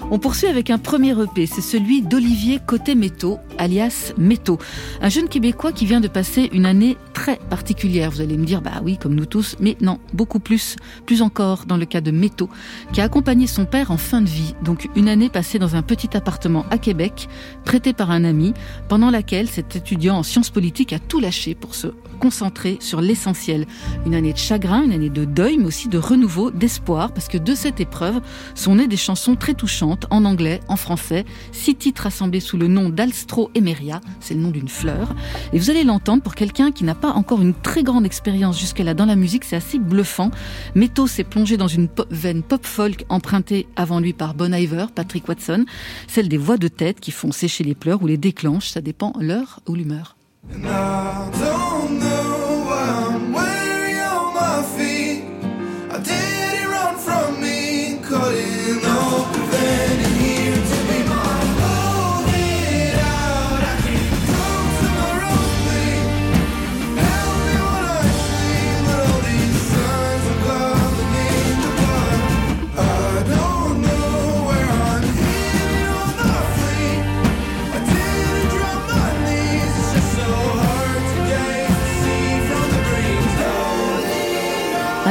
On 0.09 0.21
poursuit 0.21 0.47
avec 0.47 0.71
un 0.71 0.79
premier 0.79 1.21
EP, 1.21 1.47
c'est 1.47 1.61
celui 1.61 2.01
d'Olivier 2.01 2.61
Côté-Métaux, 2.65 3.39
alias 3.59 4.13
Métaux. 4.17 4.59
Un 5.01 5.09
jeune 5.09 5.29
Québécois 5.29 5.73
qui 5.73 5.85
vient 5.85 6.01
de 6.01 6.07
passer 6.07 6.49
une 6.53 6.65
année 6.65 6.97
très 7.17 7.39
particulière. 7.49 8.11
Vous 8.11 8.21
allez 8.21 8.37
me 8.37 8.45
dire, 8.45 8.61
bah 8.61 8.83
oui, 8.85 8.99
comme 8.99 9.15
nous 9.15 9.25
tous, 9.25 9.57
mais 9.59 9.75
non, 9.81 9.99
beaucoup 10.13 10.39
plus, 10.39 10.77
plus 11.07 11.23
encore 11.23 11.65
dans 11.65 11.79
le 11.79 11.87
cas 11.87 12.03
de 12.03 12.11
Métaux, 12.11 12.51
qui 12.93 13.01
a 13.01 13.05
accompagné 13.05 13.47
son 13.47 13.65
père 13.65 13.91
en 13.91 13.97
fin 13.97 14.21
de 14.21 14.29
vie. 14.29 14.55
Donc 14.63 14.91
une 14.97 15.09
année 15.09 15.31
passée 15.31 15.59
dans 15.59 15.77
un 15.77 15.83
petit 15.83 16.15
appartement 16.15 16.67
à 16.71 16.77
Québec, 16.77 17.29
prêté 17.65 17.95
par 17.95 18.11
un 18.11 18.23
ami, 18.23 18.53
pendant 18.91 19.11
laquelle 19.11 19.49
cet 19.49 19.77
étudiant 19.77 20.19
en 20.19 20.23
sciences 20.23 20.51
politiques 20.51 20.93
a 20.93 20.99
tout 20.99 21.19
lâché 21.19 21.55
pour 21.55 21.75
se 21.75 21.89
concentrer 22.21 22.77
sur 22.81 23.01
l'essentiel. 23.01 23.67
Une 24.05 24.15
année 24.15 24.35
de 24.35 24.39
chagrin, 24.39 24.83
une 24.83 24.93
année 24.93 25.11
de 25.11 25.25
deuil, 25.25 25.57
mais 25.57 25.67
aussi 25.67 25.89
de 25.89 25.99
renouveau, 25.99 26.51
d'espoir, 26.51 27.13
parce 27.13 27.29
que 27.29 27.39
de 27.39 27.55
cette 27.55 27.81
épreuve 27.81 28.21
sont 28.55 28.75
nées 28.75 28.89
des 28.89 28.97
chansons 28.99 29.37
très 29.37 29.55
touchantes, 29.55 30.07
en 30.11 30.27
anglais, 30.27 30.61
en 30.69 30.77
français, 30.77 31.25
six 31.53 31.77
titres 31.77 32.03
rassemblés 32.03 32.41
sous 32.41 32.59
le 32.59 32.69
nom 32.69 32.91
d'Alstro 32.91 33.51
Emeria, 33.55 34.03
c'est 34.21 34.35
le 34.35 34.41
nom 34.41 34.51
d'une 34.51 34.69
fleur. 34.69 35.15
Et 35.55 35.59
vous 35.59 35.71
allez 35.71 35.85
l'entendre 35.85 36.23
pour 36.23 36.35
quelqu'un 36.35 36.73
qui 36.73 36.85
n'a 36.85 36.95
pas 36.95 37.06
encore 37.15 37.43
une 37.43 37.55
très 37.55 37.83
grande 37.83 38.07
expérience 38.07 38.59
jusque-là 38.59 38.95
dans 38.95 39.07
la 39.07 39.17
musique, 39.17 39.45
c'est 39.45 39.57
assez 39.57 39.79
bluffant. 39.79 40.31
Métaux 40.75 41.07
s'est 41.07 41.25
plongé 41.25 41.57
dans 41.57 41.69
une 41.69 41.89
veine 42.11 42.43
pop-folk 42.43 43.05
empruntée 43.09 43.67
avant 43.77 44.01
lui 44.01 44.13
par 44.13 44.35
Bon 44.35 44.55
Iver, 44.55 44.87
Patrick 44.95 45.29
Watson, 45.29 45.65
celle 46.09 46.29
des 46.29 46.39
voix 46.39 46.57
de 46.57 46.69
tête 46.69 47.01
qui 47.01 47.11
font 47.11 47.33
sécher 47.33 47.65
les 47.65 47.75
pleurs 47.75 48.03
ou 48.03 48.07
les 48.07 48.17
déclenchent, 48.17 48.71
ça 48.71 48.81
dépend 48.81 49.13
l'heure 49.21 49.61
ou 49.69 49.75
l'humeur. 49.75 50.17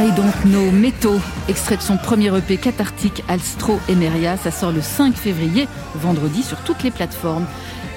Et 0.06 0.12
donc 0.12 0.46
nos 0.46 0.70
métaux, 0.72 1.20
extrait 1.50 1.78
de 1.78 1.82
son 1.82 1.98
premier 1.98 2.36
EP 2.38 2.58
cathartique 2.58 3.24
Alstro 3.28 3.80
Emeria, 3.90 4.38
ça 4.38 4.52
sort 4.52 4.72
le 4.72 4.82
5 4.82 5.16
février, 5.16 5.68
vendredi 5.96 6.44
sur 6.44 6.60
toutes 6.60 6.84
les 6.84 6.92
plateformes. 6.92 7.46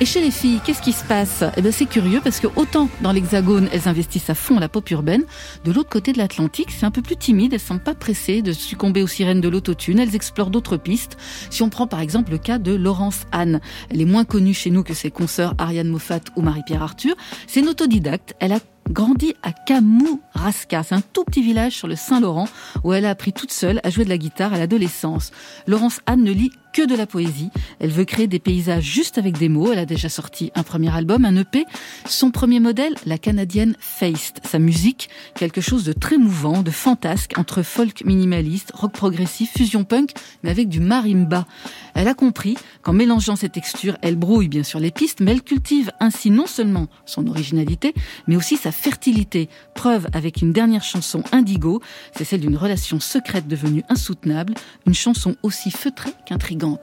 Et 0.00 0.06
chez 0.06 0.22
les 0.22 0.30
filles, 0.30 0.60
qu'est-ce 0.64 0.80
qui 0.80 0.92
se 0.92 1.04
passe? 1.04 1.44
Eh 1.56 1.60
ben 1.60 1.70
c'est 1.70 1.84
curieux 1.84 2.20
parce 2.22 2.40
que 2.40 2.46
autant 2.56 2.88
dans 3.02 3.12
l'Hexagone, 3.12 3.68
elles 3.72 3.88
investissent 3.88 4.30
à 4.30 4.34
fond 4.34 4.58
la 4.58 4.68
pop 4.70 4.88
urbaine, 4.90 5.24
de 5.64 5.72
l'autre 5.72 5.90
côté 5.90 6.12
de 6.12 6.18
l'Atlantique, 6.18 6.70
c'est 6.70 6.86
un 6.86 6.90
peu 6.90 7.02
plus 7.02 7.16
timide, 7.16 7.52
elles 7.52 7.60
sont 7.60 7.78
pas 7.78 7.94
pressées 7.94 8.40
de 8.40 8.52
succomber 8.52 9.02
aux 9.02 9.08
sirènes 9.08 9.42
de 9.42 9.48
l'autotune, 9.48 9.98
elles 9.98 10.14
explorent 10.14 10.50
d'autres 10.50 10.78
pistes. 10.78 11.18
Si 11.50 11.62
on 11.62 11.68
prend 11.68 11.86
par 11.86 12.00
exemple 12.00 12.30
le 12.30 12.38
cas 12.38 12.58
de 12.58 12.74
Laurence 12.74 13.22
Anne, 13.32 13.60
elle 13.90 14.00
est 14.00 14.06
moins 14.06 14.24
connue 14.24 14.54
chez 14.54 14.70
nous 14.70 14.82
que 14.82 14.94
ses 14.94 15.10
consoeurs 15.10 15.54
Ariane 15.58 15.88
Moffat 15.88 16.20
ou 16.36 16.42
Marie-Pierre 16.42 16.82
Arthur, 16.82 17.16
c'est 17.46 17.60
une 17.60 17.68
autodidacte, 17.68 18.34
elle 18.40 18.52
a 18.52 18.60
grandi 18.88 19.34
à 19.42 19.52
Kamouraska. 19.52 20.82
C'est 20.82 20.94
un 20.94 21.00
tout 21.00 21.24
petit 21.24 21.42
village 21.42 21.72
sur 21.72 21.88
le 21.88 21.96
Saint-Laurent 21.96 22.48
où 22.84 22.92
elle 22.92 23.04
a 23.04 23.10
appris 23.10 23.32
toute 23.32 23.52
seule 23.52 23.80
à 23.84 23.90
jouer 23.90 24.04
de 24.04 24.08
la 24.08 24.18
guitare 24.18 24.52
à 24.52 24.58
l'adolescence. 24.58 25.30
Laurence 25.66 26.00
Anne 26.06 26.22
ne 26.22 26.32
lit 26.32 26.52
que 26.72 26.86
de 26.86 26.94
la 26.94 27.06
poésie. 27.06 27.50
Elle 27.80 27.90
veut 27.90 28.04
créer 28.04 28.26
des 28.26 28.38
paysages 28.38 28.84
juste 28.84 29.18
avec 29.18 29.38
des 29.38 29.48
mots. 29.48 29.72
Elle 29.72 29.78
a 29.78 29.86
déjà 29.86 30.08
sorti 30.08 30.52
un 30.54 30.62
premier 30.62 30.94
album, 30.94 31.24
un 31.24 31.36
EP. 31.36 31.64
Son 32.06 32.30
premier 32.30 32.60
modèle, 32.60 32.94
la 33.06 33.18
canadienne 33.18 33.74
Feist. 33.78 34.40
Sa 34.44 34.58
musique, 34.58 35.08
quelque 35.34 35.60
chose 35.60 35.84
de 35.84 35.92
très 35.92 36.18
mouvant, 36.18 36.62
de 36.62 36.70
fantasque, 36.70 37.32
entre 37.38 37.62
folk 37.62 38.04
minimaliste, 38.04 38.72
rock 38.74 38.92
progressif, 38.92 39.52
fusion 39.56 39.84
punk, 39.84 40.12
mais 40.42 40.50
avec 40.50 40.68
du 40.68 40.80
marimba. 40.80 41.46
Elle 41.94 42.08
a 42.08 42.14
compris 42.14 42.56
qu'en 42.82 42.92
mélangeant 42.92 43.36
ces 43.36 43.48
textures, 43.48 43.96
elle 44.02 44.16
brouille 44.16 44.48
bien 44.48 44.62
sûr 44.62 44.80
les 44.80 44.90
pistes, 44.90 45.20
mais 45.20 45.32
elle 45.32 45.42
cultive 45.42 45.90
ainsi 46.00 46.30
non 46.30 46.46
seulement 46.46 46.88
son 47.06 47.26
originalité, 47.26 47.94
mais 48.26 48.36
aussi 48.36 48.56
sa 48.56 48.72
fertilité. 48.72 49.48
Preuve 49.74 50.06
avec 50.12 50.42
une 50.42 50.52
dernière 50.52 50.84
chanson, 50.84 51.22
Indigo, 51.32 51.80
c'est 52.16 52.24
celle 52.24 52.40
d'une 52.40 52.56
relation 52.56 53.00
secrète 53.00 53.48
devenue 53.48 53.82
insoutenable, 53.88 54.54
une 54.86 54.94
chanson 54.94 55.36
aussi 55.42 55.70
feutrée 55.70 56.12
qu'intrigante. 56.26 56.57
Léo, 56.58 56.76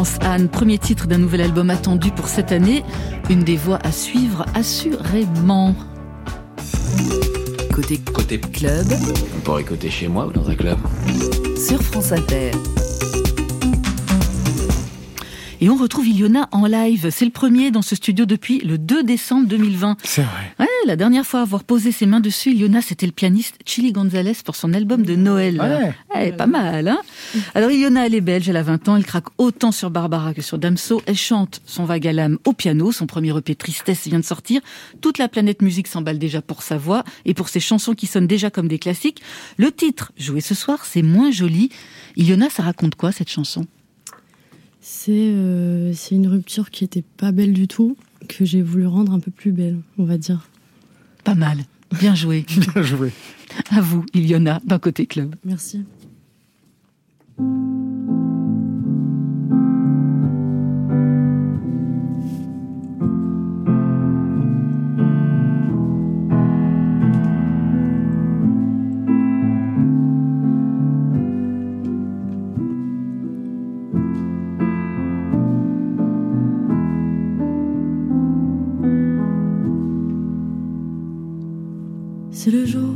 Laurence, 0.00 0.18
Anne, 0.22 0.48
premier 0.48 0.78
titre 0.78 1.06
d'un 1.06 1.18
nouvel 1.18 1.42
album 1.42 1.68
attendu 1.68 2.10
pour 2.10 2.28
cette 2.28 2.52
année. 2.52 2.82
Une 3.28 3.44
des 3.44 3.58
voix 3.58 3.78
à 3.84 3.92
suivre 3.92 4.46
assurément. 4.54 5.74
Côté, 7.74 7.98
côté 7.98 8.40
club. 8.40 8.86
On 9.36 9.40
pourrait 9.40 9.60
écouter 9.60 9.90
chez 9.90 10.08
moi 10.08 10.26
ou 10.26 10.32
dans 10.32 10.48
un 10.48 10.54
club. 10.54 10.78
Sur 11.58 11.82
France 11.82 12.12
Inter. 12.12 12.52
Et 15.60 15.68
on 15.68 15.76
retrouve 15.76 16.08
Iliona 16.08 16.48
en 16.50 16.64
live. 16.64 17.10
C'est 17.10 17.26
le 17.26 17.30
premier 17.30 17.70
dans 17.70 17.82
ce 17.82 17.94
studio 17.94 18.24
depuis 18.24 18.60
le 18.60 18.78
2 18.78 19.02
décembre 19.02 19.48
2020. 19.48 19.98
C'est 20.02 20.22
vrai. 20.22 20.49
Ouais, 20.80 20.86
la 20.86 20.96
dernière 20.96 21.26
fois 21.26 21.40
à 21.40 21.42
avoir 21.42 21.64
posé 21.64 21.92
ses 21.92 22.06
mains 22.06 22.20
dessus, 22.20 22.50
Iliona, 22.50 22.80
c'était 22.80 23.06
le 23.06 23.12
pianiste 23.12 23.56
Chili 23.66 23.92
Gonzalez 23.92 24.36
pour 24.44 24.56
son 24.56 24.72
album 24.72 25.02
de 25.02 25.14
Noël. 25.14 25.60
Ouais. 26.14 26.32
pas 26.32 26.46
mal, 26.46 26.86
hein 26.88 27.00
Alors 27.54 27.70
Iliona, 27.70 28.06
elle 28.06 28.14
est 28.14 28.20
belge, 28.20 28.48
elle 28.48 28.56
a 28.56 28.62
20 28.62 28.88
ans, 28.88 28.96
elle 28.96 29.04
craque 29.04 29.26
autant 29.38 29.72
sur 29.72 29.90
Barbara 29.90 30.32
que 30.32 30.42
sur 30.42 30.58
Damso. 30.58 31.02
Elle 31.06 31.16
chante 31.16 31.60
son 31.66 31.84
vague 31.84 32.06
à 32.06 32.12
l'âme 32.12 32.38
au 32.44 32.52
piano, 32.52 32.92
son 32.92 33.06
premier 33.06 33.36
EP 33.36 33.54
Tristesse 33.54 34.06
vient 34.06 34.20
de 34.20 34.24
sortir. 34.24 34.60
Toute 35.00 35.18
la 35.18 35.28
planète 35.28 35.60
musique 35.60 35.86
s'emballe 35.86 36.18
déjà 36.18 36.40
pour 36.40 36.62
sa 36.62 36.78
voix 36.78 37.04
et 37.24 37.34
pour 37.34 37.48
ses 37.48 37.60
chansons 37.60 37.94
qui 37.94 38.06
sonnent 38.06 38.28
déjà 38.28 38.50
comme 38.50 38.68
des 38.68 38.78
classiques. 38.78 39.20
Le 39.56 39.72
titre, 39.72 40.12
joué 40.16 40.40
ce 40.40 40.54
soir, 40.54 40.84
c'est 40.84 41.02
moins 41.02 41.30
joli. 41.30 41.70
Iliona, 42.16 42.48
ça 42.48 42.62
raconte 42.62 42.94
quoi 42.94 43.12
cette 43.12 43.30
chanson? 43.30 43.66
Euh, 45.08 45.92
c'est 45.94 46.14
une 46.14 46.28
rupture 46.28 46.70
qui 46.70 46.84
était 46.84 47.04
pas 47.16 47.32
belle 47.32 47.52
du 47.52 47.68
tout, 47.68 47.96
que 48.28 48.44
j'ai 48.44 48.62
voulu 48.62 48.86
rendre 48.86 49.12
un 49.12 49.20
peu 49.20 49.30
plus 49.30 49.52
belle, 49.52 49.78
on 49.98 50.04
va 50.04 50.16
dire. 50.18 50.49
Pas 51.24 51.34
mal. 51.34 51.64
Bien 51.98 52.14
joué. 52.14 52.44
Bien 52.74 52.82
joué. 52.82 53.12
À 53.70 53.80
vous, 53.80 54.04
Iliona, 54.14 54.60
d'un 54.64 54.78
côté 54.78 55.06
club. 55.06 55.34
Merci. 55.44 55.84
C'est 82.42 82.50
le 82.50 82.64
jour 82.64 82.94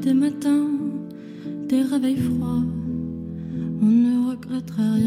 des 0.00 0.14
matins, 0.14 0.70
des 1.68 1.82
réveils 1.82 2.16
froids, 2.16 2.62
on 3.82 3.86
ne 3.86 4.30
regretterait 4.30 4.99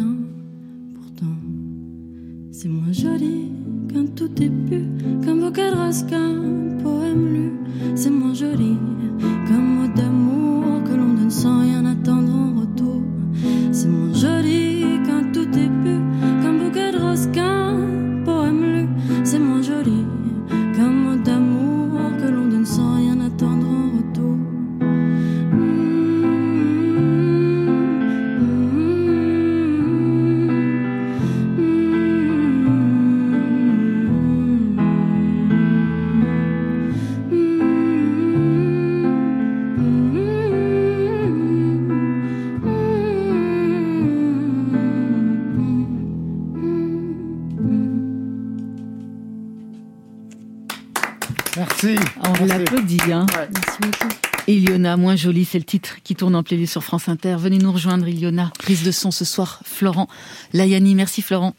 c'est 55.54 55.60
le 55.60 55.66
titre 55.66 55.98
qui 56.04 56.16
tourne 56.16 56.36
en 56.36 56.42
playlist 56.42 56.72
sur 56.72 56.84
France 56.84 57.08
Inter. 57.08 57.36
Venez 57.38 57.60
nous 57.60 57.72
rejoindre, 57.72 58.08
Iliona. 58.08 58.52
Prise 58.58 58.82
de 58.82 58.90
son 58.90 59.12
ce 59.12 59.24
soir, 59.24 59.60
Florent 59.64 60.08
Layani. 60.52 60.96
Merci, 60.96 61.22
Florent. 61.22 61.54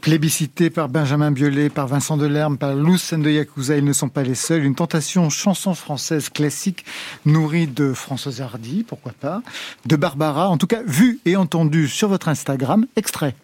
Plébiscité 0.00 0.70
par 0.70 0.88
Benjamin 0.88 1.32
Biolay, 1.32 1.68
par 1.68 1.88
Vincent 1.88 2.16
Delerme, 2.16 2.56
par 2.56 2.76
Lucen 2.76 3.20
de 3.20 3.28
Yakuza, 3.28 3.76
ils 3.76 3.84
ne 3.84 3.92
sont 3.92 4.08
pas 4.08 4.22
les 4.22 4.36
seuls. 4.36 4.64
Une 4.64 4.76
tentation 4.76 5.28
chanson 5.28 5.74
française 5.74 6.28
classique 6.28 6.84
nourrie 7.24 7.66
de 7.66 7.92
Françoise 7.92 8.40
Hardy, 8.40 8.84
pourquoi 8.86 9.10
pas, 9.10 9.42
de 9.86 9.96
Barbara, 9.96 10.48
en 10.48 10.56
tout 10.56 10.68
cas 10.68 10.82
vue 10.86 11.18
et 11.24 11.34
entendue 11.34 11.88
sur 11.88 12.08
votre 12.08 12.28
Instagram. 12.28 12.86
Extrait. 12.94 13.34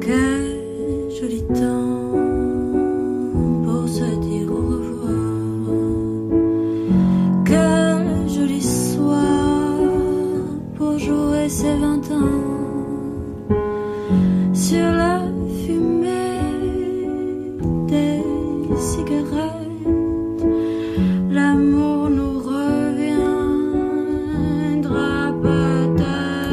Quel 0.00 0.56
joli 1.20 1.44
temps 1.54 1.85
jouer 11.46 11.48
ses 11.48 11.74
vingt 11.76 12.10
ans 12.10 12.42
sur 14.52 14.90
la 14.90 15.20
fumée 15.64 16.40
des 17.86 18.20
cigarettes. 18.78 19.52
L'amour 21.30 22.10
nous 22.10 22.38
reviendra 22.38 23.32
peut-être, 25.42 26.50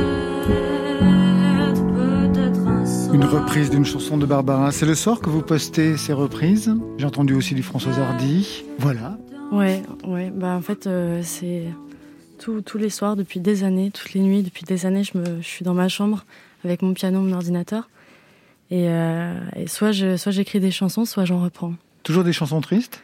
peut-être 1.96 2.68
un 2.68 2.86
soir. 2.86 3.16
Une 3.16 3.26
reprise 3.26 3.70
d'une 3.70 3.86
chanson 3.86 4.18
de 4.18 4.26
Barbara. 4.26 4.72
C'est 4.72 4.86
le 4.86 4.96
soir 4.96 5.20
que 5.20 5.30
vous 5.30 5.42
postez 5.42 5.98
ces 5.98 6.14
reprises. 6.14 6.74
J'ai 6.98 7.06
entendu 7.06 7.34
aussi 7.34 7.56
du 7.56 7.64
François 7.64 7.94
Hardy. 7.94 8.64
Voilà. 8.80 9.18
Ouais, 9.52 9.82
ouais. 10.08 10.32
Bah 10.36 10.56
en 10.56 10.62
fait, 10.62 10.88
euh, 10.88 11.22
c'est 11.24 11.66
tous 12.66 12.78
les 12.78 12.90
soirs 12.90 13.16
depuis 13.16 13.40
des 13.40 13.64
années, 13.64 13.92
toutes 13.92 14.14
les 14.14 14.22
nuits 14.22 14.44
depuis 14.44 14.64
des 14.64 14.86
années. 14.86 15.04
Je 15.04 15.18
me, 15.18 15.42
je 15.42 15.48
suis 15.48 15.66
dans 15.66 15.74
ma 15.74 15.90
chambre 15.90 16.26
avec 16.64 16.82
mon 16.82 16.94
piano, 16.94 17.20
mon 17.22 17.34
ordinateur, 17.34 17.90
et, 18.72 18.88
euh, 18.88 19.40
et 19.56 19.68
soit 19.68 19.92
je, 19.92 20.18
soit 20.18 20.32
j'écris 20.32 20.60
des 20.60 20.72
chansons, 20.72 21.06
soit 21.06 21.26
j'en 21.26 21.42
reprends. 21.42 21.74
Toujours 22.04 22.24
des 22.24 22.34
chansons 22.34 22.62
tristes? 22.62 23.02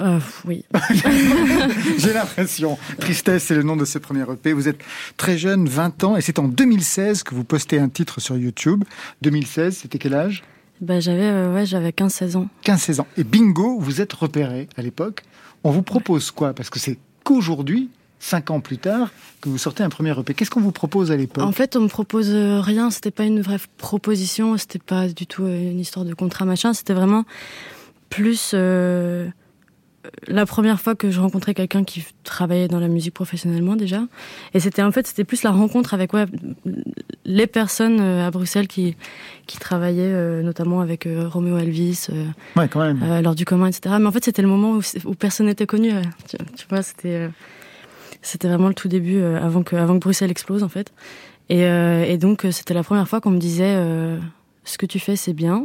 Euh, 0.00 0.20
oui. 0.44 0.64
J'ai 1.98 2.12
l'impression. 2.12 2.78
Tristesse, 3.00 3.44
c'est 3.44 3.56
le 3.56 3.64
nom 3.64 3.76
de 3.76 3.84
ce 3.84 3.98
premier 3.98 4.22
EP. 4.30 4.52
Vous 4.52 4.68
êtes 4.68 4.80
très 5.16 5.36
jeune, 5.36 5.66
20 5.68 6.04
ans, 6.04 6.16
et 6.16 6.20
c'est 6.20 6.38
en 6.38 6.46
2016 6.46 7.24
que 7.24 7.34
vous 7.34 7.42
postez 7.42 7.80
un 7.80 7.88
titre 7.88 8.20
sur 8.20 8.36
YouTube. 8.36 8.84
2016, 9.22 9.78
c'était 9.78 9.98
quel 9.98 10.14
âge? 10.14 10.44
Bah, 10.80 11.00
J'avais 11.00 11.24
euh, 11.24 11.52
ouais, 11.52 11.66
j'avais 11.66 11.90
15-16 11.90 12.36
ans. 12.36 12.48
15-16 12.64 13.00
ans. 13.00 13.06
Et 13.16 13.24
bingo, 13.24 13.78
vous 13.80 14.00
êtes 14.00 14.12
repéré 14.12 14.68
à 14.76 14.82
l'époque. 14.82 15.24
On 15.64 15.72
vous 15.72 15.82
propose 15.82 16.30
quoi? 16.30 16.52
Parce 16.52 16.70
que 16.70 16.78
c'est 16.78 16.98
qu'aujourd'hui, 17.24 17.90
cinq 18.20 18.50
ans 18.50 18.60
plus 18.60 18.78
tard, 18.78 19.10
que 19.40 19.48
vous 19.48 19.58
sortez 19.58 19.82
un 19.82 19.88
premier 19.88 20.18
EP. 20.18 20.34
Qu'est-ce 20.34 20.50
qu'on 20.50 20.60
vous 20.60 20.72
propose 20.72 21.10
à 21.12 21.16
l'époque? 21.16 21.44
En 21.44 21.52
fait, 21.52 21.76
on 21.76 21.80
me 21.80 21.88
propose 21.88 22.30
euh, 22.30 22.60
rien. 22.60 22.90
C'était 22.90 23.10
pas 23.10 23.24
une 23.24 23.40
vraie 23.40 23.58
proposition. 23.76 24.56
C'était 24.56 24.78
pas 24.78 25.08
du 25.08 25.26
tout 25.26 25.46
une 25.46 25.80
histoire 25.80 26.04
de 26.04 26.14
contrat 26.14 26.44
machin. 26.44 26.72
C'était 26.72 26.94
vraiment 26.94 27.24
plus 28.10 28.54
la 30.26 30.46
première 30.46 30.80
fois 30.80 30.94
que 30.94 31.10
je 31.10 31.20
rencontrais 31.20 31.54
quelqu'un 31.54 31.84
qui 31.84 32.04
travaillait 32.24 32.68
dans 32.68 32.80
la 32.80 32.88
musique 32.88 33.14
professionnellement 33.14 33.76
déjà. 33.76 34.02
Et 34.54 34.60
c'était 34.60 34.82
en 34.82 34.92
fait, 34.92 35.06
c'était 35.06 35.24
plus 35.24 35.42
la 35.42 35.50
rencontre 35.50 35.94
avec 35.94 36.12
ouais, 36.12 36.26
les 37.24 37.46
personnes 37.46 38.00
euh, 38.00 38.26
à 38.26 38.30
Bruxelles 38.30 38.68
qui, 38.68 38.96
qui 39.46 39.58
travaillaient 39.58 40.02
euh, 40.02 40.42
notamment 40.42 40.80
avec 40.80 41.06
euh, 41.06 41.28
Roméo 41.28 41.58
Elvis, 41.58 42.08
ouais, 42.56 42.68
quand 42.68 42.80
même. 42.80 43.22
lors 43.22 43.34
du 43.34 43.44
commun, 43.44 43.66
etc. 43.66 43.96
Mais 44.00 44.06
en 44.06 44.12
fait, 44.12 44.24
c'était 44.24 44.42
le 44.42 44.48
moment 44.48 44.78
où, 45.04 45.14
personne 45.14 45.46
n'était 45.46 45.66
connu. 45.66 45.92
Tu, 46.28 46.66
vois, 46.68 46.82
c'était 46.82 47.28
c'était 48.22 48.48
vraiment 48.48 48.68
le 48.68 48.74
tout 48.74 48.88
début 48.88 49.22
avant 49.22 49.62
que, 49.62 49.76
avant 49.76 49.94
que 49.94 50.00
Bruxelles 50.00 50.30
explose 50.30 50.62
en 50.62 50.68
fait. 50.68 50.92
Et, 51.48 51.62
et 51.62 52.18
donc, 52.18 52.46
c'était 52.50 52.74
la 52.74 52.82
première 52.82 53.08
fois 53.08 53.20
qu'on 53.20 53.30
me 53.30 53.38
disait 53.38 53.74
ce 54.64 54.76
que 54.76 54.86
tu 54.86 54.98
fais, 54.98 55.16
c'est 55.16 55.32
bien. 55.32 55.64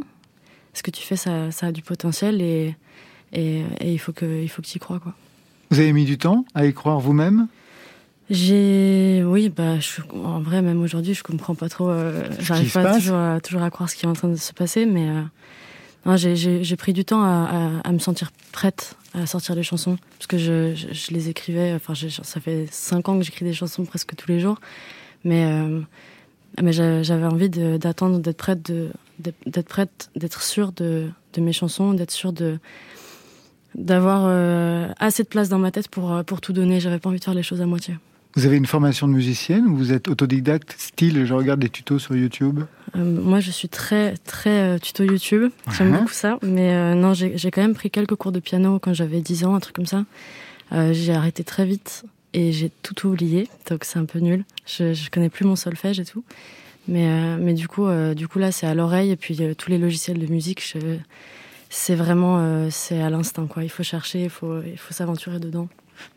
Ce 0.74 0.82
que 0.82 0.92
tu 0.92 1.04
fais, 1.04 1.16
ça, 1.16 1.52
ça 1.52 1.68
a 1.68 1.72
du 1.72 1.82
potentiel 1.82 2.42
et 2.42 2.76
et, 3.34 3.64
il 3.82 4.00
faut 4.00 4.14
que, 4.14 4.42
il 4.42 4.48
faut 4.48 4.62
que 4.62 4.68
tu 4.68 4.78
y 4.78 4.80
crois, 4.80 5.00
quoi. 5.00 5.14
Vous 5.72 5.80
avez 5.80 5.94
mis 5.94 6.06
du 6.06 6.18
temps 6.18 6.46
à 6.54 6.66
y 6.66 6.74
croire 6.74 7.00
vous-même? 7.00 7.48
J'ai, 8.30 9.24
oui, 9.26 9.50
bah, 9.50 9.76
en 10.14 10.40
vrai, 10.40 10.62
même 10.62 10.82
aujourd'hui, 10.82 11.14
je 11.14 11.24
comprends 11.24 11.56
pas 11.56 11.68
trop. 11.68 11.90
Euh, 11.90 12.24
j'arrive 12.40 12.72
pas 12.72 12.94
toujours 12.94 13.18
à, 13.18 13.40
toujours 13.42 13.64
à 13.64 13.70
croire 13.70 13.90
ce 13.90 13.96
qui 13.96 14.06
est 14.06 14.10
en 14.10 14.14
train 14.14 14.30
de 14.30 14.36
se 14.36 14.54
passer, 14.54 14.86
mais 14.86 15.10
euh, 15.10 15.22
j'ai 16.06 16.76
pris 16.76 16.94
du 16.94 17.06
temps 17.06 17.24
à, 17.24 17.92
me 17.92 18.00
sentir 18.00 18.32
prête 18.52 18.96
à 19.14 19.26
sortir 19.28 19.54
les 19.56 19.64
chansons, 19.64 19.98
parce 20.18 20.28
que 20.28 20.38
je, 20.38 21.12
les 21.12 21.30
écrivais. 21.30 21.74
Enfin, 21.74 21.94
ça 21.96 22.40
fait 22.40 22.68
cinq 22.72 23.10
ans 23.10 23.18
que 23.18 23.24
j'écris 23.24 23.46
des 23.46 23.54
chansons 23.54 23.86
presque 23.86 24.16
tous 24.16 24.28
les 24.28 24.40
jours, 24.40 24.60
mais 25.24 25.46
euh, 25.46 25.82
mais 26.62 26.72
j'avais 26.72 27.26
envie 27.26 27.50
d'attendre, 27.50 28.20
d'être 28.20 28.38
prête, 28.38 28.72
d'être 29.20 29.68
prête, 29.68 30.10
d'être 30.16 30.42
sûre 30.42 30.72
de, 30.72 31.10
mes 31.38 31.54
chansons, 31.54 31.94
d'être 31.94 32.12
sûre 32.12 32.34
d'avoir 33.76 34.26
euh, 34.28 34.88
assez 35.00 35.24
de 35.24 35.28
place 35.28 35.50
dans 35.50 35.58
ma 35.58 35.72
tête 35.72 35.88
pour, 35.88 36.14
euh, 36.14 36.24
pour 36.24 36.42
tout 36.42 36.54
donner. 36.54 36.80
J'avais 36.80 37.00
pas 37.00 37.10
envie 37.10 37.20
de 37.20 37.24
faire 37.24 37.34
les 37.34 37.42
choses 37.42 37.62
à 37.62 37.66
moitié. 37.66 37.96
Vous 38.36 38.46
avez 38.46 38.58
une 38.58 38.66
formation 38.66 39.08
de 39.08 39.14
musicienne 39.14 39.68
ou 39.68 39.76
vous 39.76 39.94
êtes 39.94 40.08
autodidacte, 40.08 40.76
style 40.78 41.26
je 41.26 41.34
regarde 41.34 41.60
des 41.60 41.70
tutos 41.70 42.00
sur 42.00 42.16
YouTube 42.16 42.62
euh, 42.96 43.22
Moi 43.22 43.40
je 43.40 43.52
suis 43.52 43.70
très 43.70 44.16
très 44.18 44.80
tuto 44.80 45.04
YouTube, 45.04 45.52
j'aime 45.72 45.92
beaucoup 45.92 46.14
ça, 46.14 46.40
mais 46.42 46.96
non 46.96 47.14
j'ai 47.14 47.52
quand 47.52 47.62
même 47.62 47.76
pris 47.76 47.92
quelques 47.92 48.16
cours 48.16 48.32
de 48.32 48.40
piano 48.40 48.80
quand 48.80 48.94
j'avais 48.94 49.22
10 49.22 49.46
ans, 49.46 49.56
un 49.56 49.60
truc 49.60 49.76
comme 49.76 49.86
ça. 49.86 50.06
j'ai 50.72 51.14
arrêté 51.14 51.44
très 51.44 51.66
vite 51.66 52.06
et 52.34 52.52
j'ai 52.52 52.72
tout 52.82 53.08
oublié, 53.08 53.48
donc 53.70 53.84
c'est 53.84 54.00
un 54.00 54.06
peu 54.06 54.20
nul. 54.20 54.44
Je, 54.66 54.94
je 54.94 55.12
connais 55.12 55.30
plus 55.30 55.46
mon 55.46 55.56
solfège 55.56 56.00
et 56.00 56.06
tout. 56.06 56.24
Mais, 56.88 57.38
mais 57.38 57.54
du, 57.54 57.68
coup, 57.68 57.88
du 58.16 58.28
coup 58.28 58.40
là 58.40 58.52
c'est 58.52 58.66
à 58.66 58.74
l'oreille 58.74 59.12
et 59.12 59.16
puis 59.16 59.38
tous 59.58 59.70
les 59.70 59.78
logiciels 59.78 60.18
de 60.18 60.28
musique, 60.28 60.62
c'est 61.74 61.96
vraiment 61.96 62.38
euh, 62.40 62.68
c'est 62.70 63.02
à 63.02 63.10
l'instinct. 63.10 63.48
Il 63.62 63.70
faut 63.70 63.84
chercher, 63.84 64.24
il 64.24 64.30
faut 64.30 64.62
il 64.62 64.78
faut 64.78 64.94
s'aventurer 64.94 65.40
dedans. 65.40 65.68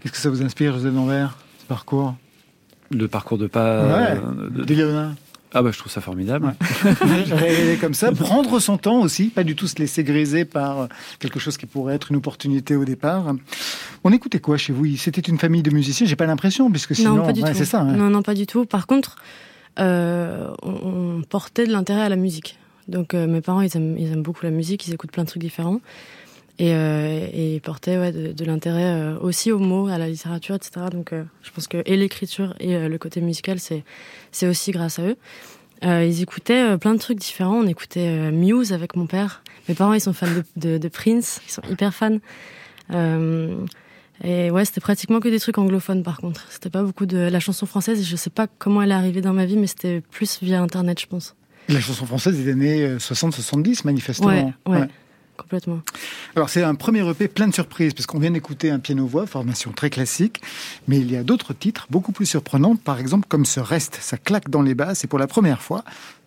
Qu'est-ce 0.02 0.12
que 0.12 0.18
ça 0.18 0.30
vous 0.30 0.42
inspire, 0.42 0.74
José 0.74 0.90
Danvers, 0.90 1.36
ce 1.55 1.55
parcours 1.66 2.14
Le 2.90 3.08
parcours 3.08 3.38
de 3.38 3.46
pas 3.46 4.14
ouais, 4.14 4.20
de... 4.64 5.10
Ah 5.52 5.62
bah 5.62 5.70
je 5.72 5.78
trouve 5.78 5.90
ça 5.90 6.00
formidable. 6.00 6.54
Ouais. 6.90 7.78
comme 7.80 7.94
ça, 7.94 8.12
prendre 8.12 8.58
son 8.60 8.76
temps 8.76 9.00
aussi, 9.00 9.28
pas 9.28 9.44
du 9.44 9.56
tout 9.56 9.66
se 9.66 9.76
laisser 9.76 10.04
griser 10.04 10.44
par 10.44 10.88
quelque 11.18 11.38
chose 11.38 11.56
qui 11.56 11.66
pourrait 11.66 11.94
être 11.94 12.10
une 12.10 12.18
opportunité 12.18 12.76
au 12.76 12.84
départ. 12.84 13.34
On 14.04 14.12
écoutait 14.12 14.40
quoi 14.40 14.58
chez 14.58 14.72
vous? 14.72 14.96
C'était 14.96 15.22
une 15.22 15.38
famille 15.38 15.62
de 15.62 15.70
musiciens? 15.70 16.06
J'ai 16.06 16.16
pas 16.16 16.26
l'impression, 16.26 16.70
puisque 16.70 16.94
sinon, 16.94 17.24
c'est 17.54 17.64
ça. 17.64 17.80
Hein. 17.80 17.96
Non, 17.96 18.10
non, 18.10 18.22
pas 18.22 18.34
du 18.34 18.46
tout. 18.46 18.66
Par 18.66 18.86
contre, 18.86 19.16
euh, 19.78 20.50
on 20.62 21.22
portait 21.28 21.66
de 21.66 21.72
l'intérêt 21.72 22.02
à 22.02 22.08
la 22.08 22.16
musique. 22.16 22.58
Donc 22.88 23.14
euh, 23.14 23.26
mes 23.26 23.40
parents, 23.40 23.62
ils 23.62 23.76
aiment, 23.76 23.96
ils 23.98 24.12
aiment 24.12 24.22
beaucoup 24.22 24.44
la 24.44 24.50
musique, 24.50 24.86
ils 24.86 24.94
écoutent 24.94 25.10
plein 25.10 25.24
de 25.24 25.28
trucs 25.28 25.42
différents. 25.42 25.80
Et, 26.58 26.72
euh, 26.74 27.28
et 27.32 27.56
ils 27.56 27.60
portaient 27.60 27.98
ouais, 27.98 28.12
de, 28.12 28.44
l'intérêt 28.44 28.94
euh, 28.94 29.18
aussi 29.20 29.52
aux 29.52 29.58
mots, 29.58 29.88
à 29.88 29.98
la 29.98 30.08
littérature, 30.08 30.54
etc. 30.54 30.86
Donc 30.90 31.12
je 31.42 31.50
pense 31.50 31.68
que 31.68 31.82
et 31.84 31.96
l'écriture 31.96 32.54
et 32.60 32.88
le 32.88 32.98
côté 32.98 33.20
musical, 33.20 33.58
c'est, 33.58 33.84
c'est 34.32 34.48
aussi 34.48 34.70
grâce 34.70 34.98
à 34.98 35.02
eux. 35.02 35.16
ils 35.82 36.22
écoutaient 36.22 36.78
plein 36.78 36.94
de 36.94 36.98
trucs 36.98 37.18
différents. 37.18 37.58
On 37.58 37.66
écoutait 37.66 38.30
Muse 38.30 38.72
avec 38.72 38.96
mon 38.96 39.06
père. 39.06 39.42
Mes 39.68 39.74
parents, 39.74 39.92
ils 39.92 40.00
sont 40.00 40.12
fans 40.12 40.26
de, 40.56 40.78
de, 40.78 40.88
Prince, 40.88 41.40
ils 41.46 41.50
sont 41.50 41.62
hyper 41.70 41.92
fans. 41.92 42.18
et 44.24 44.50
ouais, 44.50 44.64
c'était 44.64 44.80
pratiquement 44.80 45.20
que 45.20 45.28
des 45.28 45.40
trucs 45.40 45.58
anglophones 45.58 46.02
par 46.02 46.18
contre. 46.18 46.46
C'était 46.48 46.70
pas 46.70 46.82
beaucoup 46.82 47.06
de 47.06 47.18
la 47.18 47.40
chanson 47.40 47.66
française. 47.66 48.02
Je 48.02 48.16
sais 48.16 48.30
pas 48.30 48.46
comment 48.46 48.80
elle 48.80 48.92
est 48.92 48.94
arrivée 48.94 49.20
dans 49.20 49.34
ma 49.34 49.44
vie, 49.44 49.58
mais 49.58 49.66
c'était 49.66 50.00
plus 50.00 50.38
via 50.40 50.62
Internet, 50.62 51.00
je 51.00 51.06
pense. 51.06 51.36
La 51.68 51.80
chanson 51.80 52.06
française 52.06 52.36
des 52.36 52.50
années 52.50 52.96
60-70, 52.96 53.82
manifestement. 53.84 54.54
Ouais, 54.66 54.88
complètement. 55.36 55.80
Alors 56.36 56.50
c'est 56.50 56.62
un 56.62 56.74
premier 56.74 57.00
EP 57.08 57.28
plein 57.28 57.48
de 57.48 57.54
surprises, 57.54 57.94
parce 57.94 58.04
qu'on 58.04 58.18
vient 58.18 58.30
d'écouter 58.30 58.70
un 58.70 58.78
piano-voix, 58.78 59.26
formation 59.26 59.72
très 59.72 59.88
classique, 59.88 60.42
mais 60.86 60.98
il 60.98 61.10
y 61.10 61.16
a 61.16 61.22
d'autres 61.22 61.54
titres 61.54 61.86
beaucoup 61.88 62.12
plus 62.12 62.26
surprenants, 62.26 62.76
par 62.76 63.00
exemple 63.00 63.26
comme 63.26 63.46
ce 63.46 63.58
Reste, 63.58 63.96
ça 64.02 64.18
claque 64.18 64.50
dans 64.50 64.60
les 64.60 64.74
basses, 64.74 65.02
et 65.02 65.06
pour 65.06 65.18
la 65.18 65.28
première 65.28 65.62
fois, 65.62 65.82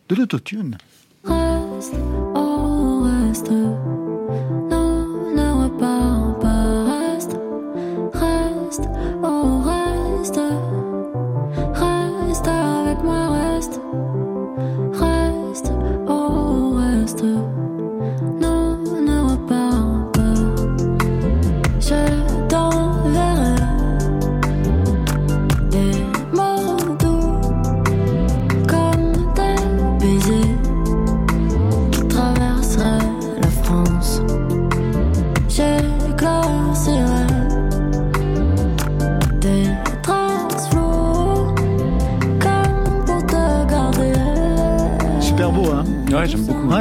de 0.10 0.16
l'autotune. 0.16 0.80
Reste, 1.26 1.93
oh 2.34 3.03
reste. 3.03 3.51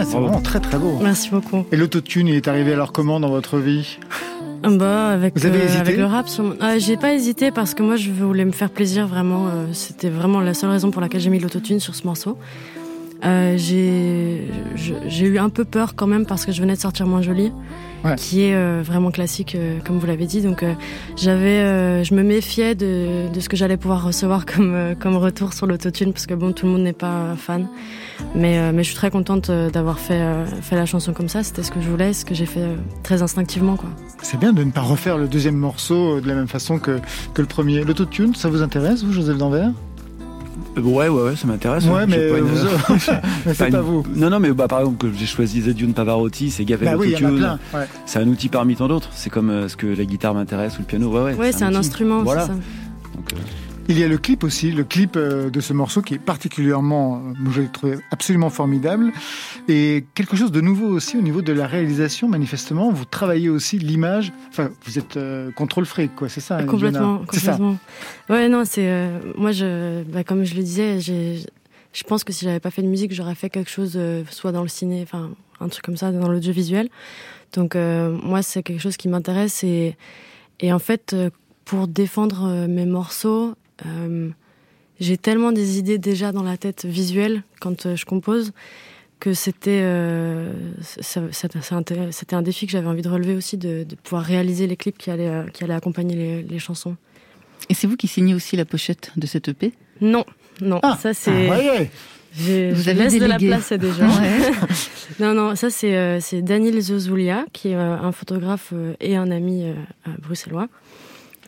C'est 0.08 0.16
vraiment 0.16 0.40
très 0.40 0.60
très 0.60 0.78
beau. 0.78 0.98
Merci 1.02 1.30
beaucoup. 1.30 1.64
Et 1.70 1.76
l'autotune, 1.76 2.28
il 2.28 2.34
est 2.34 2.48
arrivé 2.48 2.72
alors 2.72 2.92
comment 2.92 3.20
dans 3.20 3.28
votre 3.28 3.58
vie? 3.58 3.98
Bah, 4.62 5.10
avec, 5.10 5.38
Vous 5.38 5.46
avez 5.46 5.60
euh, 5.60 5.80
avec 5.80 5.96
le 5.96 6.04
rap, 6.04 6.26
ah, 6.60 6.78
j'ai 6.78 6.96
pas 6.96 7.14
hésité 7.14 7.52
parce 7.52 7.74
que 7.74 7.82
moi 7.82 7.94
je 7.96 8.10
voulais 8.10 8.44
me 8.44 8.52
faire 8.52 8.70
plaisir 8.70 9.06
vraiment. 9.06 9.46
Euh, 9.46 9.66
c'était 9.72 10.08
vraiment 10.08 10.40
la 10.40 10.52
seule 10.52 10.70
raison 10.70 10.90
pour 10.90 11.00
laquelle 11.00 11.20
j'ai 11.20 11.30
mis 11.30 11.38
l'autotune 11.38 11.78
sur 11.78 11.94
ce 11.94 12.04
morceau. 12.04 12.36
Euh, 13.24 13.56
j'ai 13.56 15.26
eu 15.26 15.38
un 15.38 15.48
peu 15.48 15.64
peur 15.64 15.94
quand 15.94 16.06
même 16.06 16.26
parce 16.26 16.44
que 16.44 16.52
je 16.52 16.60
venais 16.60 16.74
de 16.74 16.80
sortir 16.80 17.06
Moins 17.06 17.22
Jolie 17.22 17.52
qui 18.16 18.42
est 18.42 18.54
euh, 18.54 18.82
vraiment 18.84 19.10
classique, 19.10 19.54
euh, 19.54 19.78
comme 19.84 19.98
vous 19.98 20.06
l'avez 20.06 20.26
dit. 20.26 20.40
Donc 20.40 20.62
euh, 20.62 20.74
j'avais, 21.16 22.04
je 22.04 22.14
me 22.14 22.22
méfiais 22.22 22.74
de, 22.74 23.32
de 23.32 23.40
ce 23.40 23.48
que 23.48 23.56
j'allais 23.56 23.76
pouvoir 23.76 24.04
recevoir 24.04 24.46
comme, 24.54 24.94
comme 25.00 25.16
retour 25.16 25.52
sur 25.52 25.66
l'autotune, 25.66 26.12
parce 26.12 26.26
que 26.26 26.34
bon, 26.34 26.52
tout 26.52 26.66
le 26.66 26.72
monde 26.72 26.82
n'est 26.82 26.92
pas 26.92 27.34
fan. 27.36 27.68
Mais, 28.34 28.72
mais 28.72 28.82
je 28.82 28.88
suis 28.88 28.96
très 28.96 29.10
contente 29.10 29.50
d'avoir 29.50 29.98
fait, 29.98 30.24
fait 30.60 30.76
la 30.76 30.86
chanson 30.86 31.12
comme 31.12 31.28
ça. 31.28 31.42
C'était 31.42 31.62
ce 31.62 31.70
que 31.70 31.80
je 31.80 31.88
voulais, 31.88 32.12
ce 32.12 32.24
que 32.24 32.34
j'ai 32.34 32.46
fait 32.46 32.66
très 33.02 33.22
instinctivement. 33.22 33.76
Quoi. 33.76 33.90
C'est 34.22 34.38
bien 34.38 34.52
de 34.52 34.64
ne 34.64 34.70
pas 34.70 34.80
refaire 34.80 35.18
le 35.18 35.28
deuxième 35.28 35.56
morceau 35.56 36.20
de 36.20 36.26
la 36.26 36.34
même 36.34 36.48
façon 36.48 36.78
que, 36.78 36.98
que 37.34 37.42
le 37.42 37.48
premier. 37.48 37.84
L'autotune, 37.84 38.34
ça 38.34 38.48
vous 38.48 38.62
intéresse, 38.62 39.04
vous, 39.04 39.12
Joseph 39.12 39.38
Danvers? 39.38 39.70
Ouais, 40.76 41.08
ouais, 41.08 41.22
ouais, 41.22 41.36
ça 41.36 41.46
m'intéresse. 41.46 41.84
Ouais, 41.86 42.06
mais, 42.06 42.30
c'est 43.54 43.70
pas 43.70 43.80
vous. 43.80 44.04
Non, 44.14 44.30
non, 44.30 44.40
mais 44.40 44.52
bah, 44.52 44.68
par 44.68 44.80
exemple, 44.80 44.98
que 44.98 45.12
j'ai 45.16 45.26
choisi 45.26 45.62
Zedune 45.62 45.92
Pavarotti, 45.92 46.50
c'est 46.50 46.64
Gavel 46.64 46.88
bah 46.88 46.96
oui, 46.96 47.14
C'est 48.06 48.18
un 48.18 48.28
outil 48.28 48.48
parmi 48.48 48.76
tant 48.76 48.88
d'autres. 48.88 49.10
C'est 49.12 49.30
comme 49.30 49.50
euh, 49.50 49.68
ce 49.68 49.76
que 49.76 49.86
la 49.86 50.04
guitare 50.04 50.34
m'intéresse 50.34 50.76
ou 50.76 50.80
le 50.80 50.86
piano. 50.86 51.08
Ouais, 51.10 51.22
ouais. 51.22 51.34
Ouais, 51.34 51.52
c'est 51.52 51.64
un, 51.64 51.74
instrument. 51.74 52.22
Voilà. 52.22 52.46
Ça. 52.46 52.52
Donc, 52.52 53.32
euh, 53.32 53.36
il 53.88 53.98
y 53.98 54.04
a 54.04 54.08
le 54.08 54.18
clip 54.18 54.44
aussi, 54.44 54.70
le 54.70 54.84
clip 54.84 55.16
euh, 55.16 55.48
de 55.48 55.60
ce 55.60 55.72
morceau 55.72 56.02
qui 56.02 56.14
est 56.14 56.18
particulièrement, 56.18 57.16
euh, 57.16 57.50
je 57.50 57.62
l'ai 57.62 57.68
trouvé 57.68 57.96
absolument 58.10 58.50
formidable. 58.50 59.12
Et 59.66 60.04
quelque 60.14 60.36
chose 60.36 60.52
de 60.52 60.60
nouveau 60.60 60.88
aussi 60.88 61.16
au 61.16 61.22
niveau 61.22 61.40
de 61.40 61.54
la 61.54 61.66
réalisation, 61.66 62.28
manifestement, 62.28 62.92
vous 62.92 63.06
travaillez 63.06 63.48
aussi 63.48 63.78
l'image. 63.78 64.30
Enfin, 64.50 64.68
vous 64.84 64.98
êtes 64.98 65.16
euh, 65.16 65.50
contrôle 65.52 65.86
fric, 65.86 66.14
quoi, 66.14 66.28
c'est 66.28 66.42
ça 66.42 66.62
Complètement, 66.64 67.20
complètement. 67.20 67.78
Ça. 68.28 68.34
Ouais, 68.34 68.48
non, 68.50 68.64
c'est. 68.66 69.10
moi, 69.38 69.52
je, 69.52 70.02
bah, 70.04 70.22
comme 70.22 70.44
je 70.44 70.54
le 70.54 70.62
disais, 70.62 71.00
je 71.00 72.02
pense 72.04 72.24
que 72.24 72.32
si 72.32 72.44
j'avais 72.44 72.60
pas 72.60 72.70
fait 72.70 72.82
de 72.82 72.88
musique, 72.88 73.14
j'aurais 73.14 73.34
fait 73.34 73.48
quelque 73.48 73.70
chose, 73.70 73.98
soit 74.30 74.52
dans 74.52 74.62
le 74.62 74.68
ciné, 74.68 75.00
enfin, 75.02 75.30
un 75.60 75.68
truc 75.68 75.82
comme 75.82 75.96
ça, 75.96 76.12
dans 76.12 76.28
l'audiovisuel. 76.28 76.90
Donc, 77.54 77.74
moi, 77.74 78.42
c'est 78.42 78.62
quelque 78.62 78.82
chose 78.82 78.98
qui 78.98 79.08
m'intéresse 79.08 79.64
et, 79.64 79.96
et 80.60 80.74
en 80.74 80.78
fait, 80.78 81.16
pour 81.64 81.88
défendre 81.88 82.66
mes 82.66 82.84
morceaux, 82.86 83.54
euh, 83.86 84.30
j'ai 85.00 85.16
tellement 85.16 85.52
des 85.52 85.78
idées 85.78 85.98
déjà 85.98 86.32
dans 86.32 86.42
la 86.42 86.56
tête 86.56 86.84
visuelle 86.84 87.42
quand 87.60 87.86
euh, 87.86 87.96
je 87.96 88.04
compose 88.04 88.52
que 89.20 89.34
c'était 89.34 89.80
euh, 89.82 90.52
c'était 91.02 92.34
un 92.34 92.42
défi 92.42 92.66
que 92.66 92.72
j'avais 92.72 92.86
envie 92.86 93.02
de 93.02 93.08
relever 93.08 93.34
aussi 93.34 93.56
de, 93.56 93.84
pouvoir 94.04 94.22
réaliser 94.22 94.66
les 94.66 94.76
clips 94.76 94.96
qui 94.96 95.10
allaient 95.10 95.44
qui 95.52 95.64
allaient 95.64 95.74
accompagner 95.74 96.42
les, 96.42 96.58
chansons. 96.60 96.96
Et 97.68 97.74
c'est 97.74 97.88
vous 97.88 97.96
qui 97.96 98.06
signez 98.06 98.34
aussi 98.34 98.56
la 98.56 98.64
pochette 98.64 99.10
de 99.16 99.26
cette 99.26 99.48
EP 99.48 99.72
Non, 100.00 100.24
non, 100.60 100.78
ah, 100.84 100.96
ça 101.00 101.14
c'est. 101.14 101.50
Ah, 101.50 101.84
je, 102.36 102.90
laisse 102.92 103.18
de 103.18 103.26
la 103.26 103.38
place 103.38 103.72
déjà. 103.72 104.06
non, 105.18 105.34
non, 105.34 105.56
ça 105.56 105.68
c'est 105.68 106.20
c'est 106.20 106.40
Daniel 106.40 106.80
Zozoulia, 106.80 107.44
qui 107.52 107.70
est 107.70 107.74
un 107.74 108.12
photographe 108.12 108.72
et 109.00 109.16
un 109.16 109.32
ami 109.32 109.64
bruxellois. 110.20 110.68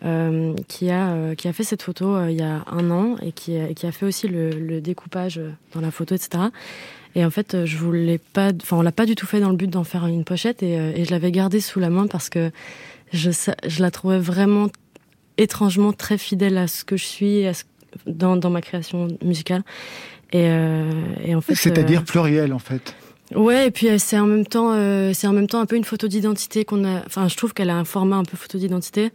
Euh, 0.02 0.54
qui, 0.66 0.88
a, 0.88 1.10
euh, 1.10 1.34
qui 1.34 1.46
a 1.46 1.52
fait 1.52 1.62
cette 1.62 1.82
photo 1.82 2.16
euh, 2.16 2.30
il 2.30 2.38
y 2.38 2.42
a 2.42 2.64
un 2.68 2.90
an 2.90 3.16
et 3.20 3.32
qui, 3.32 3.58
qui 3.76 3.86
a 3.86 3.92
fait 3.92 4.06
aussi 4.06 4.28
le, 4.28 4.80
découpage 4.80 5.38
dans 5.74 5.82
la 5.82 5.90
photo, 5.90 6.14
etc. 6.14 6.44
Et 7.14 7.22
en 7.22 7.28
fait, 7.28 7.66
je 7.66 7.76
voulais 7.76 8.16
pas, 8.16 8.50
enfin, 8.62 8.78
on 8.78 8.82
l'a 8.82 8.92
pas 8.92 9.04
du 9.04 9.14
tout 9.14 9.26
fait 9.26 9.40
dans 9.40 9.50
le 9.50 9.56
but 9.56 9.68
d'en 9.68 9.84
faire 9.84 10.06
une 10.06 10.24
pochette 10.24 10.62
et, 10.62 10.72
et 10.72 11.04
je 11.04 11.10
l'avais 11.10 11.30
gardée 11.30 11.60
sous 11.60 11.80
la 11.80 11.90
main 11.90 12.06
parce 12.06 12.30
que 12.30 12.50
je, 13.12 13.30
je 13.66 13.82
la 13.82 13.90
trouvais 13.90 14.18
vraiment 14.18 14.68
étrangement 15.36 15.92
très 15.92 16.16
fidèle 16.16 16.56
à 16.56 16.66
ce 16.66 16.82
que 16.84 16.96
je 16.96 17.04
suis 17.04 17.46
à 17.46 17.52
dans, 18.06 18.36
dans 18.36 18.50
ma 18.50 18.62
création 18.62 19.08
musicale. 19.22 19.64
Et, 20.32 20.46
et 21.24 21.34
en 21.34 21.40
fait, 21.42 21.56
c'est-à-dire 21.56 22.04
pluriel 22.04 22.54
en 22.54 22.58
fait. 22.58 22.94
Ouais, 23.34 23.66
et 23.66 23.70
puis 23.70 23.88
c'est 23.98 24.18
en 24.18 24.26
même 24.26 24.46
temps, 24.46 24.72
c'est 25.12 25.26
en 25.26 25.32
même 25.32 25.48
temps 25.48 25.60
un 25.60 25.66
peu 25.66 25.76
une 25.76 25.84
photo 25.84 26.08
d'identité 26.08 26.64
qu'on 26.64 26.84
a. 26.84 27.02
Enfin, 27.04 27.26
je 27.28 27.36
trouve 27.36 27.52
qu'elle 27.52 27.70
a 27.70 27.76
un 27.76 27.84
format 27.84 28.16
un 28.16 28.24
peu 28.24 28.36
photo 28.36 28.56
d'identité. 28.56 29.10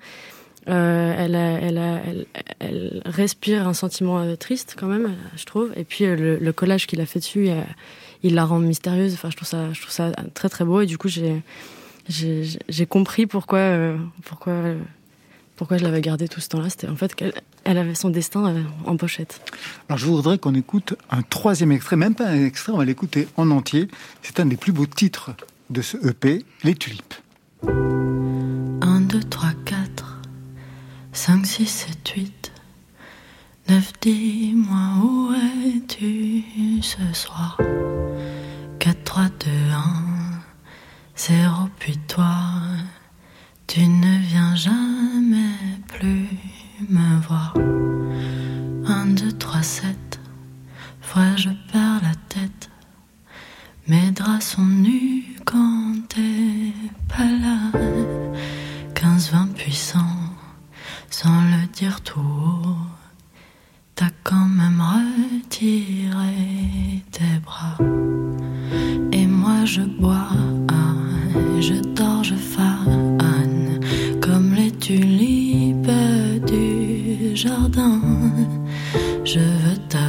Euh, 0.68 1.13
elle, 1.18 1.36
elle, 1.36 1.78
elle, 1.78 2.26
elle, 2.59 3.01
respire 3.05 3.68
un 3.68 3.76
sentiment 3.76 4.20
euh, 4.20 4.36
triste 4.36 4.76
quand 4.78 4.88
même, 4.88 5.16
je 5.36 5.45
trouve. 5.45 5.72
Et 5.76 5.84
puis 5.84 6.05
euh, 6.05 6.38
le, 6.39 6.53
collage 6.53 6.88
qu'il 6.88 7.01
a 7.01 7.05
fait 7.05 7.20
dessus, 7.20 7.49
il 8.24 8.34
la 8.34 8.45
rend 8.45 8.59
mystérieuse. 8.59 9.13
Enfin, 9.13 9.30
je 9.30 9.36
trouve 9.36 9.47
ça, 9.47 9.72
je 9.74 9.82
trouve 9.82 9.93
ça 9.93 10.11
très 10.34 10.49
très 10.49 10.66
beau. 10.66 10.82
Et 10.82 10.86
du 10.86 10.97
coup, 10.97 11.07
j'ai 11.07 11.43
j'ai 12.07 12.86
compris 12.86 13.26
pourquoi 13.28 13.95
pourquoi 14.24 14.53
pourquoi 15.55 15.78
je 15.78 15.84
l'avais 15.84 16.01
gardé 16.01 16.28
tout 16.28 16.41
ce 16.41 16.49
temps-là. 16.49 16.70
C'était 16.70 16.88
en 16.88 16.95
fait 16.95 17.13
qu'elle 17.13 17.34
elle 17.63 17.78
avait 17.78 17.95
son 17.95 18.09
destin 18.09 18.63
en 18.86 18.97
pochette. 18.97 19.41
Alors 19.89 19.97
je 19.97 20.05
voudrais 20.05 20.38
qu'on 20.38 20.55
écoute 20.55 20.95
un 21.11 21.22
troisième 21.22 21.72
extrait, 21.72 21.95
même 21.95 22.16
pas 22.16 22.28
un 22.28 22.45
extrait, 22.45 22.74
on 22.74 22.78
va 22.78 22.86
l'écouter 22.86 23.28
en 23.38 23.51
entier. 23.51 23.88
C'est 24.22 24.39
un 24.39 24.45
des 24.45 24.57
plus 24.57 24.72
beaux 24.72 24.86
titres 24.86 25.32
de 25.70 25.82
ce 25.82 25.97
EP, 26.07 26.45
Les 26.63 26.76
Tulipes. 26.76 27.16
1, 27.63 29.01
2, 29.01 29.24
3, 29.24 29.49
4. 29.66 29.84
5, 31.16 31.45
6, 31.45 31.66
7, 31.66 32.09
8, 32.09 32.51
9, 33.70 33.93
dis-moi 34.01 35.01
où 35.01 35.34
es-tu 35.34 36.43
ce 36.82 37.13
soir? 37.13 37.57
4, 38.80 39.03
3, 39.05 39.24
2, 39.24 39.49
1, 39.72 39.82
0, 41.16 41.70
puis 41.80 41.97
toi, 42.09 42.36
tu 43.66 43.88
ne 43.88 44.20
viens 44.28 44.55
jamais 44.55 45.55
plus 45.88 46.28
me 46.89 47.22
voir. 47.22 47.53
1, 48.86 49.05
2, 49.13 49.32
3, 49.32 49.63
7, 49.63 50.20
fois 50.99 51.38
je 51.38 51.49
perds 51.72 52.01
la 52.03 52.16
tête, 52.28 52.70
mes 53.88 54.11
draps 54.11 54.45
sont 54.45 54.66
nus 54.66 55.38
quand 55.45 55.93
t'es 56.09 56.74
pas 57.07 57.24
là. 57.24 57.72
15, 58.93 59.32
20 59.32 59.53
puissants 59.53 60.14
sans 61.26 61.41
le 61.55 61.65
dire 61.73 62.01
tout 62.01 62.78
t'as 63.95 64.13
quand 64.23 64.49
même 64.61 64.82
retiré 64.95 66.36
tes 67.15 67.38
bras. 67.43 67.78
Et 69.11 69.26
moi 69.26 69.59
je 69.65 69.82
bois, 69.82 70.30
je 71.67 71.78
dors, 71.97 72.23
je 72.23 72.36
fane, 72.36 73.80
comme 74.21 74.53
les 74.53 74.71
tulipes 74.86 75.99
du 76.45 77.36
jardin. 77.36 78.01
Je 79.23 79.39
veux 79.39 79.80
t'avoir 79.89 80.05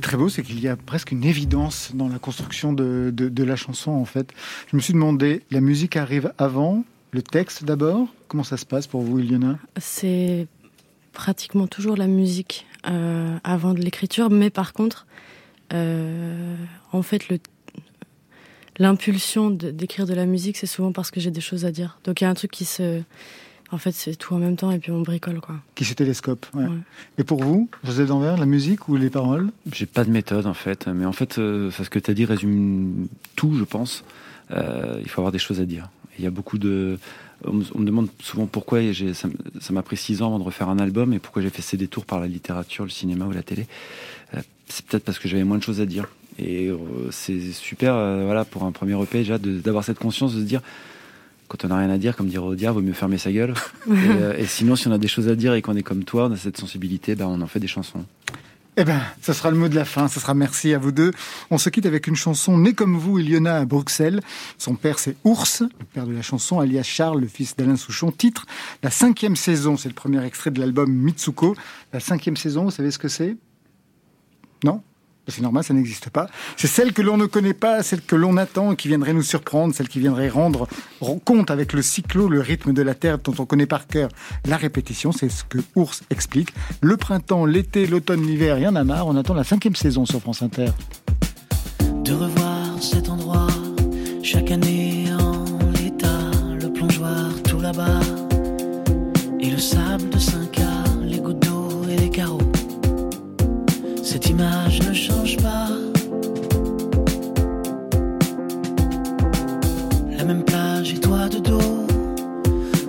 très 0.00 0.16
beau, 0.16 0.28
c'est 0.28 0.42
qu'il 0.42 0.60
y 0.60 0.68
a 0.68 0.76
presque 0.76 1.12
une 1.12 1.24
évidence 1.24 1.92
dans 1.94 2.08
la 2.08 2.18
construction 2.18 2.72
de, 2.72 3.10
de, 3.12 3.44
la 3.44 3.56
chanson, 3.56 3.90
en 3.92 4.04
fait. 4.04 4.32
Je 4.70 4.76
me 4.76 4.80
suis 4.80 4.92
demandé, 4.92 5.42
la 5.50 5.60
musique 5.60 5.96
arrive 5.96 6.32
avant, 6.38 6.84
le 7.12 7.22
texte 7.22 7.64
d'abord? 7.64 8.08
Comment 8.28 8.44
ça 8.44 8.56
se 8.56 8.66
passe 8.66 8.86
pour 8.86 9.02
vous, 9.02 9.18
Iliana? 9.18 9.58
C'est 9.78 10.46
pratiquement 11.12 11.66
toujours 11.66 11.96
la 11.96 12.06
musique 12.06 12.66
euh, 12.86 13.38
avant 13.44 13.74
de 13.74 13.80
l'écriture, 13.80 14.30
mais 14.30 14.50
par 14.50 14.72
contre, 14.72 15.06
euh, 15.72 16.54
en 16.92 17.02
fait, 17.02 17.22
l'impulsion 18.78 19.50
d'écrire 19.50 20.06
de 20.06 20.14
la 20.14 20.26
musique, 20.26 20.56
c'est 20.56 20.66
souvent 20.66 20.92
parce 20.92 21.10
que 21.10 21.20
j'ai 21.20 21.30
des 21.30 21.40
choses 21.40 21.64
à 21.64 21.72
dire. 21.72 21.98
Donc 22.04 22.20
il 22.20 22.24
y 22.24 22.26
a 22.26 22.30
un 22.30 22.34
truc 22.34 22.50
qui 22.50 22.64
se 22.64 23.02
en 23.70 23.78
fait, 23.78 23.92
c'est 23.92 24.16
tout 24.16 24.34
en 24.34 24.38
même 24.38 24.56
temps 24.56 24.70
et 24.70 24.78
puis 24.78 24.90
on 24.90 25.02
bricole 25.02 25.40
quoi. 25.40 25.56
Qui 25.74 25.84
se 25.84 25.92
télescope. 25.92 26.46
Ouais. 26.54 26.66
Et 27.18 27.24
pour 27.24 27.42
vous, 27.42 27.68
José 27.84 28.06
Danvers, 28.06 28.38
la 28.38 28.46
musique 28.46 28.88
ou 28.88 28.96
les 28.96 29.10
paroles? 29.10 29.50
J'ai 29.72 29.84
pas 29.84 30.04
de 30.04 30.10
méthode 30.10 30.46
en 30.46 30.54
fait, 30.54 30.86
mais 30.86 31.04
en 31.04 31.12
fait, 31.12 31.38
euh, 31.38 31.70
ce 31.70 31.90
que 31.90 31.98
tu 31.98 32.10
as 32.10 32.14
dit 32.14 32.24
résume 32.24 33.08
tout, 33.36 33.54
je 33.58 33.64
pense. 33.64 34.04
Euh, 34.52 34.98
il 35.02 35.08
faut 35.10 35.20
avoir 35.20 35.32
des 35.32 35.38
choses 35.38 35.60
à 35.60 35.66
dire. 35.66 35.90
Il 36.18 36.24
y 36.24 36.26
a 36.26 36.30
beaucoup 36.30 36.56
de. 36.56 36.98
On 37.44 37.52
me, 37.52 37.84
demande 37.84 38.08
souvent 38.20 38.46
pourquoi 38.46 38.80
ça 39.12 39.72
m'a 39.72 39.82
pris 39.82 39.96
six 39.96 40.22
ans 40.22 40.26
avant 40.28 40.38
de 40.40 40.44
refaire 40.44 40.68
un 40.70 40.78
album 40.80 41.12
et 41.12 41.20
pourquoi 41.20 41.40
j'ai 41.40 41.50
fait 41.50 41.62
ces 41.62 41.76
détours 41.76 42.04
par 42.04 42.18
la 42.18 42.26
littérature, 42.26 42.84
le 42.84 42.90
cinéma 42.90 43.26
ou 43.26 43.30
la 43.30 43.44
télé. 43.44 43.68
Euh, 44.34 44.40
c'est 44.66 44.84
peut-être 44.86 45.04
parce 45.04 45.20
que 45.20 45.28
j'avais 45.28 45.44
moins 45.44 45.58
de 45.58 45.62
choses 45.62 45.80
à 45.80 45.86
dire. 45.86 46.08
Et 46.40 46.70
c'est 47.10 47.52
super, 47.52 47.94
voilà, 48.24 48.44
pour 48.44 48.62
un 48.62 48.70
premier 48.70 49.00
EP 49.02 49.18
déjà, 49.18 49.38
d'avoir 49.38 49.82
cette 49.82 49.98
conscience 49.98 50.34
de 50.34 50.40
se 50.40 50.44
dire 50.44 50.62
quand 51.48 51.64
on 51.64 51.68
n'a 51.68 51.78
rien 51.78 51.90
à 51.90 51.98
dire, 51.98 52.14
comme 52.14 52.28
dirait 52.28 52.44
Audiard, 52.44 52.74
vaut 52.74 52.82
mieux 52.82 52.92
fermer 52.92 53.18
sa 53.18 53.32
gueule. 53.32 53.54
Euh, 53.90 54.36
et, 54.36 54.46
sinon, 54.46 54.76
si 54.76 54.86
on 54.86 54.92
a 54.92 54.98
des 54.98 55.08
choses 55.08 55.28
à 55.28 55.34
dire 55.34 55.54
et 55.54 55.62
qu'on 55.62 55.74
est 55.74 55.82
comme 55.82 56.04
toi, 56.04 56.26
on 56.26 56.32
a 56.32 56.36
cette 56.36 56.58
sensibilité, 56.58 57.14
ben, 57.14 57.26
on 57.26 57.40
en 57.40 57.46
fait 57.46 57.58
des 57.58 57.66
chansons. 57.66 58.04
Eh 58.76 58.84
ben, 58.84 59.00
ce 59.22 59.32
sera 59.32 59.50
le 59.50 59.56
mot 59.56 59.68
de 59.68 59.74
la 59.74 59.84
fin. 59.84 60.08
Ce 60.08 60.20
sera 60.20 60.34
merci 60.34 60.72
à 60.72 60.78
vous 60.78 60.92
deux. 60.92 61.12
On 61.50 61.58
se 61.58 61.68
quitte 61.68 61.86
avec 61.86 62.06
une 62.06 62.16
chanson 62.16 62.58
née 62.58 62.74
comme 62.74 62.96
vous, 62.96 63.18
Iliona 63.18 63.56
à 63.56 63.64
Bruxelles. 63.64 64.20
Son 64.56 64.76
père, 64.76 64.98
c'est 64.98 65.16
Ours, 65.24 65.62
le 65.62 65.84
père 65.92 66.06
de 66.06 66.12
la 66.12 66.22
chanson, 66.22 66.60
alias 66.60 66.84
Charles, 66.84 67.20
le 67.20 67.26
fils 67.26 67.56
d'Alain 67.56 67.76
Souchon. 67.76 68.12
Titre, 68.12 68.46
la 68.82 68.90
cinquième 68.90 69.36
saison. 69.36 69.76
C'est 69.76 69.88
le 69.88 69.94
premier 69.94 70.24
extrait 70.24 70.50
de 70.50 70.60
l'album 70.60 70.92
Mitsuko. 70.92 71.56
La 71.92 72.00
cinquième 72.00 72.36
saison, 72.36 72.64
vous 72.64 72.70
savez 72.70 72.90
ce 72.90 72.98
que 72.98 73.08
c'est? 73.08 73.36
Non? 74.64 74.82
C'est 75.28 75.42
normal, 75.42 75.64
ça 75.64 75.74
n'existe 75.74 76.10
pas. 76.10 76.28
C'est 76.56 76.66
celle 76.66 76.92
que 76.92 77.02
l'on 77.02 77.16
ne 77.16 77.26
connaît 77.26 77.54
pas, 77.54 77.82
celle 77.82 78.02
que 78.02 78.16
l'on 78.16 78.36
attend, 78.36 78.74
qui 78.74 78.88
viendrait 78.88 79.12
nous 79.12 79.22
surprendre, 79.22 79.74
celle 79.74 79.88
qui 79.88 80.00
viendrait 80.00 80.28
rendre 80.28 80.68
compte 81.24 81.50
avec 81.50 81.72
le 81.72 81.82
cyclo, 81.82 82.28
le 82.28 82.40
rythme 82.40 82.72
de 82.72 82.82
la 82.82 82.94
Terre 82.94 83.18
dont 83.18 83.34
on 83.38 83.46
connaît 83.46 83.66
par 83.66 83.86
cœur 83.86 84.08
la 84.46 84.56
répétition. 84.56 85.12
C'est 85.12 85.28
ce 85.28 85.44
que 85.44 85.58
Ours 85.74 86.02
explique. 86.10 86.50
Le 86.80 86.96
printemps, 86.96 87.44
l'été, 87.44 87.86
l'automne, 87.86 88.26
l'hiver, 88.26 88.58
il 88.58 88.64
y 88.64 88.68
en 88.68 88.76
a 88.76 88.84
marre. 88.84 89.06
On 89.06 89.16
attend 89.16 89.34
la 89.34 89.44
cinquième 89.44 89.76
saison 89.76 90.06
sur 90.06 90.20
France 90.20 90.42
Inter. 90.42 90.70
De 92.04 92.12
revoir 92.12 92.82
cet 92.82 93.08
endroit, 93.08 93.48
chaque 94.22 94.50
année 94.50 95.08
le 99.58 99.62
sable 99.62 100.08
de 100.10 100.18
5 100.20 100.57
cette 104.20 104.30
image 104.30 104.80
ne 104.82 104.92
change 104.92 105.36
pas. 105.36 105.68
La 110.16 110.24
même 110.24 110.42
plage 110.42 110.92
et 110.92 110.98
toi 110.98 111.28
de 111.28 111.38
dos, 111.38 111.86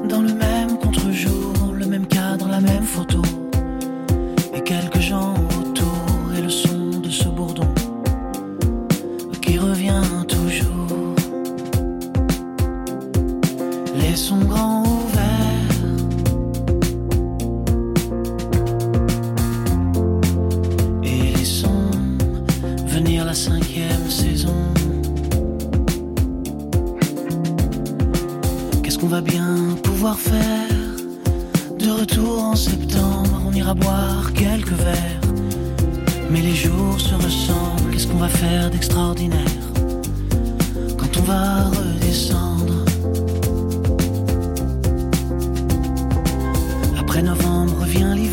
dans 0.10 0.22
le 0.22 0.34
même 0.34 0.80
contre-jour, 0.80 1.54
le 1.78 1.86
même 1.86 2.08
cadre, 2.08 2.48
la 2.48 2.60
même 2.60 2.84
photo. 2.84 3.29
Cinquième 23.34 24.10
saison. 24.10 24.56
Qu'est-ce 28.82 28.98
qu'on 28.98 29.08
va 29.08 29.22
bien 29.22 29.56
pouvoir 29.84 30.18
faire? 30.18 30.68
De 31.78 31.90
retour 31.92 32.44
en 32.44 32.56
septembre, 32.56 33.44
on 33.48 33.54
ira 33.54 33.74
boire 33.74 34.34
quelques 34.34 34.74
verres. 34.74 35.22
Mais 36.32 36.42
les 36.42 36.56
jours 36.56 37.00
se 37.00 37.16
ressemblent, 37.16 37.92
qu'est-ce 37.92 38.08
qu'on 38.08 38.18
va 38.18 38.30
faire 38.30 38.70
d'extraordinaire? 38.70 39.40
Quand 40.98 41.18
on 41.18 41.24
va 41.24 41.64
redescendre 41.66 42.86
Après 46.98 47.24
novembre 47.24 47.84
vient 47.86 48.16
l'hiver 48.16 48.29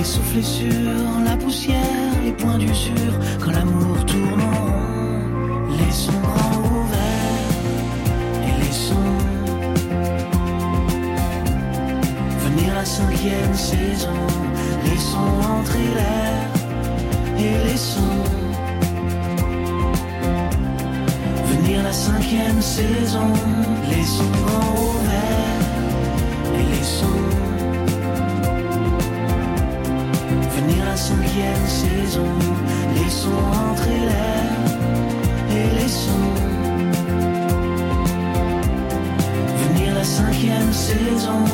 Et 0.00 0.04
souffler 0.04 0.42
sur 0.42 0.72
la 1.24 1.36
poussière, 1.36 2.12
les 2.24 2.30
points 2.32 2.58
d'usure, 2.58 3.14
quand 3.40 3.50
l'amour 3.50 4.04
tourne 4.06 4.40
en 4.40 4.54
rond. 4.62 5.76
Laissons 5.76 6.20
grand 6.22 6.60
ouvert 6.80 7.48
et 8.46 8.54
laissons 8.62 8.94
venir 12.44 12.74
la 12.74 12.84
cinquième 12.84 13.54
saison. 13.54 14.18
Laissons 14.84 15.34
entrer 15.58 15.88
l'air 15.96 16.48
et 17.38 17.68
laissons 17.68 18.22
venir 21.46 21.82
la 21.82 21.92
cinquième 21.92 22.62
saison. 22.62 23.32
Laissons 23.90 24.30
grand 24.46 24.72
ouvert 24.90 25.62
et 26.54 26.76
laissons 26.76 27.27
venir 30.68 30.84
la 30.84 30.96
cinquième 30.96 31.66
saison. 31.66 32.26
Laissons 32.94 33.42
entrer 33.70 34.00
l'air 34.00 34.52
et 35.50 35.80
laissons 35.80 36.10
venir 39.74 39.94
la 39.94 40.04
cinquième 40.04 40.72
saison. 40.72 41.44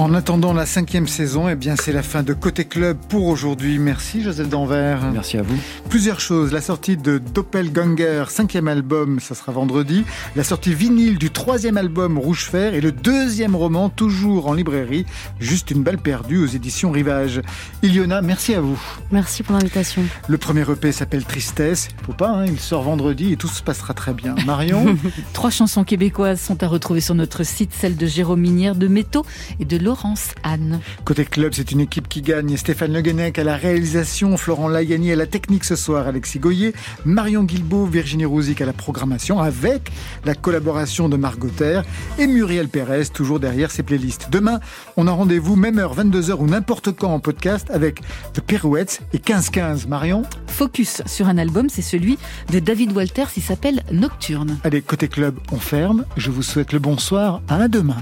En 0.00 0.14
attendant 0.14 0.54
la 0.54 0.64
cinquième 0.64 1.06
saison, 1.06 1.46
eh 1.50 1.56
bien 1.56 1.76
c'est 1.76 1.92
la 1.92 2.02
fin 2.02 2.22
de 2.22 2.32
Côté 2.32 2.64
Club 2.64 2.96
pour 3.10 3.26
aujourd'hui. 3.26 3.78
Merci 3.78 4.22
Joseph 4.22 4.48
Danvers. 4.48 5.02
Merci 5.12 5.36
à 5.36 5.42
vous. 5.42 5.58
Plusieurs 5.90 6.20
choses. 6.20 6.54
La 6.54 6.62
sortie 6.62 6.96
de 6.96 7.18
Doppelganger, 7.18 8.24
cinquième 8.30 8.66
album, 8.66 9.20
ça 9.20 9.34
sera 9.34 9.52
vendredi. 9.52 10.06
La 10.36 10.42
sortie 10.42 10.72
vinyle 10.72 11.18
du 11.18 11.28
troisième 11.28 11.76
album 11.76 12.16
Rouge 12.16 12.46
Fer 12.46 12.72
et 12.72 12.80
le 12.80 12.92
deuxième 12.92 13.54
roman, 13.54 13.90
toujours 13.90 14.48
en 14.48 14.54
librairie, 14.54 15.04
Juste 15.38 15.70
une 15.70 15.82
balle 15.82 15.98
perdue 15.98 16.42
aux 16.42 16.46
éditions 16.46 16.90
Rivage. 16.90 17.42
Iliona, 17.82 18.22
merci 18.22 18.54
à 18.54 18.62
vous. 18.62 18.80
Merci 19.12 19.42
pour 19.42 19.54
l'invitation. 19.54 20.02
Le 20.28 20.38
premier 20.38 20.62
EP 20.62 20.92
s'appelle 20.92 21.26
Tristesse. 21.26 21.88
Faut 22.06 22.14
pas, 22.14 22.30
hein, 22.30 22.46
il 22.46 22.58
sort 22.58 22.84
vendredi 22.84 23.34
et 23.34 23.36
tout 23.36 23.48
se 23.48 23.62
passera 23.62 23.92
très 23.92 24.14
bien. 24.14 24.34
Marion 24.46 24.96
Trois 25.34 25.50
chansons 25.50 25.84
québécoises 25.84 26.40
sont 26.40 26.62
à 26.62 26.68
retrouver 26.68 27.02
sur 27.02 27.14
notre 27.14 27.42
site, 27.42 27.72
celles 27.78 27.98
de 27.98 28.06
Jérôme 28.06 28.40
Minière, 28.40 28.76
de 28.76 28.88
Métaux 28.88 29.26
et 29.58 29.66
de 29.66 29.89
Laurence 29.90 30.34
Anne. 30.44 30.78
Côté 31.04 31.24
club, 31.24 31.52
c'est 31.52 31.72
une 31.72 31.80
équipe 31.80 32.08
qui 32.08 32.22
gagne. 32.22 32.56
Stéphane 32.56 32.92
Le 32.92 33.00
Guenec 33.00 33.40
à 33.40 33.42
la 33.42 33.56
réalisation, 33.56 34.36
Florent 34.36 34.68
Lagani 34.68 35.10
à 35.10 35.16
la 35.16 35.26
technique 35.26 35.64
ce 35.64 35.74
soir, 35.74 36.06
Alexis 36.06 36.38
Goyer, 36.38 36.74
Marion 37.04 37.42
Guilbault, 37.42 37.86
Virginie 37.86 38.24
Rouzic 38.24 38.60
à 38.60 38.66
la 38.66 38.72
programmation, 38.72 39.40
avec 39.40 39.90
la 40.24 40.36
collaboration 40.36 41.08
de 41.08 41.16
Margot 41.16 41.48
Terre 41.48 41.82
et 42.20 42.28
Muriel 42.28 42.68
Pérez, 42.68 43.06
toujours 43.12 43.40
derrière 43.40 43.72
ses 43.72 43.82
playlists. 43.82 44.28
Demain, 44.30 44.60
on 44.96 45.08
a 45.08 45.10
rendez-vous, 45.10 45.56
même 45.56 45.80
heure, 45.80 45.96
22h 45.96 46.36
ou 46.38 46.46
n'importe 46.46 46.92
quand 46.92 47.12
en 47.12 47.18
podcast 47.18 47.68
avec 47.72 48.00
The 48.32 48.40
Pirouettes 48.40 49.00
et 49.12 49.18
15-15. 49.18 49.88
Marion 49.88 50.22
Focus 50.46 51.02
sur 51.06 51.26
un 51.26 51.36
album, 51.36 51.68
c'est 51.68 51.82
celui 51.82 52.16
de 52.52 52.60
David 52.60 52.92
Walters, 52.92 53.30
il 53.36 53.42
s'appelle 53.42 53.82
Nocturne. 53.90 54.56
Allez, 54.62 54.82
côté 54.82 55.08
club, 55.08 55.36
on 55.50 55.58
ferme. 55.58 56.04
Je 56.16 56.30
vous 56.30 56.44
souhaite 56.44 56.72
le 56.72 56.78
bonsoir. 56.78 57.42
À 57.48 57.66
demain. 57.66 57.96